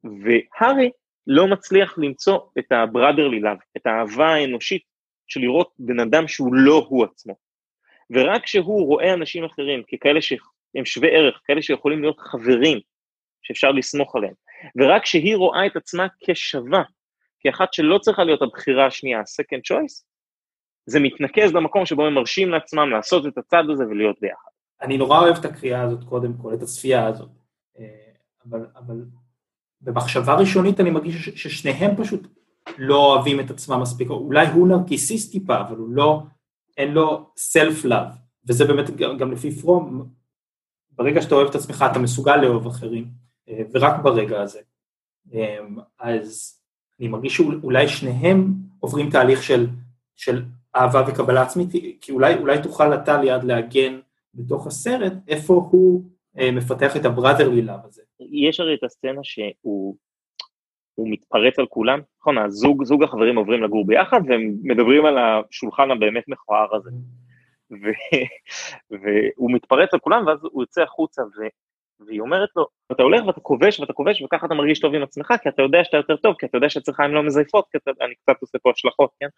והארי 0.05 0.91
לא 1.26 1.46
מצליח 1.46 1.98
למצוא 1.98 2.38
את 2.58 2.72
ה-brotherly 2.72 3.42
love, 3.44 3.64
את 3.76 3.86
האהבה 3.86 4.28
האנושית 4.34 4.82
של 5.26 5.40
לראות 5.40 5.72
בן 5.78 6.00
אדם 6.00 6.28
שהוא 6.28 6.54
לא 6.54 6.86
הוא 6.88 7.04
עצמו. 7.04 7.34
ורק 8.10 8.44
כשהוא 8.44 8.86
רואה 8.86 9.14
אנשים 9.14 9.44
אחרים 9.44 9.82
ככאלה 9.82 10.22
שהם 10.22 10.84
שווי 10.84 11.08
ערך, 11.16 11.40
כאלה 11.44 11.62
שיכולים 11.62 12.00
להיות 12.00 12.20
חברים, 12.20 12.78
שאפשר 13.42 13.70
לסמוך 13.70 14.16
עליהם, 14.16 14.34
ורק 14.76 15.02
כשהיא 15.02 15.36
רואה 15.36 15.66
את 15.66 15.76
עצמה 15.76 16.06
כשווה, 16.24 16.82
כאחת 17.40 17.72
שלא 17.72 17.98
צריכה 17.98 18.24
להיות 18.24 18.42
הבחירה 18.42 18.86
השנייה, 18.86 19.18
ה-second 19.18 19.74
choice, 19.74 20.04
זה 20.86 21.00
מתנקז 21.00 21.54
למקום 21.54 21.86
שבו 21.86 22.06
הם 22.06 22.14
מרשים 22.14 22.50
לעצמם 22.50 22.90
לעשות 22.90 23.26
את 23.26 23.38
הצד 23.38 23.62
הזה 23.72 23.84
ולהיות 23.84 24.20
ביחד. 24.20 24.50
אני 24.82 24.98
נורא 24.98 25.18
אוהב 25.18 25.36
את 25.36 25.44
הקריאה 25.44 25.82
הזאת 25.82 26.04
קודם 26.04 26.32
כל, 26.42 26.54
את 26.54 26.62
הצפייה 26.62 27.06
הזאת, 27.06 27.30
אה, 27.78 27.84
אבל, 28.46 28.66
אבל 28.76 29.04
במחשבה 29.81 30.35
ראשונית 30.35 30.81
אני 30.81 30.91
מרגיש 30.91 31.28
ששניהם 31.28 31.97
פשוט 31.97 32.26
לא 32.78 32.97
אוהבים 32.97 33.41
את 33.41 33.51
עצמם 33.51 33.81
מספיק, 33.81 34.11
אולי 34.11 34.47
הוא 34.47 34.68
נרקיסיסט 34.68 35.33
טיפה, 35.33 35.61
אבל 35.61 35.76
הוא 35.76 35.89
לא, 35.91 36.22
אין 36.76 36.93
לו 36.93 37.31
סלף 37.37 37.85
לאב, 37.85 38.09
וזה 38.49 38.64
באמת 38.64 38.97
גם, 38.97 39.18
גם 39.18 39.33
לפי 39.33 39.53
פרום, 39.53 40.07
ברגע 40.91 41.22
שאתה 41.22 41.35
אוהב 41.35 41.49
את 41.49 41.55
עצמך 41.55 41.85
אתה 41.91 41.99
מסוגל 41.99 42.37
לאהוב 42.37 42.66
אחרים, 42.66 43.11
אה, 43.49 43.62
ורק 43.72 44.03
ברגע 44.03 44.43
הזה. 44.43 44.61
אה, 45.35 45.59
אז 45.99 46.59
אני 47.01 47.09
מרגיש 47.09 47.37
שאולי 47.37 47.89
שניהם 47.89 48.55
עוברים 48.81 49.11
תהליך 49.11 49.43
של, 49.43 49.66
של 50.16 50.45
אהבה 50.76 51.05
וקבלה 51.09 51.43
עצמית, 51.43 51.68
כי 52.01 52.12
אולי, 52.12 52.35
אולי 52.35 52.62
תוכל 52.62 52.95
אתה 52.95 53.20
ליד 53.20 53.45
להגן 53.45 54.01
בתוך 54.35 54.66
הסרט, 54.66 55.12
איפה 55.28 55.68
הוא 55.70 56.05
מפתח 56.35 56.97
את 56.97 57.05
הבראדרלי 57.05 57.62
לאב 57.62 57.85
הזה. 57.85 58.03
יש 58.20 58.61
הרי 58.61 58.74
את 58.74 58.85
הסצנה 58.85 59.20
שהוא 59.22 59.97
הוא 60.95 61.09
מתפרץ 61.11 61.59
על 61.59 61.66
כולם, 61.66 62.01
נכון, 62.20 62.39
הזוג, 62.39 62.85
זוג 62.85 63.03
החברים 63.03 63.37
עוברים 63.37 63.62
לגור 63.62 63.87
ביחד 63.87 64.20
והם 64.28 64.55
מדברים 64.62 65.07
על 65.07 65.16
השולחן 65.18 65.91
הבאמת 65.91 66.24
מכוער 66.28 66.76
הזה. 66.76 66.91
ו, 67.70 67.85
והוא 68.91 69.51
מתפרץ 69.53 69.95
על 69.95 70.01
כולם 70.01 70.26
ואז 70.26 70.39
הוא 70.53 70.62
יוצא 70.62 70.83
החוצה 70.83 71.22
ו, 71.22 71.47
והיא 72.07 72.20
אומרת 72.20 72.49
לו, 72.57 72.66
אתה 72.93 73.03
הולך 73.03 73.26
ואתה 73.26 73.41
כובש 73.41 73.81
ואתה 73.81 73.93
כובש 73.93 74.22
וככה 74.22 74.47
אתה 74.47 74.55
מרגיש 74.55 74.81
טוב 74.81 74.95
עם 74.95 75.03
עצמך 75.03 75.35
כי 75.43 75.49
אתה 75.49 75.62
יודע 75.62 75.85
שאתה 75.85 75.97
יותר 75.97 76.16
טוב, 76.16 76.35
כי 76.39 76.47
אתה 76.47 76.57
יודע 76.57 76.68
שאצלך 76.68 77.01
הן 77.01 77.11
לא 77.11 77.22
מזייפות, 77.22 77.64
כי 77.72 77.78
אתה, 77.78 77.91
אני 78.05 78.14
קצת 78.14 78.41
עושה 78.41 78.59
פה 78.59 78.70
השלכות, 78.70 79.11
כן? 79.20 79.28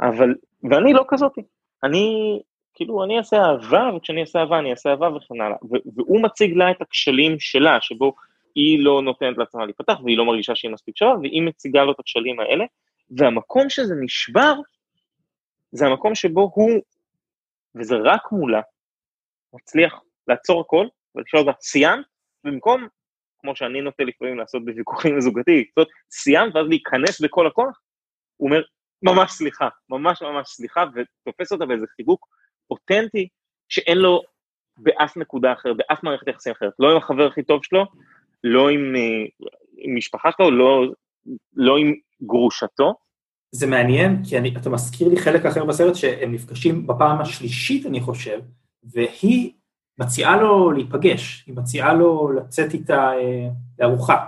אבל, 0.00 0.34
ואני 0.70 0.92
לא 0.92 1.04
כזאתי, 1.08 1.40
אני, 1.84 2.38
כאילו, 2.80 3.04
אני 3.04 3.18
אעשה 3.18 3.36
אהבה, 3.36 3.90
וכשאני 3.96 4.20
אעשה 4.20 4.38
אהבה 4.38 4.58
אני 4.58 4.70
אעשה 4.70 4.90
אהבה 4.90 5.08
וכן 5.16 5.40
הלאה. 5.40 5.56
והוא 5.96 6.22
מציג 6.22 6.56
לה 6.56 6.70
את 6.70 6.82
הכשלים 6.82 7.40
שלה, 7.40 7.80
שבו 7.80 8.14
היא 8.54 8.84
לא 8.84 9.02
נותנת 9.02 9.38
לעצמה 9.38 9.64
להיפתח, 9.64 9.94
והיא 10.04 10.18
לא 10.18 10.24
מרגישה 10.24 10.54
שהיא 10.54 10.70
מספיק 10.70 10.96
שווה, 10.96 11.14
והיא 11.22 11.42
מציגה 11.42 11.84
לו 11.84 11.92
את 11.92 12.00
הכשלים 12.00 12.40
האלה, 12.40 12.64
והמקום 13.10 13.70
שזה 13.70 13.94
נשבר, 14.00 14.54
זה 15.72 15.86
המקום 15.86 16.14
שבו 16.14 16.50
הוא, 16.54 16.80
וזה 17.74 17.96
רק 18.04 18.32
מולה, 18.32 18.60
מצליח 19.52 20.00
לעצור 20.28 20.60
הכל, 20.60 20.86
ולשאול 21.14 21.40
אותה, 21.40 21.52
סיימת? 21.60 22.04
במקום, 22.44 22.88
כמו 23.40 23.56
שאני 23.56 23.80
נוטה 23.80 24.04
לפעמים 24.04 24.38
לעשות 24.38 24.64
בוויכוחים 24.64 25.20
זוגתי, 25.20 25.64
זאת 25.78 25.88
סיימת, 26.10 26.54
ואז 26.54 26.66
להיכנס 26.68 27.20
בכל 27.20 27.46
הכוח, 27.46 27.80
הוא 28.36 28.48
אומר, 28.48 28.62
ממש 29.02 29.30
סליחה, 29.30 29.68
ממש 29.88 30.22
ממש 30.22 30.48
סליחה, 30.48 30.84
ותופס 30.94 31.52
אותה 31.52 31.66
באיזה 31.66 31.86
חיבוק 31.96 32.39
אותנטי 32.70 33.28
שאין 33.68 33.98
לו 33.98 34.22
באף 34.78 35.16
נקודה 35.16 35.52
אחרת, 35.52 35.76
באף 35.76 36.02
מערכת 36.02 36.28
יחסים 36.28 36.52
אחרת, 36.52 36.72
לא 36.78 36.90
עם 36.90 36.96
החבר 36.96 37.26
הכי 37.26 37.42
טוב 37.42 37.60
שלו, 37.64 37.84
לא 38.44 38.68
עם, 38.68 38.96
אה, 38.96 39.46
עם 39.78 39.96
משפחה 39.96 40.30
שלו, 40.36 40.50
לא, 40.50 40.84
לא 41.54 41.76
עם 41.76 41.94
גרושתו. 42.22 42.94
זה 43.52 43.66
מעניין, 43.66 44.22
כי 44.28 44.38
אני, 44.38 44.54
אתה 44.56 44.70
מזכיר 44.70 45.08
לי 45.08 45.16
חלק 45.16 45.46
אחר 45.46 45.64
בסרט 45.64 45.94
שהם 45.94 46.32
נפגשים 46.32 46.86
בפעם 46.86 47.20
השלישית, 47.20 47.86
אני 47.86 48.00
חושב, 48.00 48.40
והיא 48.84 49.52
מציעה 49.98 50.42
לו 50.42 50.72
להיפגש, 50.72 51.44
היא 51.46 51.56
מציעה 51.56 51.94
לו 51.94 52.32
לצאת 52.32 52.74
איתה 52.74 53.12
אה, 53.12 53.48
לארוחה. 53.78 54.26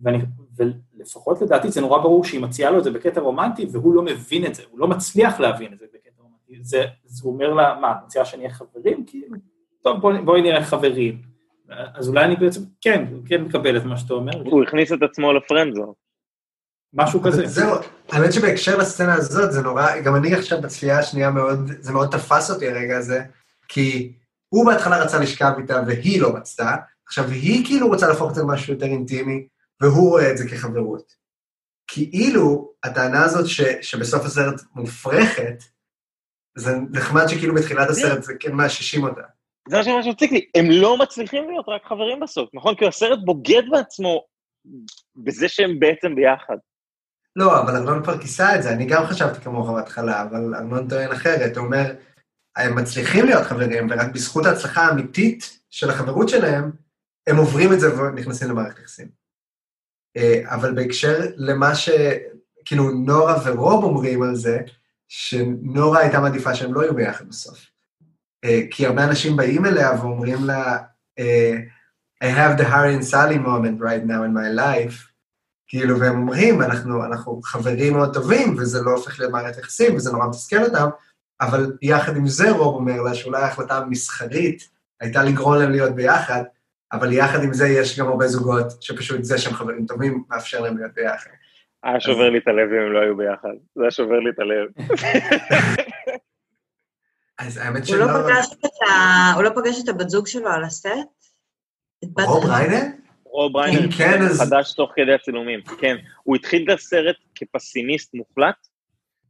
ואני, 0.00 0.18
ולפחות 0.56 1.42
לדעתי 1.42 1.70
זה 1.70 1.80
נורא 1.80 1.98
ברור 1.98 2.24
שהיא 2.24 2.40
מציעה 2.40 2.70
לו 2.70 2.78
את 2.78 2.84
זה 2.84 2.90
בקטע 2.90 3.20
רומנטי, 3.20 3.66
והוא 3.72 3.94
לא 3.94 4.02
מבין 4.02 4.46
את 4.46 4.54
זה, 4.54 4.62
הוא 4.70 4.78
לא 4.78 4.88
מצליח 4.88 5.40
להבין 5.40 5.72
את 5.72 5.78
זה 5.78 5.86
בקטע. 5.94 6.09
זה, 6.62 6.84
זה 7.04 7.28
אומר 7.28 7.54
לה, 7.54 7.78
מה, 7.80 7.92
את 7.92 7.96
מציעה 8.04 8.24
שנהיה 8.24 8.50
חברים? 8.50 9.04
כאילו, 9.06 9.36
טוב, 9.82 10.00
בואי 10.00 10.22
בוא 10.22 10.38
נראה 10.38 10.64
חברים. 10.64 11.22
אז 11.94 12.08
אולי 12.08 12.24
אני 12.24 12.36
בעצם, 12.36 12.60
כן, 12.80 13.04
כן 13.26 13.42
מקבל 13.42 13.76
את 13.76 13.84
מה 13.84 13.96
שאתה 13.96 14.14
אומר. 14.14 14.32
הוא 14.44 14.62
הכניס 14.62 14.92
את 14.92 15.02
עצמו 15.02 15.32
לפרנדזון. 15.32 15.92
משהו 16.94 17.22
כזה. 17.22 17.46
זהו, 17.46 17.74
האמת 18.08 18.32
שבהקשר 18.32 18.76
לסצנה 18.76 19.14
הזאת, 19.14 19.52
זה 19.52 19.62
נורא, 19.62 20.00
גם 20.00 20.16
אני 20.16 20.34
עכשיו 20.34 20.60
בצפייה 20.60 20.98
השנייה 20.98 21.30
מאוד, 21.30 21.70
זה 21.80 21.92
מאוד 21.92 22.10
תפס 22.10 22.50
אותי 22.50 22.68
הרגע 22.68 22.98
הזה, 22.98 23.22
כי 23.68 24.12
הוא 24.48 24.66
בהתחלה 24.66 25.04
רצה 25.04 25.18
לשכב 25.18 25.52
איתה 25.58 25.82
והיא 25.86 26.20
לא 26.20 26.36
רצתה, 26.36 26.76
עכשיו 27.06 27.28
היא 27.28 27.66
כאילו 27.66 27.88
רוצה 27.88 28.08
להפוך 28.08 28.30
את 28.30 28.34
זה 28.34 28.42
למשהו 28.42 28.72
יותר 28.72 28.86
אינטימי, 28.86 29.46
והוא 29.80 30.10
רואה 30.10 30.30
את 30.30 30.38
זה 30.38 30.48
כחברות. 30.48 31.12
כאילו, 31.86 32.72
הטענה 32.84 33.24
הזאת 33.24 33.46
ש, 33.46 33.60
שבסוף 33.82 34.24
הסרט 34.24 34.60
מופרכת, 34.74 35.64
זה 36.56 36.70
נחמד 36.90 37.26
שכאילו 37.28 37.54
בתחילת 37.54 37.90
הסרט 37.90 38.22
זה 38.22 38.32
כן 38.40 38.52
מאששים 38.52 39.04
אותה. 39.04 39.22
זה 39.68 39.76
מה 39.76 39.84
שממש 39.84 40.06
מציק 40.06 40.32
לי, 40.32 40.46
הם 40.54 40.66
לא 40.70 40.98
מצליחים 40.98 41.50
להיות 41.50 41.64
רק 41.68 41.82
חברים 41.84 42.20
בסוף, 42.20 42.50
נכון? 42.54 42.74
כי 42.74 42.86
הסרט 42.86 43.18
בוגד 43.24 43.62
בעצמו 43.70 44.24
בזה 45.16 45.48
שהם 45.48 45.80
בעצם 45.80 46.14
ביחד. 46.14 46.56
לא, 47.36 47.60
אבל 47.60 47.76
ארנון 47.76 48.02
כבר 48.02 48.18
כיסה 48.18 48.56
את 48.56 48.62
זה, 48.62 48.72
אני 48.72 48.86
גם 48.86 49.06
חשבתי 49.06 49.40
כמוך 49.40 49.70
בהתחלה, 49.70 50.22
אבל 50.22 50.54
ארנון 50.54 50.88
טוען 50.88 51.12
אחרת, 51.12 51.56
הוא 51.56 51.66
אומר, 51.66 51.94
הם 52.56 52.78
מצליחים 52.78 53.24
להיות 53.24 53.46
חברים, 53.46 53.90
ורק 53.90 54.12
בזכות 54.14 54.46
ההצלחה 54.46 54.82
האמיתית 54.82 55.60
של 55.70 55.90
החברות 55.90 56.28
שלהם, 56.28 56.70
הם 57.26 57.36
עוברים 57.36 57.72
את 57.72 57.80
זה 57.80 58.00
ונכנסים 58.00 58.48
למערכת 58.48 58.78
יחסים. 58.78 59.08
אה, 60.16 60.54
אבל 60.54 60.74
בהקשר 60.74 61.18
למה 61.36 61.74
ש... 61.74 61.90
כאילו, 62.64 62.90
נורה 62.90 63.36
ורוב 63.44 63.84
אומרים 63.84 64.22
על 64.22 64.34
זה, 64.34 64.60
שנורה 65.12 66.00
הייתה 66.00 66.20
מעדיפה 66.20 66.54
שהם 66.54 66.74
לא 66.74 66.80
יהיו 66.80 66.94
ביחד 66.94 67.28
בסוף. 67.28 67.66
אה, 68.44 68.60
כי 68.70 68.86
הרבה 68.86 69.04
אנשים 69.04 69.36
באים 69.36 69.66
אליה 69.66 69.92
ואומרים 70.00 70.44
לה, 70.44 70.78
אה, 71.18 71.56
I 72.24 72.26
have 72.26 72.60
the 72.60 72.64
Harry 72.64 72.94
and 73.00 73.12
Sally 73.12 73.38
moment 73.46 73.80
right 73.80 74.04
now 74.06 74.22
in 74.24 74.32
my 74.34 74.58
life, 74.58 75.10
כאילו, 75.68 76.00
והם 76.00 76.16
אומרים, 76.16 76.62
אנחנו, 76.62 77.04
אנחנו 77.04 77.40
חברים 77.44 77.92
מאוד 77.92 78.14
טובים, 78.14 78.56
וזה 78.58 78.82
לא 78.82 78.90
הופך 78.90 79.18
להיות 79.18 79.32
מערכת 79.32 79.58
יחסים, 79.58 79.96
וזה 79.96 80.12
נורא 80.12 80.26
מתסכל 80.26 80.64
אותם, 80.64 80.88
אבל 81.40 81.76
יחד 81.82 82.16
עם 82.16 82.26
זה 82.26 82.50
רוב 82.50 82.74
אומר 82.74 83.02
לה 83.02 83.14
שאולי 83.14 83.42
ההחלטה 83.42 83.76
המסחרית 83.76 84.68
הייתה 85.00 85.22
לגרום 85.22 85.54
להם 85.54 85.70
להיות 85.70 85.94
ביחד, 85.94 86.42
אבל 86.92 87.12
יחד 87.12 87.42
עם 87.42 87.54
זה 87.54 87.68
יש 87.68 87.98
גם 87.98 88.08
הרבה 88.08 88.28
זוגות 88.28 88.82
שפשוט 88.82 89.24
זה 89.24 89.38
שהם 89.38 89.54
חברים 89.54 89.86
טובים 89.86 90.24
מאפשר 90.30 90.60
להם 90.60 90.78
להיות 90.78 90.94
ביחד. 90.94 91.30
היה 91.82 92.00
שובר 92.00 92.30
לי 92.30 92.38
את 92.38 92.48
הלב 92.48 92.72
אם 92.72 92.80
הם 92.80 92.92
לא 92.92 92.98
היו 93.00 93.16
ביחד, 93.16 93.48
זה 93.74 93.82
היה 93.82 93.90
שובר 93.90 94.18
לי 94.18 94.30
את 94.30 94.38
הלב. 94.38 94.68
אז 97.38 97.56
האמת 97.56 97.80
לא 97.80 97.86
שלא... 97.86 98.04
הוא 99.34 99.42
לא 99.42 99.50
פגש 99.50 99.84
את 99.84 99.88
הבת 99.88 100.08
זוג 100.08 100.26
שלו 100.26 100.48
על 100.48 100.64
הסט? 100.64 100.86
רוב? 102.18 102.44
ריינר? 102.44 102.86
רוב 103.24 103.56
ריינר 103.56 103.92
כן, 103.98 104.22
אז- 104.22 104.40
חדש 104.40 104.74
תוך 104.74 104.92
כדי 104.96 105.14
הצילומים, 105.14 105.60
כן. 105.80 105.96
הוא 106.22 106.36
התחיל 106.36 106.64
את 106.64 106.78
הסרט 106.78 107.16
כפסימיסט 107.34 108.14
מוחלט, 108.14 108.66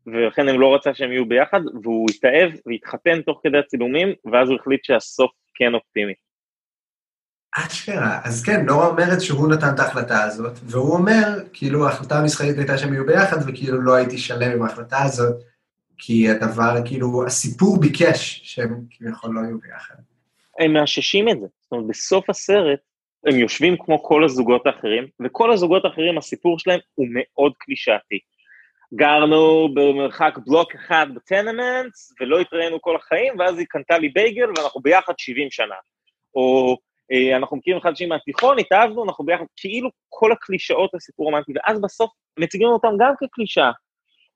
ולכן 0.07 0.48
הם 0.48 0.61
לא 0.61 0.74
רצה 0.74 0.94
שהם 0.94 1.12
יהיו 1.12 1.28
ביחד, 1.28 1.61
והוא 1.82 2.07
התאהב 2.11 2.53
והתחתן 2.66 3.22
תוך 3.22 3.40
כדי 3.44 3.59
הצילומים, 3.59 4.09
ואז 4.32 4.48
הוא 4.48 4.59
החליט 4.61 4.84
שהסוף 4.84 5.30
כן 5.55 5.74
אופטימי. 5.74 6.14
אשכרה. 7.57 8.20
אז 8.24 8.42
כן, 8.42 8.66
נורה 8.66 8.86
אומרת 8.86 9.20
שהוא 9.20 9.48
נתן 9.48 9.74
את 9.74 9.80
ההחלטה 9.80 10.22
הזאת, 10.22 10.59
והוא 10.62 10.94
אומר, 10.94 11.38
כאילו, 11.53 11.86
ההחלטה 11.86 12.18
המסחרית 12.18 12.59
הייתה 12.59 12.78
שהם 12.78 12.92
יהיו 12.92 13.07
ביחד, 13.07 13.36
וכאילו 13.46 13.82
לא 13.82 13.94
הייתי 13.94 14.18
שלם 14.18 14.51
עם 14.53 14.62
ההחלטה 14.62 15.03
הזאת, 15.03 15.36
כי 15.98 16.28
הדבר, 16.28 16.74
כאילו, 16.84 17.26
הסיפור 17.26 17.80
ביקש 17.80 18.40
שהם 18.44 18.80
כביכול 18.90 19.34
לא 19.34 19.40
יהיו 19.40 19.59
ביחד. 19.59 19.94
הם 20.59 20.72
מאששים 20.72 21.28
את 21.28 21.40
זה. 21.40 21.46
זאת 21.61 21.72
אומרת, 21.72 21.86
בסוף 21.86 22.30
הסרט, 22.30 22.78
הם 23.26 23.36
יושבים 23.36 23.76
כמו 23.78 24.03
כל 24.03 24.24
הזוגות 24.24 24.66
האחרים, 24.66 25.07
וכל 25.24 25.53
הזוגות 25.53 25.84
האחרים, 25.84 26.18
הסיפור 26.18 26.59
שלהם 26.59 26.80
הוא 26.94 27.07
מאוד 27.11 27.53
קלישאתי. 27.59 28.18
גרנו 28.94 29.68
במרחק 29.74 30.34
בלוק 30.46 30.74
אחד 30.74 31.07
בטנמנטס, 31.14 32.12
ולא 32.20 32.40
התראינו 32.40 32.80
כל 32.80 32.96
החיים, 32.96 33.38
ואז 33.38 33.59
היא 33.59 33.66
קנתה 33.68 33.98
לי 33.98 34.09
בייגל, 34.09 34.48
ואנחנו 34.57 34.80
ביחד 34.80 35.12
70 35.18 35.51
שנה. 35.51 35.74
או 36.34 36.76
אנחנו 37.36 37.56
מכירים 37.56 37.80
אחד 37.80 37.96
שני 37.96 38.06
מהתיכון, 38.06 38.58
התאהבנו, 38.58 39.04
אנחנו 39.04 39.24
ביחד, 39.24 39.44
כאילו 39.56 39.90
כל 40.08 40.32
הקלישאות 40.32 40.90
לסיפור 40.94 41.26
רומנטי, 41.26 41.52
ואז 41.54 41.80
בסוף 41.80 42.11
מציגים 42.38 42.68
אותם 42.68 42.92
גם 42.98 43.14
כקלישאה. 43.20 43.70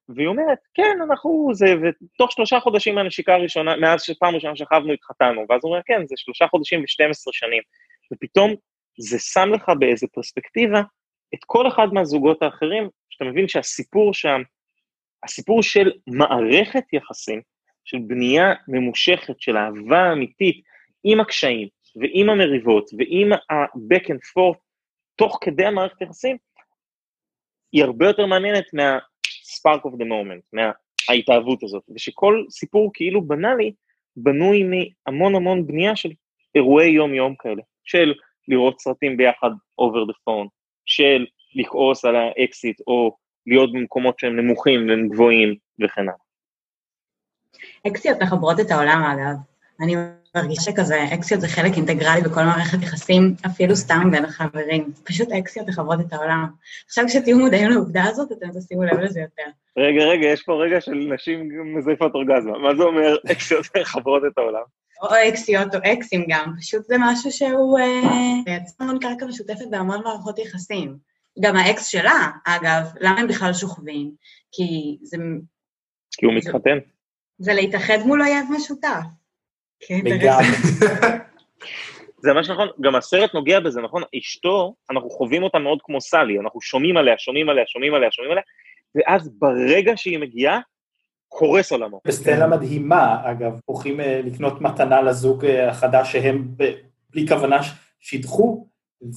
והיא 0.08 0.28
אומרת, 0.28 0.58
כן, 0.74 0.98
אנחנו 1.08 1.48
זה, 1.52 1.66
ותוך 1.82 2.32
שלושה 2.32 2.60
חודשים 2.60 2.94
מהנשיקה 2.94 3.34
הראשונה, 3.34 3.76
מאז 3.76 4.02
שפעם 4.02 4.34
ראשונה 4.34 4.56
שכבנו 4.56 4.92
התחתנו, 4.92 5.46
ואז 5.48 5.60
הוא 5.62 5.72
אומר, 5.72 5.82
כן, 5.86 6.06
זה 6.06 6.14
שלושה 6.18 6.46
חודשים 6.48 6.80
ו-12 6.80 7.32
שנים. 7.32 7.62
ופתאום 8.12 8.54
זה 8.98 9.18
שם 9.18 9.48
לך 9.54 9.70
באיזה 9.78 10.06
פרספקטיבה 10.12 10.80
את 11.34 11.38
כל 11.46 11.68
אחד 11.68 11.86
מהזוגות 11.92 12.42
האחרים, 12.42 12.88
שאתה 13.10 13.24
מבין 13.24 13.48
שהסיפור 13.48 14.14
שם, 14.14 14.42
הסיפור 15.24 15.62
של 15.62 15.92
מערכת 16.06 16.84
יחסים, 16.92 17.40
של 17.84 17.98
בנייה 18.06 18.54
ממושכת, 18.68 19.40
של 19.40 19.56
אהבה 19.56 20.12
אמיתית, 20.12 20.62
עם 21.04 21.20
הקשיים, 21.20 21.68
ועם 21.96 22.30
המריבות, 22.30 22.90
ועם 22.98 23.32
ה-back 23.32 24.04
and 24.04 24.22
forth, 24.36 24.58
תוך 25.16 25.38
כדי 25.40 25.66
המערכת 25.66 26.00
יחסים, 26.00 26.36
היא 27.72 27.84
הרבה 27.84 28.06
יותר 28.06 28.26
מעניינת 28.26 28.64
מה-spark 28.72 29.80
of 29.80 29.92
the 29.92 30.04
moment, 30.04 30.42
מההתאהבות 30.52 31.62
הזאת, 31.62 31.82
ושכל 31.94 32.44
סיפור 32.50 32.90
כאילו 32.94 33.22
בנאלי, 33.22 33.72
בנוי 34.16 34.62
מהמון 34.62 35.34
המון 35.34 35.66
בנייה 35.66 35.96
של 35.96 36.12
אירועי 36.54 36.90
יום-יום 36.90 37.34
כאלה, 37.38 37.62
של 37.84 38.12
לראות 38.48 38.80
סרטים 38.80 39.16
ביחד 39.16 39.50
over 39.80 40.10
the 40.10 40.14
phone, 40.28 40.48
של 40.86 41.26
לכעוס 41.54 42.04
על 42.04 42.16
האקסיט, 42.16 42.80
או 42.86 43.16
להיות 43.46 43.72
במקומות 43.72 44.18
שהם 44.18 44.36
נמוכים 44.36 44.88
והם 44.88 45.08
גבוהים 45.08 45.54
וכן 45.84 46.00
הלאה. 46.00 46.14
אקסיות 47.86 48.22
מחברות 48.22 48.60
את 48.60 48.70
העולם, 48.70 49.02
אגב. 49.02 49.36
אני 49.80 49.96
מרגישה 50.36 50.62
שכזה, 50.62 51.04
אקסיות 51.14 51.40
זה 51.40 51.48
חלק 51.48 51.72
אינטגרלי 51.76 52.20
בכל 52.20 52.42
מערכת 52.42 52.82
יחסים, 52.82 53.34
אפילו 53.46 53.76
סתם 53.76 54.10
בין 54.10 54.24
החברים. 54.24 54.92
פשוט 55.04 55.32
אקסיות 55.32 55.68
מחברות 55.68 56.00
את 56.00 56.12
העולם. 56.12 56.46
עכשיו 56.86 57.04
כשתהיו 57.08 57.38
מודעים 57.38 57.70
לעובדה 57.70 58.04
הזאת, 58.04 58.32
אתם 58.32 58.46
תשימו 58.58 58.82
לב 58.82 59.00
לזה 59.00 59.20
יותר. 59.20 59.50
רגע, 59.76 60.04
רגע, 60.04 60.26
יש 60.26 60.42
פה 60.42 60.52
רגע 60.52 60.80
של 60.80 60.94
נשים 61.14 61.48
מזייפות 61.76 62.14
אורגזמה. 62.14 62.58
מה 62.58 62.76
זה 62.76 62.82
אומר 62.82 63.16
אקסיות 63.32 63.66
מחברות 63.80 64.22
את 64.32 64.38
העולם? 64.38 64.62
או 65.02 65.08
אקסיות 65.28 65.74
או 65.74 65.80
אקסים 65.92 66.24
גם, 66.28 66.52
פשוט 66.60 66.84
זה 66.84 66.96
משהו 66.98 67.32
שהוא 67.32 67.78
אה, 67.78 68.42
מייצר 68.46 68.84
המון 68.84 68.98
קרקע 68.98 69.26
משותפת 69.26 69.66
בהמון 69.70 70.00
מערכות 70.04 70.38
יחסים. 70.38 70.96
גם 71.40 71.56
האקס 71.56 71.86
שלה, 71.86 72.30
אגב, 72.46 72.82
למה 73.00 73.20
הם 73.20 73.28
בכלל 73.28 73.52
שוכבים? 73.52 74.10
כי 74.52 74.96
זה, 75.02 75.16
כי 76.12 76.26
הוא 76.26 76.34
מתחתן. 76.34 76.78
זה 77.38 77.54
להתאחד 77.54 77.98
מול 78.06 78.22
אויב 78.22 78.44
משותף. 78.56 79.04
כן, 79.86 80.00
לגמרי. 80.04 80.46
זה 82.24 82.32
ממש 82.32 82.50
נכון, 82.50 82.68
גם 82.80 82.94
הסרט 82.94 83.34
נוגע 83.34 83.60
בזה, 83.60 83.80
נכון? 83.80 84.02
אשתו, 84.18 84.74
אנחנו 84.90 85.10
חווים 85.10 85.42
אותה 85.42 85.58
מאוד 85.58 85.78
כמו 85.82 86.00
סלי, 86.00 86.38
אנחנו 86.38 86.60
שומעים 86.60 86.96
עליה, 86.96 87.14
שומעים 87.18 87.48
עליה, 87.48 87.64
שומעים 87.66 87.94
עליה, 87.94 88.08
שומעים 88.10 88.32
עליה, 88.32 88.42
ואז 88.94 89.30
ברגע 89.38 89.92
שהיא 89.96 90.18
מגיעה, 90.18 90.60
קורס 91.28 91.72
עולמו. 91.72 92.00
בסצנה 92.06 92.46
מדהימה, 92.46 93.22
אגב, 93.24 93.60
הולכים 93.64 94.00
אה, 94.00 94.20
לקנות 94.24 94.60
מתנה 94.60 95.02
לזוג 95.02 95.44
אה, 95.44 95.68
החדש 95.68 96.12
שהם 96.12 96.48
ב- 96.56 96.72
בלי 97.10 97.28
כוונה 97.28 97.60
שידחו, 98.00 98.66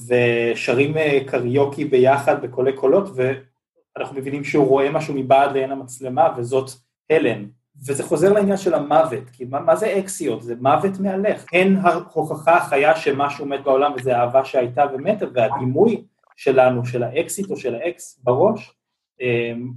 ושרים 0.08 0.96
אה, 0.96 1.18
קריוקי 1.26 1.84
ביחד 1.84 2.42
בקולי 2.42 2.72
קולות, 2.72 3.08
ואנחנו 3.14 4.16
מבינים 4.16 4.44
שהוא 4.44 4.68
רואה 4.68 4.90
משהו 4.90 5.14
מבעד 5.14 5.52
לעין 5.52 5.70
המצלמה, 5.70 6.28
וזאת 6.36 6.70
הלן. 7.10 7.44
וזה 7.86 8.02
חוזר 8.02 8.32
לעניין 8.32 8.56
של 8.56 8.74
המוות, 8.74 9.30
כי 9.32 9.44
מה, 9.44 9.60
מה 9.60 9.76
זה 9.76 9.98
אקסיות? 9.98 10.42
זה 10.42 10.54
מוות 10.60 11.00
מהלך. 11.00 11.44
אין 11.52 11.76
ההוכחה 11.76 12.60
חיה 12.60 12.96
שמשהו 12.96 13.46
מת 13.46 13.64
בעולם 13.64 13.92
וזה 13.96 14.16
אהבה 14.16 14.44
שהייתה 14.44 14.84
ומתה, 14.94 15.26
והדימוי 15.34 16.04
שלנו, 16.36 16.86
של 16.86 17.02
האקסיט 17.02 17.50
או 17.50 17.56
של 17.56 17.74
האקס 17.74 18.20
בראש, 18.24 18.74
אמ, 19.20 19.72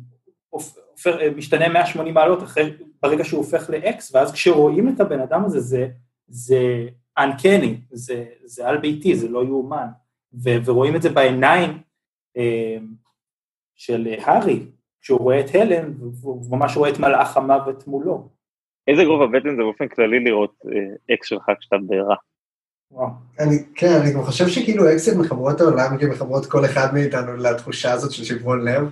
משתנה 1.36 1.70
180 1.70 2.14
מעלות 2.14 2.44
אחרי, 2.44 2.74
ברגע 3.02 3.24
שהוא 3.24 3.38
הופך 3.38 3.70
ל-X, 3.70 4.04
ואז 4.14 4.32
כשרואים 4.32 4.90
את 4.90 5.00
הבן 5.00 5.20
אדם 5.20 5.46
הזה, 5.46 5.60
זה, 5.60 5.88
זה 6.28 6.88
uncanny, 7.20 7.76
זה, 7.92 8.26
זה 8.46 8.68
על 8.68 8.78
ביתי, 8.78 9.16
זה 9.16 9.28
לא 9.28 9.46
יאומן. 9.46 9.88
ורואים 10.66 10.96
את 10.96 11.02
זה 11.02 11.10
בעיניים 11.10 11.82
אה, 12.38 12.78
של 13.76 14.08
הארי, 14.20 14.66
כשהוא 15.02 15.20
רואה 15.20 15.40
את 15.40 15.56
הלן, 15.56 15.94
והוא 16.22 16.52
ממש 16.52 16.78
רואה 16.78 16.90
את 16.90 17.00
מלאך 17.00 17.38
המוות 17.38 17.88
מולו. 17.88 18.30
איזה 18.88 19.04
גובה 19.04 19.28
בטן 19.28 19.56
זה 19.56 19.62
באופן 19.62 19.88
כללי 19.88 20.20
לראות 20.20 20.54
אה, 20.66 21.14
אקס 21.16 21.28
שלך 21.28 21.44
כשאתה 21.60 21.76
בעירה. 21.88 22.16
אני, 23.40 23.56
כן, 23.76 24.00
אני 24.02 24.14
גם 24.14 24.24
חושב 24.24 24.48
שכאילו 24.48 24.92
אקסים 24.94 25.20
מחברות 25.20 25.62
העולם, 25.62 25.98
כי 25.98 26.06
מחברות 26.06 26.46
כל 26.46 26.66
אחד 26.66 26.94
מאיתנו 26.94 27.38
לתחושה 27.38 27.92
הזאת 27.92 28.12
של 28.12 28.24
שברון 28.24 28.66
לב, 28.66 28.90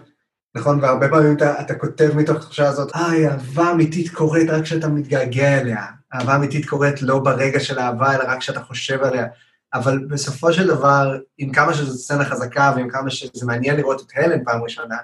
נכון? 0.55 0.79
והרבה 0.81 1.09
פעמים 1.09 1.37
אתה, 1.37 1.61
אתה 1.61 1.75
כותב 1.75 2.09
מתוך 2.15 2.37
התחושה 2.37 2.67
הזאת, 2.67 2.95
איי, 2.95 3.27
אהבה 3.27 3.71
אמיתית 3.71 4.09
קורית 4.09 4.49
רק 4.49 4.63
כשאתה 4.63 4.87
מתגעגע 4.87 5.61
אליה. 5.61 5.85
אהבה 6.13 6.35
אמיתית 6.35 6.65
קורית 6.65 7.01
לא 7.01 7.19
ברגע 7.19 7.59
של 7.59 7.79
אהבה, 7.79 8.15
אלא 8.15 8.23
רק 8.27 8.39
כשאתה 8.39 8.59
חושב 8.59 9.03
עליה. 9.03 9.27
אבל 9.73 9.99
בסופו 10.09 10.53
של 10.53 10.67
דבר, 10.67 11.17
עם 11.37 11.51
כמה 11.51 11.73
שזו 11.73 11.97
סצנה 11.97 12.25
חזקה 12.25 12.73
ועם 12.75 12.89
כמה 12.89 13.09
שזה 13.09 13.45
מעניין 13.45 13.75
לראות 13.77 14.01
את 14.01 14.11
הלן 14.15 14.43
פעם 14.43 14.63
ראשונה, 14.63 14.97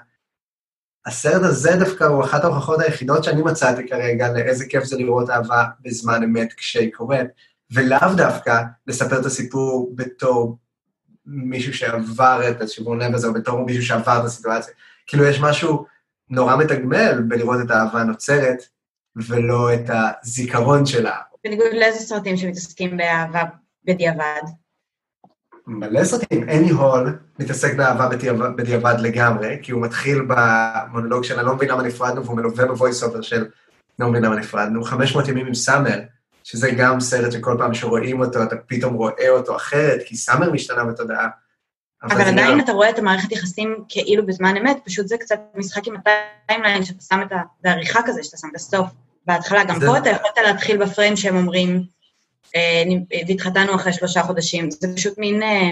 הסרט 1.06 1.42
הזה 1.42 1.76
דווקא 1.76 2.04
הוא 2.04 2.24
אחת 2.24 2.44
ההוכחות 2.44 2.80
היחידות 2.80 3.24
שאני 3.24 3.42
מצאתי 3.42 3.88
כרגע 3.88 4.32
לאיזה 4.32 4.66
כיף 4.68 4.84
זה 4.84 4.96
לראות 4.96 5.30
אהבה 5.30 5.64
בזמן 5.80 6.22
אמת 6.22 6.52
כשהיא 6.52 6.92
קורית, 6.92 7.26
ולאו 7.70 8.14
דווקא 8.16 8.62
לספר 8.86 9.20
את 9.20 9.26
הסיפור 9.26 9.92
בתור 9.94 10.56
מישהו 11.26 11.74
שעבר 11.74 12.50
את 12.50 12.60
השיבון 12.60 13.02
לב 13.02 13.14
הזה, 13.14 13.26
או 13.26 13.32
בתור 13.32 13.64
מישהו 13.64 13.82
שעבר 13.82 14.20
את 14.20 14.24
הסיטואציה. 14.24 14.74
כאילו, 15.06 15.24
יש 15.24 15.40
משהו 15.40 15.86
נורא 16.30 16.56
מתגמל 16.56 17.22
בלראות 17.28 17.60
את 17.64 17.70
האהבה 17.70 18.00
הנוצרת, 18.00 18.62
ולא 19.16 19.74
את 19.74 19.90
הזיכרון 19.90 20.86
שלה. 20.86 21.16
בניגוד 21.44 21.72
לאיזה 21.72 21.98
סרטים 21.98 22.36
שמתעסקים 22.36 22.96
באהבה 22.96 23.42
בדיעבד? 23.84 24.42
מלא 25.66 26.04
סרטים. 26.04 26.48
אני 26.48 26.70
הול 26.70 27.18
מתעסק 27.38 27.76
באהבה 27.76 28.08
בדיעבד 28.56 28.94
לגמרי, 29.00 29.58
כי 29.62 29.72
הוא 29.72 29.82
מתחיל 29.82 30.26
במונולוג 30.28 31.24
של 31.24 31.38
אני 31.38 31.46
לא 31.46 31.54
מבין 31.54 31.68
למה 31.68 31.82
נפרדנו, 31.82 32.24
והוא 32.24 32.36
מלווה 32.36 32.66
ב 32.66 32.72
voice 32.72 33.02
over 33.02 33.20
של 33.20 33.46
לא 33.98 34.08
מבין 34.08 34.24
למה 34.24 34.36
נפרדנו. 34.36 34.84
500 34.84 35.28
ימים 35.28 35.46
עם 35.46 35.54
סאמר, 35.54 36.00
שזה 36.44 36.70
גם 36.70 37.00
סרט 37.00 37.32
שכל 37.32 37.56
פעם 37.58 37.74
שרואים 37.74 38.20
אותו, 38.20 38.42
אתה 38.42 38.56
פתאום 38.56 38.94
רואה 38.94 39.28
אותו 39.28 39.56
אחרת, 39.56 40.00
כי 40.06 40.16
סאמר 40.16 40.52
משתנה 40.52 40.84
בתודעה. 40.84 41.28
אבל 42.02 42.20
עדיין 42.20 42.60
אתה 42.60 42.72
רואה 42.72 42.90
את 42.90 42.98
המערכת 42.98 43.32
יחסים 43.32 43.84
כאילו 43.88 44.26
בזמן 44.26 44.56
אמת, 44.56 44.76
פשוט 44.84 45.08
זה 45.08 45.16
קצת 45.18 45.40
משחק 45.54 45.86
עם 45.86 45.94
הטיימליין, 45.96 46.84
שאתה 46.84 47.02
שם 47.02 47.22
את 47.26 47.32
ה... 47.32 47.36
זה 47.62 47.70
עריכה 47.70 48.00
כזה 48.06 48.22
שאתה 48.22 48.36
שם 48.36 48.48
בסוף, 48.54 48.86
בהתחלה. 49.26 49.64
גם 49.64 49.80
פה 49.80 49.98
אתה 49.98 50.10
יכולת 50.10 50.38
להתחיל 50.44 50.84
בפריים 50.84 51.16
שהם 51.16 51.36
אומרים, 51.36 51.82
והתחתנו 53.28 53.74
אחרי 53.74 53.92
שלושה 53.92 54.22
חודשים. 54.22 54.70
זה 54.70 54.88
פשוט 54.96 55.18
מין... 55.18 55.42
אה, 55.42 55.70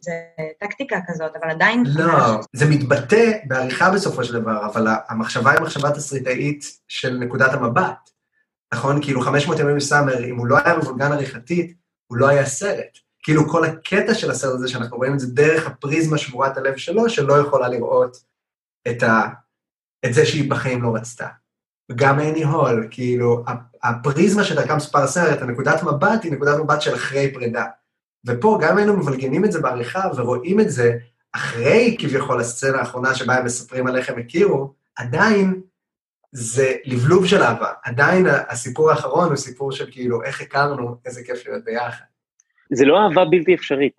זה 0.00 0.12
טקטיקה 0.60 0.96
כזאת, 1.06 1.32
אבל 1.42 1.50
עדיין... 1.50 1.84
לא, 1.86 2.40
זה 2.52 2.66
מתבטא 2.66 3.32
בעריכה 3.44 3.90
בסופו 3.90 4.24
של 4.24 4.32
דבר, 4.32 4.66
אבל 4.66 4.86
המחשבה 5.08 5.50
היא 5.50 5.60
מחשבה 5.60 5.90
תסריטאית 5.90 6.64
של 6.88 7.16
נקודת 7.16 7.52
המבט. 7.52 8.10
נכון? 8.74 9.02
כאילו 9.02 9.20
500 9.20 9.58
ימים 9.58 9.76
מסאמר, 9.76 10.24
אם 10.24 10.36
הוא 10.36 10.46
לא 10.46 10.58
היה 10.64 10.78
מבולגן 10.78 11.12
עריכתית, 11.12 11.76
הוא 12.06 12.18
לא 12.18 12.28
היה 12.28 12.46
סרט. 12.46 12.98
כאילו 13.22 13.48
כל 13.48 13.64
הקטע 13.64 14.14
של 14.14 14.30
הסרט 14.30 14.54
הזה, 14.54 14.68
שאנחנו 14.68 14.96
רואים 14.96 15.14
את 15.14 15.20
זה 15.20 15.26
דרך 15.26 15.66
הפריזמה 15.66 16.18
שבורת 16.18 16.56
הלב 16.56 16.76
שלו, 16.76 17.10
שלא 17.10 17.34
יכולה 17.34 17.68
לראות 17.68 18.16
את, 18.88 19.02
ה... 19.02 19.28
את 20.06 20.14
זה 20.14 20.26
שהיא 20.26 20.50
בחיים 20.50 20.82
לא 20.82 20.94
רצתה. 20.94 21.26
וגם 21.90 22.20
אני 22.20 22.44
הול, 22.44 22.88
כאילו, 22.90 23.44
הפריזמה 23.82 24.44
שדרכה 24.44 24.76
מספר 24.76 24.98
הסרט, 24.98 25.42
הנקודת 25.42 25.82
מבט 25.82 26.24
היא 26.24 26.32
נקודת 26.32 26.58
מבט 26.60 26.82
של 26.82 26.94
אחרי 26.94 27.32
פרידה. 27.32 27.64
ופה 28.26 28.58
גם 28.62 28.76
היינו 28.76 28.96
מבלגנים 28.96 29.44
את 29.44 29.52
זה 29.52 29.60
בעריכה 29.60 30.08
ורואים 30.16 30.60
את 30.60 30.70
זה 30.70 30.92
אחרי 31.32 31.96
כביכול 31.98 32.40
הסצנה 32.40 32.78
האחרונה 32.78 33.14
שבה 33.14 33.34
הם 33.34 33.44
מספרים 33.44 33.86
על 33.86 33.96
איך 33.96 34.10
הם 34.10 34.18
הכירו, 34.18 34.74
עדיין 34.96 35.60
זה 36.32 36.72
לבלוב 36.84 37.26
של 37.26 37.42
אהבה. 37.42 37.72
עדיין 37.84 38.26
הסיפור 38.48 38.90
האחרון 38.90 39.28
הוא 39.28 39.36
סיפור 39.36 39.72
של 39.72 39.90
כאילו, 39.90 40.22
איך 40.22 40.40
הכרנו, 40.40 40.96
איזה 41.06 41.24
כיף 41.24 41.46
להיות 41.46 41.64
ביחד. 41.64 42.04
זה 42.72 42.84
לא 42.84 42.98
אהבה 42.98 43.24
בלתי 43.24 43.54
אפשרית, 43.54 43.96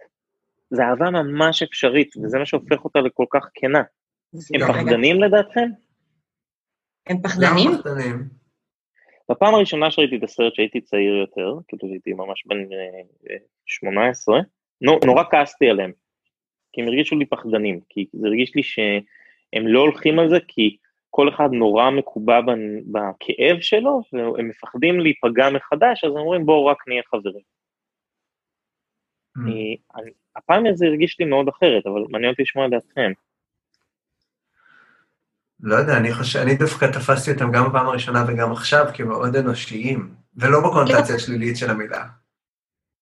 זה 0.69 0.83
אהבה 0.83 1.09
ממש 1.09 1.63
אפשרית, 1.63 2.17
וזה 2.23 2.39
מה 2.39 2.45
שהופך 2.45 2.85
אותה 2.85 2.99
לכל 2.99 3.25
כך 3.33 3.45
כנה. 3.53 3.81
הם 4.53 4.67
פחדנים 4.67 5.23
לדעתכם? 5.23 5.69
הם 7.07 7.21
פחדנים? 7.21 7.69
למה 7.69 7.77
פחדנים? 7.77 8.29
בפעם 9.31 9.55
הראשונה 9.55 9.91
שראיתי 9.91 10.15
את 10.15 10.23
הסרט 10.23 10.55
שהייתי 10.55 10.81
צעיר 10.81 11.15
יותר, 11.15 11.55
כאילו 11.67 11.93
הייתי 11.93 12.13
ממש 12.13 12.43
בן 12.45 12.57
18, 13.65 14.37
אה, 14.37 14.41
נורא 15.05 15.23
כעסתי 15.31 15.69
עליהם, 15.69 15.91
כי 16.73 16.81
הם 16.81 16.87
הרגישו 16.87 17.15
לי 17.15 17.25
פחדנים, 17.25 17.79
כי 17.89 18.05
זה 18.13 18.27
הרגיש 18.27 18.55
לי 18.55 18.63
שהם 18.63 19.67
לא 19.67 19.79
הולכים 19.79 20.19
על 20.19 20.29
זה, 20.29 20.37
כי 20.47 20.77
כל 21.09 21.29
אחד 21.29 21.49
נורא 21.51 21.89
מקובע 21.89 22.39
בכאב 22.91 23.59
שלו, 23.61 24.01
והם 24.13 24.49
מפחדים 24.49 24.99
להיפגע 24.99 25.49
מחדש, 25.49 26.03
אז 26.03 26.11
הם 26.11 26.17
אומרים 26.17 26.45
בואו 26.45 26.65
רק 26.65 26.87
נהיה 26.87 27.01
חברים. 27.03 27.43
Mm. 29.37 30.01
הפעם 30.35 30.65
הזה 30.65 30.85
הרגיש 30.85 31.19
לי 31.19 31.25
מאוד 31.25 31.47
אחרת, 31.47 31.85
אבל 31.85 32.01
מעניין 32.09 32.31
אותי 32.31 32.41
לשמוע 32.41 32.65
את 32.65 32.71
דעתכם. 32.71 33.11
לא 35.63 35.75
יודע, 35.75 35.97
אני 35.97 36.13
חושב, 36.13 36.39
אני 36.39 36.55
דווקא 36.55 36.85
תפסתי 36.85 37.31
אותם 37.31 37.51
גם 37.51 37.69
בפעם 37.69 37.87
הראשונה 37.87 38.25
וגם 38.27 38.51
עכשיו 38.51 38.85
כמאוד 38.93 39.35
אנושיים, 39.35 40.13
ולא 40.35 40.59
בקונוטציה 40.59 41.15
השלילית 41.15 41.57
של 41.57 41.69
המילה. 41.69 42.03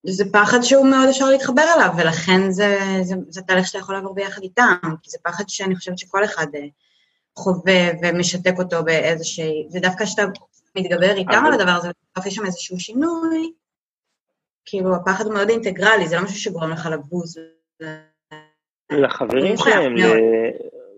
זה 0.03 0.23
פחד 0.33 0.61
שהוא 0.61 0.87
מאוד 0.87 1.09
אפשר 1.09 1.25
להתחבר 1.25 1.65
אליו, 1.75 1.89
ולכן 1.97 2.51
זה, 2.51 2.77
זה, 3.01 3.15
זה 3.29 3.41
תהליך 3.41 3.67
שאתה 3.67 3.77
יכול 3.77 3.95
לעבור 3.95 4.15
ביחד 4.15 4.41
איתם, 4.41 4.77
כי 5.03 5.09
זה 5.09 5.17
פחד 5.23 5.43
שאני 5.47 5.75
חושבת 5.75 5.97
שכל 5.97 6.23
אחד 6.23 6.47
אה, 6.55 6.65
חווה 7.37 7.89
ומשתק 8.01 8.53
אותו 8.59 8.83
באיזושהי... 8.83 9.67
ודווקא 9.73 10.05
כשאתה 10.05 10.23
מתגבר 10.75 11.15
איתם 11.15 11.43
על 11.45 11.53
הדבר 11.53 11.71
הזה, 11.71 11.89
בסוף 12.13 12.25
יש 12.25 12.35
שם 12.35 12.45
איזשהו 12.45 12.79
שינוי, 12.79 13.53
כאילו, 14.65 14.95
הפחד 14.95 15.25
הוא 15.25 15.33
מאוד 15.33 15.49
אינטגרלי, 15.49 16.07
זה 16.07 16.15
לא 16.15 16.23
משהו 16.23 16.37
שגורם 16.37 16.71
לך 16.71 16.85
לבוז. 16.85 17.37
לחברים 18.91 19.57
שלהם, 19.57 19.95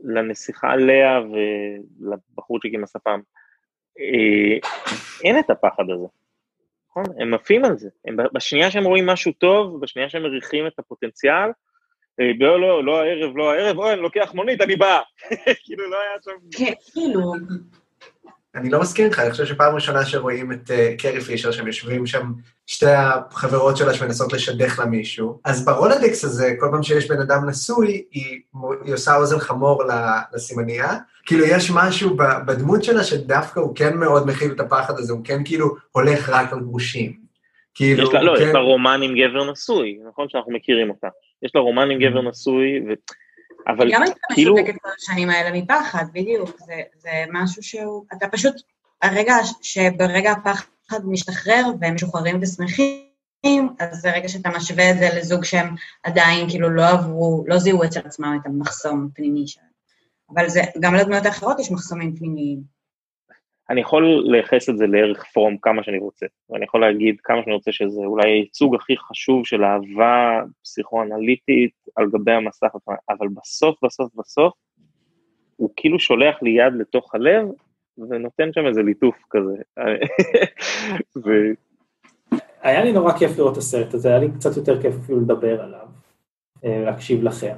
לנסיכה 0.03 0.75
לאה 0.75 1.19
ולבחורצ'יק 1.21 2.73
עם 2.73 2.83
השפם, 2.83 3.19
אה, 3.99 4.69
אין 5.23 5.39
את 5.39 5.49
הפחד 5.49 5.83
הזה. 5.89 6.07
נכון? 6.89 7.03
הם 7.19 7.33
עפים 7.33 7.65
על 7.65 7.77
זה. 7.77 7.89
הם, 8.05 8.17
בשנייה 8.33 8.71
שהם 8.71 8.83
רואים 8.83 9.05
משהו 9.05 9.31
טוב, 9.31 9.81
בשנייה 9.81 10.09
שהם 10.09 10.23
מריחים 10.23 10.67
את 10.67 10.79
הפוטנציאל, 10.79 11.49
אה, 12.19 12.31
לא, 12.39 12.61
לא, 12.61 12.83
לא 12.83 13.01
הערב, 13.01 13.37
לא 13.37 13.51
הערב, 13.51 13.77
אוי, 13.77 13.93
אני 13.93 14.01
לוקח 14.01 14.31
מונית, 14.33 14.61
אני 14.61 14.75
בא. 14.75 14.99
כאילו, 15.63 15.89
לא 15.89 15.97
היה 16.01 16.11
שם... 16.25 16.31
כן, 16.57 16.73
כאילו... 16.93 17.33
אני 18.55 18.69
לא 18.69 18.81
מסכים 18.81 19.05
איתך, 19.05 19.19
אני 19.19 19.31
חושב 19.31 19.45
שפעם 19.45 19.75
ראשונה 19.75 20.05
שרואים 20.05 20.51
את 20.51 20.69
uh, 20.69 21.01
קרי 21.01 21.21
פישר, 21.21 21.51
שהם 21.51 21.67
יושבים 21.67 22.05
שם, 22.05 22.31
שתי 22.67 22.89
החברות 22.89 23.77
שלה 23.77 23.93
שמנסות 23.93 24.33
לשדך 24.33 24.79
לה 24.79 24.85
מישהו, 24.85 25.39
אז 25.45 25.65
ברולדקס 25.65 26.23
הזה, 26.23 26.53
כל 26.59 26.67
פעם 26.71 26.83
שיש 26.83 27.07
בן 27.07 27.21
אדם 27.21 27.49
נשוי, 27.49 28.03
היא, 28.11 28.39
היא 28.85 28.93
עושה 28.93 29.15
אוזן 29.15 29.39
חמור 29.39 29.83
לסימנייה. 30.33 30.97
כאילו, 31.25 31.45
יש 31.45 31.71
משהו 31.71 32.17
בדמות 32.45 32.83
שלה 32.83 33.03
שדווקא 33.03 33.59
הוא 33.59 33.75
כן 33.75 33.97
מאוד 33.97 34.27
מכיל 34.27 34.51
את 34.51 34.59
הפחד 34.59 34.99
הזה, 34.99 35.13
הוא 35.13 35.21
כן 35.23 35.43
כאילו 35.45 35.75
הולך 35.91 36.29
רק 36.29 36.53
על 36.53 36.59
גרושים. 36.59 37.13
כאילו, 37.75 38.03
יש 38.03 38.13
לה, 38.13 38.23
לא, 38.23 38.37
כן... 38.37 38.43
יש 38.43 38.53
לה 38.53 38.59
רומן 38.59 39.01
עם 39.03 39.15
גבר 39.15 39.51
נשוי, 39.51 39.99
נכון 40.07 40.29
שאנחנו 40.29 40.51
מכירים 40.53 40.89
אותה. 40.89 41.07
יש 41.43 41.51
לה 41.55 41.61
רומן 41.61 41.91
עם 41.91 41.99
גבר 41.99 42.19
mm-hmm. 42.19 42.29
נשוי, 42.29 42.79
ו... 42.87 42.93
אבל 43.67 43.91
גם 43.93 44.01
הייתה 44.03 44.19
כאילו... 44.33 44.55
משותקת 44.55 44.75
כל 44.81 44.89
השנים 44.97 45.29
האלה 45.29 45.61
מפחד, 45.61 46.05
בדיוק. 46.13 46.59
זה, 46.59 46.81
זה 46.97 47.09
משהו 47.31 47.63
שהוא... 47.63 48.05
אתה 48.13 48.27
פשוט... 48.27 48.55
הרגע 49.01 49.35
שברגע 49.61 50.31
הפחד 50.31 51.05
משתחרר 51.05 51.65
והם 51.79 51.95
משוחררים 51.95 52.39
ושמחים, 52.41 53.69
אז 53.79 54.01
זה 54.01 54.11
רגע 54.11 54.29
שאתה 54.29 54.49
משווה 54.49 54.91
את 54.91 54.97
זה 54.97 55.09
לזוג 55.17 55.43
שהם 55.43 55.75
עדיין 56.03 56.49
כאילו 56.49 56.69
לא 56.69 56.89
עברו, 56.89 57.43
לא 57.47 57.57
זיהו 57.57 57.83
אצל 57.83 57.99
עצמם 57.99 58.39
את 58.41 58.45
המחסום 58.45 59.09
הפנימי 59.11 59.47
שלהם. 59.47 59.67
אבל 60.33 60.49
זה, 60.49 60.61
גם 60.79 60.95
לדמויות 60.95 61.25
האחרות 61.25 61.59
יש 61.59 61.71
מחסומים 61.71 62.15
פנימיים. 62.15 62.80
אני 63.71 63.81
יכול 63.81 64.23
לייחס 64.25 64.69
את 64.69 64.77
זה 64.77 64.87
לערך 64.87 65.25
פרום 65.33 65.57
כמה 65.57 65.83
שאני 65.83 65.97
רוצה, 65.97 66.25
ואני 66.49 66.65
יכול 66.65 66.81
להגיד 66.81 67.15
כמה 67.23 67.41
שאני 67.43 67.53
רוצה 67.53 67.71
שזה 67.71 68.01
אולי 68.01 68.29
הייצוג 68.29 68.75
הכי 68.75 68.97
חשוב 68.97 69.45
של 69.45 69.63
אהבה 69.63 70.41
פסיכואנליטית 70.63 71.71
על 71.95 72.09
גבי 72.09 72.31
המסך, 72.31 72.67
אבל 73.09 73.27
בסוף, 73.27 73.83
בסוף, 73.83 74.11
בסוף, 74.15 74.53
הוא 75.55 75.69
כאילו 75.75 75.99
שולח 75.99 76.41
לי 76.41 76.49
יד 76.49 76.73
לתוך 76.79 77.15
הלב, 77.15 77.47
ונותן 77.97 78.53
שם 78.53 78.65
איזה 78.67 78.83
ליטוף 78.83 79.15
כזה. 79.29 79.55
ו... 81.25 81.29
היה 82.61 82.83
לי 82.83 82.93
נורא 82.93 83.17
כיף 83.17 83.37
לראות 83.37 83.53
את 83.53 83.57
הסרט 83.57 83.93
הזה, 83.93 84.09
היה 84.09 84.19
לי 84.19 84.31
קצת 84.31 84.57
יותר 84.57 84.81
כיף 84.81 84.95
אפילו 85.03 85.19
לדבר 85.21 85.61
עליו, 85.61 85.87
אה, 86.65 86.83
להקשיב 86.85 87.23
לכם. 87.23 87.55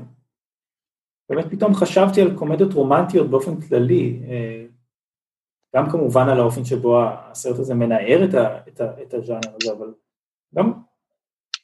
באמת 1.29 1.45
פתאום 1.51 1.73
חשבתי 1.73 2.21
על 2.21 2.35
קומדיות 2.35 2.73
רומנטיות 2.73 3.29
באופן 3.29 3.61
כללי, 3.61 4.19
אה, 4.29 4.65
גם 5.75 5.89
כמובן 5.89 6.29
על 6.29 6.39
האופן 6.39 6.65
שבו 6.65 7.01
הסרט 7.03 7.59
הזה 7.59 7.73
מנער 7.73 8.23
את, 8.23 8.33
ה, 8.33 8.57
את, 8.67 8.81
ה, 8.81 9.01
את 9.01 9.13
הז'אנר 9.13 9.55
הזה, 9.61 9.71
אבל 9.77 9.93
גם 10.55 10.73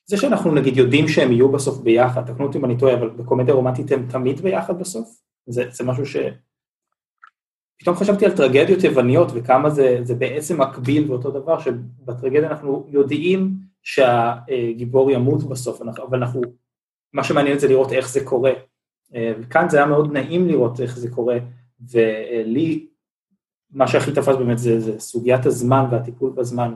זה 0.06 0.18
שאנחנו 0.18 0.52
נגיד 0.52 0.78
יודעים 0.78 1.08
שהם 1.08 1.32
יהיו 1.32 1.52
בסוף 1.52 1.78
ביחד, 1.78 2.26
תקנו 2.26 2.46
אותי 2.46 2.58
אם 2.58 2.66
אני 2.66 2.78
טועה, 2.78 2.94
אבל 2.94 3.10
בקומדיה 3.10 3.54
רומנטית 3.54 3.92
הם 3.92 4.08
תמיד 4.10 4.42
ביחד 4.42 4.80
בסוף? 4.80 5.22
זה, 5.48 5.64
זה 5.72 5.84
משהו 5.84 6.06
ש... 6.06 6.18
פתאום 7.80 7.96
חשבתי 7.96 8.26
על 8.26 8.32
טרגדיות 8.38 8.84
יווניות 8.84 9.32
וכמה 9.34 9.70
זה, 9.70 10.00
זה 10.04 10.16
בעצם 10.16 10.62
מקביל 10.62 11.08
באותו 11.08 11.32
דבר, 11.32 11.60
שבטרגדיה 11.60 12.50
אנחנו 12.50 12.86
יודעים 12.90 13.52
שהגיבור 13.84 15.12
ימות 15.12 15.44
בסוף, 15.44 15.82
אבל 15.82 16.18
אנחנו, 16.18 16.42
מה 17.14 17.24
שמעניין 17.24 17.60
זה 17.60 17.68
לראות 17.68 17.92
איך 17.92 18.10
זה 18.10 18.26
קורה. 18.26 18.52
וכאן 19.12 19.70
זה 19.70 19.78
היה 19.78 19.86
מאוד 19.86 20.14
נעים 20.14 20.48
לראות 20.48 20.80
איך 20.80 20.98
זה 20.98 21.12
קורה, 21.12 21.38
ולי, 21.92 22.88
מה 23.72 23.88
שהכי 23.88 24.12
תפס 24.12 24.36
באמת 24.36 24.58
זה, 24.58 24.80
זה 24.80 25.00
סוגיית 25.00 25.46
הזמן 25.46 25.86
והטיפול 25.92 26.32
בזמן, 26.32 26.74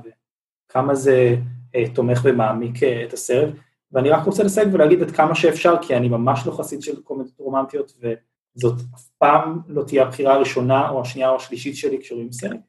וכמה 0.69 0.95
זה 0.95 1.35
אה, 1.75 1.83
תומך 1.93 2.21
ומעמיק 2.23 2.83
אה, 2.83 3.03
את 3.03 3.13
הסרט. 3.13 3.53
ואני 3.91 4.09
רק 4.09 4.25
רוצה 4.25 4.43
לסייג 4.43 4.67
ולהגיד 4.73 5.01
עד 5.01 5.11
כמה 5.11 5.35
שאפשר, 5.35 5.75
כי 5.81 5.95
אני 5.95 6.09
ממש 6.09 6.47
לא 6.47 6.51
חסיד 6.51 6.81
של 6.81 7.01
קומדיות 7.01 7.39
רומנטיות, 7.39 7.93
וזאת 7.99 8.81
אף 8.95 9.07
פעם 9.17 9.59
לא 9.67 9.83
תהיה 9.83 10.03
הבחירה 10.03 10.33
הראשונה 10.33 10.89
או 10.89 11.01
השנייה 11.01 11.29
או 11.29 11.35
השלישית 11.35 11.75
שלי 11.75 11.99
כשרואים 12.01 12.31
סרט, 12.31 12.59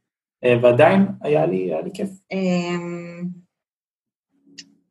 אה, 0.44 0.56
ועדיין 0.62 1.06
היה 1.20 1.46
לי, 1.46 1.56
היה 1.56 1.80
לי 1.80 1.90
כיף. 1.94 2.10
אמ, 2.32 3.24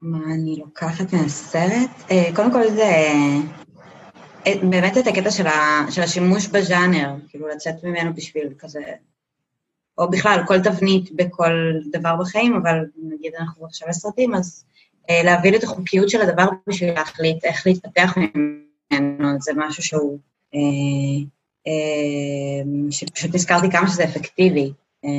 מה 0.01 0.33
אני 0.33 0.55
לוקחת 0.59 1.13
מהסרט? 1.13 1.89
קודם 2.35 2.51
כל 2.51 2.69
זה 2.69 2.91
באמת 4.69 4.97
את 4.97 5.07
הקטע 5.07 5.31
של 5.89 6.01
השימוש 6.01 6.47
בז'אנר, 6.47 7.15
כאילו 7.29 7.47
לצאת 7.47 7.83
ממנו 7.83 8.13
בשביל 8.13 8.53
כזה, 8.59 8.79
או 9.97 10.09
בכלל 10.09 10.39
כל 10.47 10.59
תבנית 10.59 11.11
בכל 11.11 11.51
דבר 11.91 12.15
בחיים, 12.15 12.55
אבל 12.55 12.85
נגיד 12.97 13.33
אנחנו 13.39 13.65
עכשיו 13.65 13.87
בסרטים, 13.87 14.35
אז 14.35 14.65
אה, 15.09 15.23
להבין 15.23 15.55
את 15.55 15.63
החוקיות 15.63 16.09
של 16.09 16.21
הדבר 16.21 16.45
בשביל 16.67 16.93
להחליט 16.93 17.45
איך 17.45 17.67
להתפתח 17.67 18.13
ממנו, 18.17 19.37
זה 19.41 19.51
משהו 19.55 19.83
שהוא, 19.83 20.19
אה, 20.55 20.59
אה, 21.67 22.91
שפשוט 22.91 23.35
נזכרתי 23.35 23.71
כמה 23.71 23.87
שזה 23.87 24.03
אפקטיבי 24.03 24.71
אה, 25.05 25.09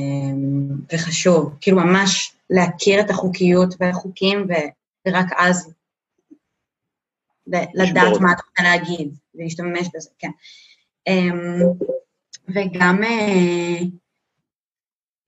וחשוב, 0.93 1.57
כאילו 1.61 1.77
ממש 1.77 2.33
להכיר 2.51 3.01
את 3.01 3.11
החוקיות 3.11 3.75
והחוקים, 3.81 4.47
ורק 5.09 5.27
אז 5.37 5.73
לדעת 7.75 8.21
מה 8.21 8.33
אתה 8.33 8.43
רוצה 8.49 8.63
להגיד, 8.63 9.15
ולהשתמש 9.35 9.89
בזה, 9.95 10.11
כן. 10.19 10.31
אמ, 11.07 11.61
וגם, 12.49 13.03
אה, 13.05 13.79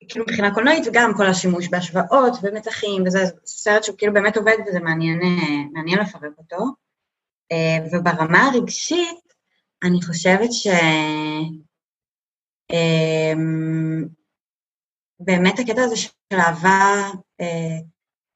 כאילו 0.09 0.25
מבחינה 0.29 0.55
קולנועית, 0.55 0.87
וגם 0.87 1.13
כל 1.17 1.27
השימוש 1.27 1.69
בהשוואות 1.69 2.33
ומתחים, 2.43 3.03
וזה 3.07 3.25
סרט 3.47 3.85
שהוא 3.85 3.97
כאילו 3.99 4.13
באמת 4.13 4.37
עובד 4.37 4.57
וזה 4.67 4.81
מעניין, 4.81 5.23
אה, 5.23 5.63
מעניין 5.73 5.99
לפרק 5.99 6.33
אותו. 6.39 6.65
אה, 7.53 7.79
וברמה 7.93 8.45
הרגשית, 8.45 9.35
אני 9.83 10.03
חושבת 10.03 10.53
ש... 10.53 10.67
אמ, 12.73 14.05
באמת 15.21 15.59
הקטע 15.59 15.83
הזה 15.83 15.97
של 15.97 16.11
אהבה 16.33 17.11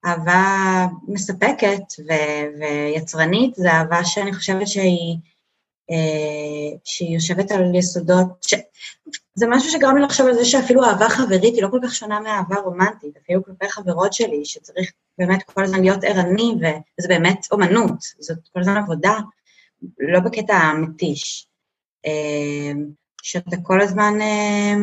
אהבה 0.06 0.86
מספקת 1.08 1.82
ו- 1.98 2.60
ויצרנית, 2.60 3.54
זו 3.54 3.68
אהבה 3.68 4.04
שאני 4.04 4.32
חושבת 4.32 4.68
שהיא, 4.68 5.16
אה, 5.16 5.29
שהיא 6.84 7.14
יושבת 7.14 7.50
על 7.50 7.74
יסודות, 7.74 8.26
ש... 8.42 8.54
זה 9.34 9.46
משהו 9.48 9.70
שגרם 9.70 9.96
לי 9.96 10.02
לחשוב 10.02 10.26
על 10.26 10.34
זה 10.34 10.44
שאפילו 10.44 10.84
אהבה 10.84 11.08
חברית 11.08 11.54
היא 11.54 11.62
לא 11.62 11.68
כל 11.70 11.80
כך 11.82 11.94
שונה 11.94 12.20
מאהבה 12.20 12.56
רומנטית, 12.56 13.16
אפילו 13.24 13.44
כלפי 13.44 13.68
חברות 13.68 14.12
שלי, 14.12 14.44
שצריך 14.44 14.92
באמת 15.18 15.42
כל 15.42 15.64
הזמן 15.64 15.80
להיות 15.80 16.04
ערני, 16.04 16.54
וזה 16.98 17.08
באמת 17.08 17.46
אומנות, 17.52 17.98
זאת 18.18 18.38
כל 18.52 18.60
הזמן 18.60 18.76
עבודה, 18.76 19.18
לא 19.98 20.20
בקטע 20.20 20.54
המתיש. 20.54 21.46
אה, 22.06 22.72
שאתה 23.22 23.56
כל 23.62 23.80
הזמן 23.80 24.20
אה, 24.20 24.74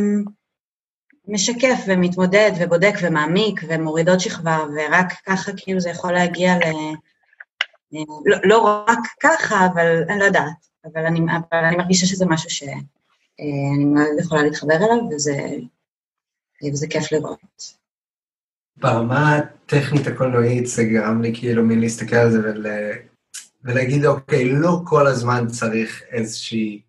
משקף 1.27 1.79
ומתמודד 1.87 2.51
ובודק 2.59 2.93
ומעמיק 3.01 3.61
ומוריד 3.67 4.09
עוד 4.09 4.19
שכבה, 4.19 4.59
ורק 4.75 5.13
ככה 5.25 5.51
כאילו 5.57 5.79
זה 5.79 5.89
יכול 5.89 6.13
להגיע 6.13 6.55
ל... 6.55 6.61
לא, 8.25 8.37
לא 8.43 8.83
רק 8.87 8.99
ככה, 9.19 9.65
אבל 9.73 10.03
אני 10.09 10.19
לא 10.19 10.25
יודעת, 10.25 10.66
אבל 10.93 11.05
אני, 11.05 11.19
אבל 11.19 11.65
אני 11.65 11.75
מרגישה 11.75 12.05
שזה 12.05 12.25
משהו 12.25 12.49
שאני 12.49 13.85
מאוד 13.85 14.19
יכולה 14.19 14.43
להתחבר 14.43 14.75
אליו, 14.75 15.09
וזה, 15.15 15.37
וזה 16.73 16.87
כיף 16.87 17.11
לראות. 17.11 17.77
ברמה 18.77 19.35
הטכנית 19.35 20.07
הקולנועית 20.07 20.67
זה 20.67 20.83
גרם 20.83 21.21
לי 21.21 21.35
כאילו 21.35 21.63
מין 21.63 21.79
להסתכל 21.79 22.15
על 22.15 22.31
זה 22.31 22.39
ול... 22.39 22.65
ולהגיד, 23.63 24.05
אוקיי, 24.05 24.51
לא 24.51 24.81
כל 24.83 25.07
הזמן 25.07 25.47
צריך 25.47 26.03
איזושהי 26.11 26.81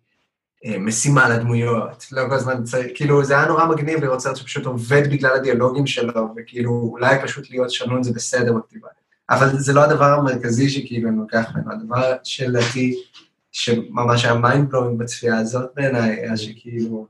אה, 0.65 0.79
משימה 0.79 1.29
לדמויות, 1.29 2.05
לא 2.11 2.21
כל 2.29 2.35
הזמן 2.35 2.63
צריך, 2.63 2.87
כאילו 2.95 3.23
זה 3.23 3.37
היה 3.37 3.47
נורא 3.47 3.65
מגניב 3.65 4.03
לראות 4.03 4.19
סרט 4.19 4.35
שפשוט 4.35 4.65
עובד 4.65 5.03
בגלל 5.11 5.35
הדיאלוגים 5.35 5.87
שלו, 5.87 6.27
וכאילו 6.35 6.71
אולי 6.71 7.15
פשוט 7.23 7.49
להיות 7.49 7.71
שנון 7.71 8.03
זה 8.03 8.11
בסדר 8.13 8.53
בכתיבה. 8.53 8.87
אבל 9.29 9.59
זה 9.59 9.73
לא 9.73 9.83
הדבר 9.83 10.05
המרכזי 10.05 10.69
שכאילו 10.69 11.09
אני 11.09 11.17
לוקח 11.17 11.51
ממנו, 11.55 11.71
הדבר 11.71 12.15
שלדעתי, 12.23 13.03
שממש 13.51 14.25
היה 14.25 14.33
mind 14.33 14.69
blowing 14.69 14.99
בצפייה 14.99 15.37
הזאת 15.37 15.71
בעיניי, 15.75 16.11
היה 16.11 16.37
שכאילו, 16.37 17.07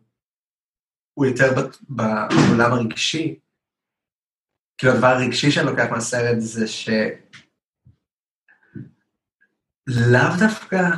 הוא 1.13 1.25
יותר 1.25 1.69
בעולם 1.89 2.73
הרגשי. 2.73 3.39
כאילו 4.77 4.93
הדבר 4.93 5.07
הרגשי 5.07 5.51
שאני 5.51 5.65
לוקח 5.65 5.85
מהסרט 5.91 6.39
זה 6.39 6.67
ש... 6.67 6.89
לאו 9.87 10.37
דווקא 10.39 10.89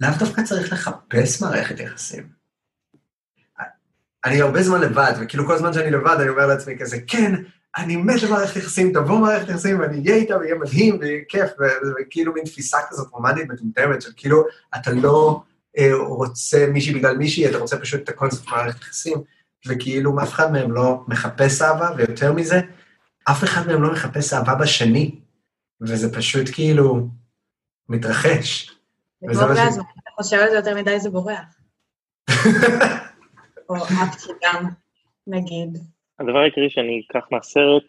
לאו 0.00 0.10
דווקא 0.18 0.42
צריך 0.42 0.72
לחפש 0.72 1.42
מערכת 1.42 1.80
יחסים. 1.80 2.32
אני 4.24 4.42
הרבה 4.42 4.62
זמן 4.62 4.80
לבד, 4.80 5.12
וכאילו 5.20 5.46
כל 5.46 5.58
זמן 5.58 5.72
שאני 5.72 5.90
לבד 5.90 6.16
אני 6.20 6.28
אומר 6.28 6.46
לעצמי 6.46 6.78
כזה, 6.78 6.96
כן, 7.06 7.32
אני 7.76 7.96
מת 7.96 8.22
למערכת 8.22 8.56
יחסים, 8.56 8.92
תבוא 8.92 9.18
מערכת 9.18 9.48
יחסים 9.48 9.80
ואני 9.80 9.98
אהיה 9.98 10.16
איתה 10.16 10.38
ויהיה 10.38 10.54
מדהים 10.54 10.98
ויהיה 11.00 11.22
כיף, 11.28 11.50
וכאילו 12.00 12.32
מין 12.32 12.44
תפיסה 12.44 12.78
כזאת 12.88 13.08
רומנטית 13.12 13.48
מטומטמת 13.48 14.02
של 14.02 14.10
כאילו, 14.16 14.44
אתה 14.74 14.90
לא 14.90 15.42
אה, 15.78 15.90
רוצה 15.94 16.66
מישהי 16.72 16.94
בגלל 16.94 17.16
מישהי, 17.16 17.50
אתה 17.50 17.58
רוצה 17.58 17.78
פשוט 17.78 18.02
את 18.02 18.08
הקונספט 18.08 18.48
מערכת 18.48 18.80
יחסים, 18.80 19.18
וכאילו 19.66 20.22
אף 20.22 20.32
אחד 20.32 20.52
מהם 20.52 20.72
לא 20.72 21.00
מחפש 21.08 21.62
אהבה, 21.62 21.90
ויותר 21.96 22.32
מזה, 22.32 22.60
אף 23.24 23.44
אחד 23.44 23.66
מהם 23.66 23.82
לא 23.82 23.92
מחפש 23.92 24.32
אהבה 24.32 24.54
בשני, 24.54 25.20
וזה 25.80 26.12
פשוט 26.12 26.46
כאילו 26.52 27.08
מתרחש. 27.88 28.76
זה 29.20 29.44
כמו 29.44 29.54
גז, 29.54 29.74
אתה 29.74 30.10
חושב 30.16 30.36
על 30.36 30.50
זה 30.50 30.56
יותר 30.56 30.76
מדי, 30.76 31.00
זה 31.00 31.10
בורח. 31.10 31.44
או 33.68 33.76
אהבתי 33.76 34.28
גם, 34.42 34.66
נגיד. 35.26 35.78
הדבר 36.18 36.38
העיקרי 36.38 36.70
שאני 36.70 37.02
אקח 37.06 37.26
מהסרט, 37.32 37.84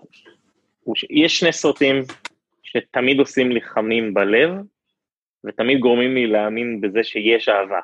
הוא 0.84 0.96
שיש 0.96 1.40
שני 1.40 1.54
סרטים 1.54 1.96
שתמיד 2.64 3.20
עושים 3.20 3.52
לי 3.52 3.62
חמים 3.62 4.14
בלב, 4.14 4.50
ותמיד 5.44 5.80
גורמים 5.80 6.14
לי 6.14 6.28
להאמין 6.28 6.82
בזה 6.82 7.04
שיש 7.04 7.50
אהבה. 7.50 7.80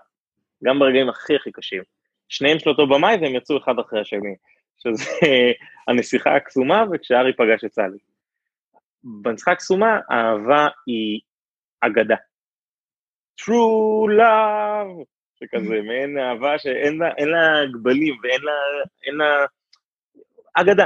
גם 0.63 0.79
ברגעים 0.79 1.09
הכי 1.09 1.35
הכי 1.35 1.51
קשים. 1.51 1.83
שניהם 2.29 2.59
של 2.59 2.69
אותו 2.69 2.87
במאי 2.87 3.15
והם 3.21 3.35
יצאו 3.35 3.57
אחד 3.57 3.79
אחרי 3.79 4.01
השני, 4.01 4.35
שזה 4.77 5.03
הנסיכה 5.87 6.35
הקסומה 6.35 6.83
וכשארי 6.91 7.33
פגש 7.33 7.63
את 7.63 7.73
סלי. 7.73 7.97
בנסיכה 9.03 9.51
הקסומה 9.51 9.99
האהבה 10.09 10.67
היא 10.87 11.19
אגדה. 11.81 12.15
true 13.41 14.09
love, 14.19 15.03
שכזה, 15.39 15.81
מעין 15.81 16.17
אהבה 16.17 16.59
שאין 16.59 16.97
לה, 16.97 17.09
לה 17.19 17.65
גבלים 17.71 18.15
ואין 18.23 18.41
לה, 18.41 18.53
לה 19.17 19.45
אגדה. 20.53 20.85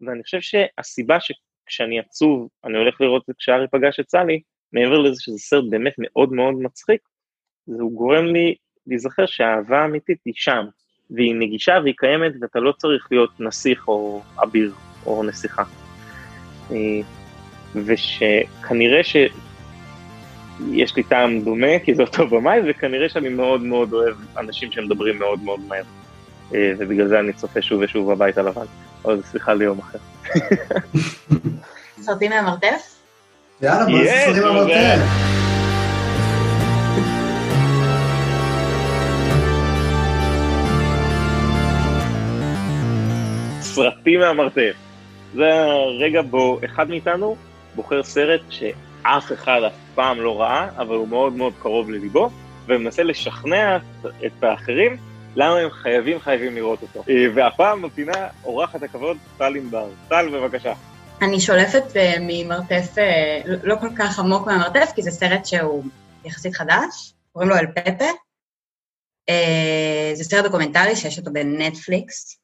ואני 0.00 0.22
חושב 0.22 0.40
שהסיבה 0.40 1.16
שכשאני 1.20 2.00
עצוב, 2.00 2.48
אני 2.64 2.78
הולך 2.78 3.00
לראות 3.00 3.30
את 3.30 3.34
כשארי 3.38 3.66
פגש 3.68 4.00
את 4.00 4.10
סלי, 4.10 4.40
מעבר 4.72 4.98
לזה 4.98 5.20
שזה 5.20 5.38
סרט 5.38 5.64
באמת 5.70 5.94
מאוד 5.98 6.32
מאוד 6.32 6.54
מצחיק, 6.54 7.00
זה 7.66 7.82
הוא 7.82 7.92
גורם 7.92 8.24
לי 8.24 8.54
להיזכר 8.86 9.26
שהאהבה 9.26 9.78
האמיתית 9.78 10.18
היא 10.24 10.34
שם, 10.36 10.64
והיא 11.10 11.34
נגישה 11.34 11.78
והיא 11.82 11.94
קיימת, 11.96 12.32
ואתה 12.40 12.60
לא 12.60 12.72
צריך 12.72 13.08
להיות 13.10 13.40
נסיך 13.40 13.88
או 13.88 14.22
אביר 14.42 14.72
או 15.06 15.22
נסיכה. 15.22 15.62
אה, 16.70 16.76
ושכנראה 17.74 19.00
יש 20.72 20.96
לי 20.96 21.02
טעם 21.02 21.40
דומה, 21.40 21.78
כי 21.84 21.94
זה 21.94 22.02
אותו 22.02 22.26
במאי, 22.26 22.60
וכנראה 22.66 23.08
שאני 23.08 23.28
מאוד 23.28 23.62
מאוד 23.62 23.92
אוהב 23.92 24.16
אנשים 24.36 24.72
שמדברים 24.72 25.18
מאוד 25.18 25.40
מאוד 25.42 25.60
מהר. 25.60 25.84
אה, 26.54 26.72
ובגלל 26.78 27.08
זה 27.08 27.20
אני 27.20 27.32
צופה 27.32 27.62
שוב 27.62 27.80
ושוב 27.82 28.12
בבית 28.12 28.38
הלבן. 28.38 28.83
או 29.04 29.16
זו 29.16 29.22
שיחה 29.32 29.54
ליום 29.54 29.78
אחר. 29.78 29.98
סרטים 32.00 32.30
מהמרתף? 32.30 32.94
יאללה, 33.62 33.84
בואו 33.84 33.98
נעשה 33.98 34.26
סרטים 34.26 34.42
מהמרתף. 34.42 35.00
סרטים 43.60 44.20
מהמרתף. 44.20 44.74
זה 45.34 45.64
הרגע 45.64 46.22
בו 46.22 46.58
אחד 46.64 46.90
מאיתנו 46.90 47.36
בוחר 47.74 48.02
סרט 48.02 48.40
שאף 48.50 49.32
אחד 49.32 49.60
אף 49.66 49.72
פעם 49.94 50.20
לא 50.20 50.40
ראה, 50.40 50.68
אבל 50.76 50.94
הוא 50.94 51.08
מאוד 51.08 51.32
מאוד 51.32 51.52
קרוב 51.62 51.90
לליבו, 51.90 52.30
ומנסה 52.66 53.02
לשכנע 53.02 53.78
את 54.26 54.44
האחרים 54.44 54.96
למה 55.36 55.58
הם 55.58 55.70
חייבים 55.70 56.20
חייבים 56.20 56.54
לראות 56.54 56.82
אותו. 56.82 57.04
אה, 57.08 57.14
והפעם 57.34 57.82
בפינה 57.82 58.28
אורחת 58.44 58.82
הכבוד 58.82 59.16
טל 59.38 59.56
ענבר. 59.56 59.88
טל, 60.08 60.28
בבקשה. 60.32 60.72
אני 61.22 61.40
שולפת 61.40 61.82
uh, 61.82 62.18
ממרתף, 62.20 62.94
uh, 62.94 63.48
לא 63.62 63.76
כל 63.80 63.88
כך 63.98 64.18
עמוק 64.18 64.46
מהמרתף, 64.46 64.92
כי 64.94 65.02
זה 65.02 65.10
סרט 65.10 65.46
שהוא 65.46 65.84
יחסית 66.24 66.54
חדש, 66.54 67.14
קוראים 67.32 67.50
לו 67.50 67.56
אל 67.56 67.66
פפה. 67.66 68.10
זה 70.14 70.24
סרט 70.24 70.44
דוקומנטרי 70.44 70.96
שיש 70.96 71.18
אותו 71.18 71.32
בנטפליקס. 71.32 72.38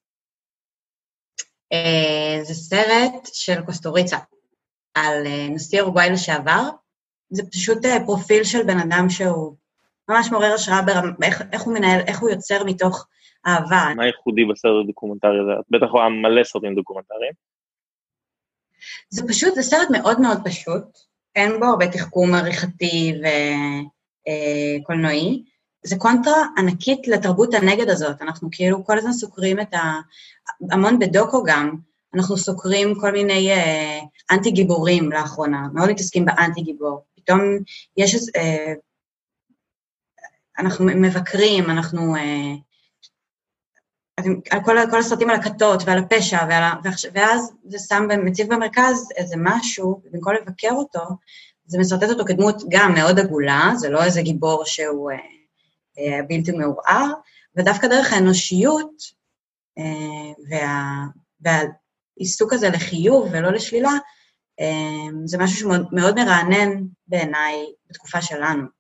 זה 2.43 2.55
סרט 2.55 3.28
של 3.32 3.62
קוסטוריצה, 3.62 4.16
על 4.95 5.26
נשיא 5.51 5.80
אורוגוואי 5.80 6.11
לשעבר. 6.11 6.62
זה 7.30 7.43
פשוט 7.53 7.78
פרופיל 8.07 8.45
של 8.45 8.62
בן 8.62 8.78
אדם 8.78 9.07
שהוא 9.09 9.57
ממש 10.11 10.30
מעורר 10.32 10.54
השראה 10.54 10.82
ברמה, 10.82 11.12
איך, 11.22 11.42
איך 11.52 11.62
הוא 11.62 11.74
מנהל, 11.74 12.00
איך 12.06 12.20
הוא 12.20 12.30
יוצר 12.30 12.64
מתוך 12.64 13.06
אהבה. 13.46 13.92
מה 13.96 14.06
ייחודי 14.06 14.44
בסרט 14.44 14.84
הדוקומנטרי 14.84 15.38
הזה? 15.40 15.52
את 15.61 15.64
בטח 15.70 15.90
רואה 15.90 16.08
מלא 16.08 16.44
סרטים 16.44 16.74
דוקומנטריים. 16.74 17.32
זה 19.11 19.28
פשוט, 19.28 19.54
זה 19.54 19.62
סרט 19.62 19.88
מאוד 19.90 20.20
מאוד 20.20 20.38
פשוט, 20.44 20.84
אין 21.36 21.61
בו 21.61 21.66
הרבה 21.66 21.88
תחכום 21.88 22.34
עריכתי 22.34 23.12
וקולנועי. 24.82 25.28
אה, 25.28 25.50
זה 25.82 25.96
קונטרה 25.98 26.46
ענקית 26.58 27.08
לתרבות 27.08 27.54
הנגד 27.54 27.88
הזאת, 27.88 28.22
אנחנו 28.22 28.48
כאילו 28.52 28.84
כל 28.84 28.98
הזמן 28.98 29.12
סוקרים 29.12 29.61
את 29.61 29.74
ה... 29.74 30.00
המון 30.70 30.98
בדוקו 30.98 31.42
גם, 31.44 31.76
אנחנו 32.14 32.36
סוקרים 32.36 32.94
כל 33.00 33.12
מיני 33.12 33.50
אה, 33.50 34.00
אנטי 34.30 34.50
גיבורים 34.50 35.12
לאחרונה, 35.12 35.68
מאוד 35.74 35.90
מתעסקים 35.90 36.24
באנטי 36.24 36.61
גיבור. 36.61 37.04
פתאום 37.16 37.40
יש 37.96 38.16
אה, 38.36 38.74
אנחנו 40.59 40.84
מבקרים, 40.84 41.70
אנחנו... 41.70 42.16
אה, 42.16 42.55
על 44.51 44.61
כל, 44.64 44.76
כל 44.90 44.98
הסרטים 44.98 45.30
על 45.30 45.36
הכתות 45.36 45.82
ועל 45.86 45.98
הפשע, 45.98 46.38
ועל, 46.48 46.62
ואז 47.14 47.53
זה 47.68 47.78
שם, 47.78 48.09
מציב 48.24 48.55
במרכז 48.55 49.09
איזה 49.16 49.34
משהו, 49.38 50.03
במקום 50.05 50.32
לבקר 50.34 50.72
אותו, 50.72 51.01
זה 51.66 51.78
משרטט 51.78 52.11
אותו 52.11 52.24
כדמות 52.24 52.62
גם 52.68 52.94
מאוד 52.94 53.18
עגולה, 53.18 53.72
זה 53.76 53.88
לא 53.88 54.05
איזה 54.05 54.22
גיבור 54.22 54.64
שהוא 54.64 55.11
אה, 55.11 55.16
אה, 55.98 56.22
בלתי 56.28 56.53
מעורער, 56.53 57.07
ודווקא 57.57 57.88
דרך 57.88 58.12
האנושיות 58.12 58.92
אה, 59.78 60.32
וה, 60.51 61.05
והעיסוק 61.40 62.53
הזה 62.53 62.68
לחיוב 62.68 63.28
ולא 63.32 63.51
לשלילה, 63.53 63.92
אה, 64.61 65.12
זה 65.24 65.38
משהו 65.38 65.57
שמאוד 65.59 66.14
מרענן 66.16 66.82
בעיניי 67.07 67.66
בתקופה 67.90 68.22
שלנו. 68.22 68.79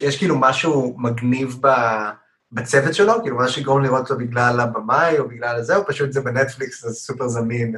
יש 0.00 0.18
כאילו 0.18 0.36
משהו 0.40 0.94
מגניב 0.98 1.56
ב... 1.60 1.68
בצוות 2.52 2.94
שלו? 2.94 3.12
כאילו, 3.22 3.36
מה 3.36 3.48
שיגרום 3.48 3.82
לראות 3.82 4.00
אותו 4.00 4.16
בגלל 4.16 4.60
הבמאי 4.60 5.18
או 5.18 5.28
בגלל 5.28 5.62
זה, 5.62 5.76
או 5.76 5.86
פשוט 5.86 6.12
זה 6.12 6.20
בנטפליקס, 6.20 6.84
זה 6.84 6.94
סופר 6.94 7.28
זמין? 7.28 7.74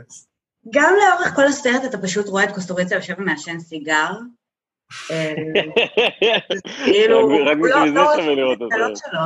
גם 0.70 0.94
לאורך 1.00 1.34
כל 1.34 1.44
הסרט 1.44 1.84
אתה 1.84 1.98
פשוט 1.98 2.28
רואה 2.28 2.44
את 2.44 2.54
קוסטוריצה 2.54 2.94
יושב 2.94 3.14
ומעשן 3.18 3.58
סיגר. 3.60 4.10
כאילו, 6.84 7.28
רק 7.46 7.58
בשביל 7.58 7.92
לא, 7.94 8.16
זה 8.16 8.22
שווה 8.22 8.34
לראות 8.34 8.60
אותו. 8.60 9.18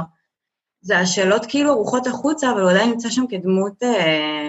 זה 0.81 0.99
השאלות 0.99 1.47
כאילו 1.49 1.77
ערוכות 1.77 2.07
החוצה, 2.07 2.51
אבל 2.51 2.63
הוא 2.63 2.71
עדיין 2.71 2.91
נמצא 2.91 3.11
שם 3.11 3.25
כדמות 3.31 3.83
אה, 3.83 4.49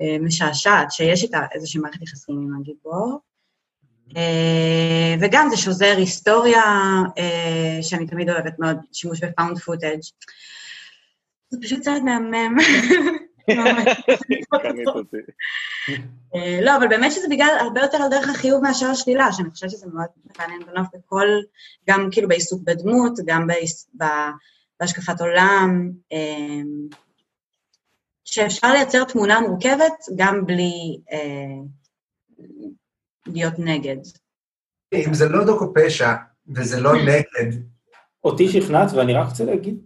אה, 0.00 0.16
משעשעת, 0.20 0.92
שיש 0.92 1.22
איתה 1.22 1.40
איזושהי 1.52 1.80
מערכת 1.80 2.02
יחסים 2.02 2.36
עם 2.36 2.60
הגיבור. 2.60 3.20
אה, 4.16 5.14
וגם 5.20 5.48
זה 5.50 5.56
שוזר 5.56 5.94
היסטוריה, 5.96 6.62
אה, 7.18 7.78
שאני 7.82 8.06
תמיד 8.06 8.30
אוהבת 8.30 8.58
מאוד, 8.58 8.76
שימוש 8.92 9.24
ב 9.24 9.30
found 9.30 9.58
footage. 9.58 10.00
זה 11.50 11.58
פשוט 11.62 11.80
צעד 11.80 12.02
מהמם. 12.02 12.56
אה, 16.34 16.58
לא, 16.62 16.76
אבל 16.76 16.88
באמת 16.88 17.12
שזה 17.12 17.26
בגלל 17.30 17.56
הרבה 17.60 17.80
יותר 17.80 17.98
על 18.02 18.10
דרך 18.10 18.28
החיוב 18.28 18.62
מאשר 18.62 18.86
השלילה, 18.86 19.32
שאני 19.32 19.50
חושבת 19.50 19.70
שזה 19.70 19.86
מאוד 19.86 20.06
מעניין 20.38 20.60
בנוף 20.66 20.86
בכל, 20.94 21.26
גם 21.88 22.08
כאילו 22.12 22.28
בעיסוק 22.28 22.62
בדמות, 22.64 23.12
גם 23.26 23.46
בהשקפת 24.80 25.20
עולם, 25.20 25.90
שאפשר 28.24 28.72
לייצר 28.72 29.04
תמונה 29.04 29.40
מורכבת 29.40 29.94
גם 30.16 30.46
בלי 30.46 30.98
להיות 33.26 33.54
נגד. 33.58 33.96
אם 34.94 35.14
זה 35.14 35.28
לא 35.28 35.44
דוקו 35.44 35.72
פשע 35.74 36.12
וזה 36.56 36.80
לא 36.80 36.92
נגד... 36.94 37.52
אותי 38.24 38.48
שכנעת, 38.48 38.92
ואני 38.92 39.14
רק 39.14 39.28
רוצה 39.28 39.44
להגיד 39.44 39.78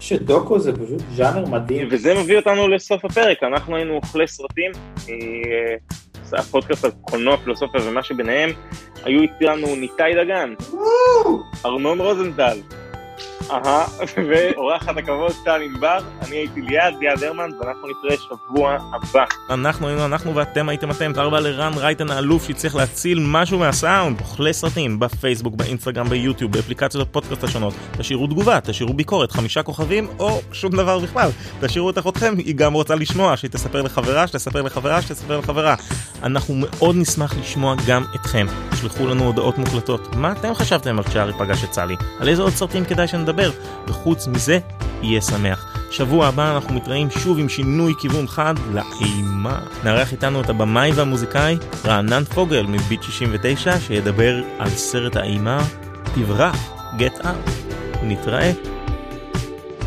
שדוקו 0.00 0.58
זה 0.58 0.72
פשוט 0.72 1.02
ז'אנר 1.16 1.46
מדהים. 1.46 1.88
וזה 1.90 2.14
מביא 2.14 2.36
אותנו 2.36 2.68
לסוף 2.68 3.04
הפרק, 3.04 3.42
אנחנו 3.42 3.76
היינו 3.76 3.94
אוכלי 3.94 4.28
סרטים, 4.28 4.70
אה, 5.08 6.38
הפודקאסט 6.38 6.84
על 6.84 6.90
קולנוע, 7.00 7.36
פילוסופיה 7.36 7.80
ומה 7.88 8.02
שביניהם, 8.02 8.50
היו 9.04 9.22
איתנו 9.22 9.76
ניתאי 9.76 10.12
דגן, 10.14 10.54
ארנון 11.64 12.00
רוזנטל, 12.00 12.58
אהה, 13.50 13.86
ואורחת 14.28 14.96
הכבוד 14.96 15.32
טל 15.44 15.60
ענבר, 15.62 15.98
אני 16.22 16.36
הייתי 16.36 16.60
ליעד, 16.60 16.94
ליעד 17.00 17.22
הרמן, 17.22 17.50
ואנחנו 17.60 17.88
נתראה 17.88 18.16
שבוע 18.16 18.78
הבא. 18.92 19.24
אנחנו 19.50 19.88
היינו 19.88 20.04
אנחנו 20.04 20.34
ואתם 20.34 20.68
הייתם 20.68 20.90
אתם, 20.90 21.12
תודה 21.12 21.22
רבה 21.22 21.40
לרן 21.40 21.72
רייטן 21.76 22.10
האלוף 22.10 22.46
שהצליח 22.46 22.74
להציל 22.74 23.18
משהו 23.22 23.58
מהסאונד, 23.58 24.20
אוכלי 24.20 24.52
סרטים, 24.52 25.00
בפייסבוק, 25.00 25.54
באינסטגרם, 25.54 26.08
ביוטיוב, 26.08 26.52
באפליקציות 26.52 27.08
הפודקאסט 27.08 27.44
השונות. 27.44 27.74
תשאירו 27.98 28.26
תגובה, 28.26 28.60
תשאירו 28.60 28.94
ביקורת, 28.94 29.32
חמישה 29.32 29.62
כוכבים, 29.62 30.08
או 30.18 30.40
שום 30.52 30.72
דבר 30.72 30.98
בכלל. 30.98 31.30
תשאירו 31.60 31.90
את 31.90 31.98
אחותכם, 31.98 32.34
היא 32.38 32.54
גם 32.54 32.72
רוצה 32.72 32.94
לשמוע, 32.94 33.36
שהיא 33.36 33.50
תספר 33.50 33.82
לחברה, 33.82 34.26
שתספר 34.26 34.62
לחברה, 34.62 35.02
שתספר 35.02 35.38
לחברה. 35.38 35.74
אנחנו 36.22 36.54
מאוד 36.54 36.96
נשמח 36.96 37.34
לשמוע 37.40 37.74
גם 37.86 38.04
אתכם. 38.14 38.46
תשלחו 38.70 39.06
לנו 39.06 39.24
הודעות 39.24 39.58
מוקלטות. 39.58 40.16
מה 40.16 40.32
אתם 40.32 40.54
חשבתם 40.54 40.98
על 40.98 41.04
כשארי 41.04 41.32
פגש 41.32 41.64
את 41.64 41.72
סלי? 41.72 41.96
על 42.20 42.28
איזה 42.28 42.42
עוד 42.42 42.52
סרטים 42.52 42.84
כדאי 42.84 43.08
שנדבר? 43.08 43.33
לדבר, 43.34 43.50
וחוץ 43.86 44.26
מזה, 44.26 44.58
יהיה 45.02 45.20
שמח. 45.20 45.76
שבוע 45.90 46.26
הבא 46.26 46.54
אנחנו 46.54 46.74
מתראים 46.74 47.10
שוב 47.10 47.38
עם 47.38 47.48
שינוי 47.48 47.94
כיוון 48.00 48.26
חד 48.26 48.54
לאימה. 48.72 49.58
נארח 49.84 50.12
איתנו 50.12 50.40
את 50.40 50.50
הבמאי 50.50 50.92
והמוזיקאי 50.92 51.56
רענן 51.84 52.24
פוגל 52.24 52.66
מביט 52.68 53.02
69, 53.02 53.80
שידבר 53.80 54.42
על 54.58 54.70
סרט 54.70 55.16
האימה 55.16 55.58
תברח, 56.14 56.56
Get 56.98 57.24
Out. 57.24 57.50
נתראה. 58.02 58.52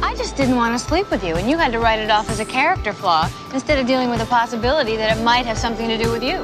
I 0.01 0.13
just 0.23 0.35
didn't 0.37 0.57
want 0.57 0.73
to 0.77 0.81
sleep 0.89 1.07
with 1.11 1.23
you, 1.23 1.35
and 1.39 1.49
you 1.49 1.57
had 1.57 1.71
to 1.71 1.79
write 1.79 1.99
it 2.05 2.11
off 2.11 2.29
as 2.29 2.39
a 2.39 2.45
character 2.45 2.93
flaw 2.93 3.23
instead 3.53 3.77
of 3.79 3.85
dealing 3.91 4.09
with 4.09 4.19
the 4.19 4.29
possibility 4.39 4.95
that 4.97 5.09
it 5.15 5.23
might 5.31 5.45
have 5.49 5.57
something 5.65 5.87
to 5.93 5.97
do 6.03 6.09
with 6.15 6.23
you. 6.29 6.37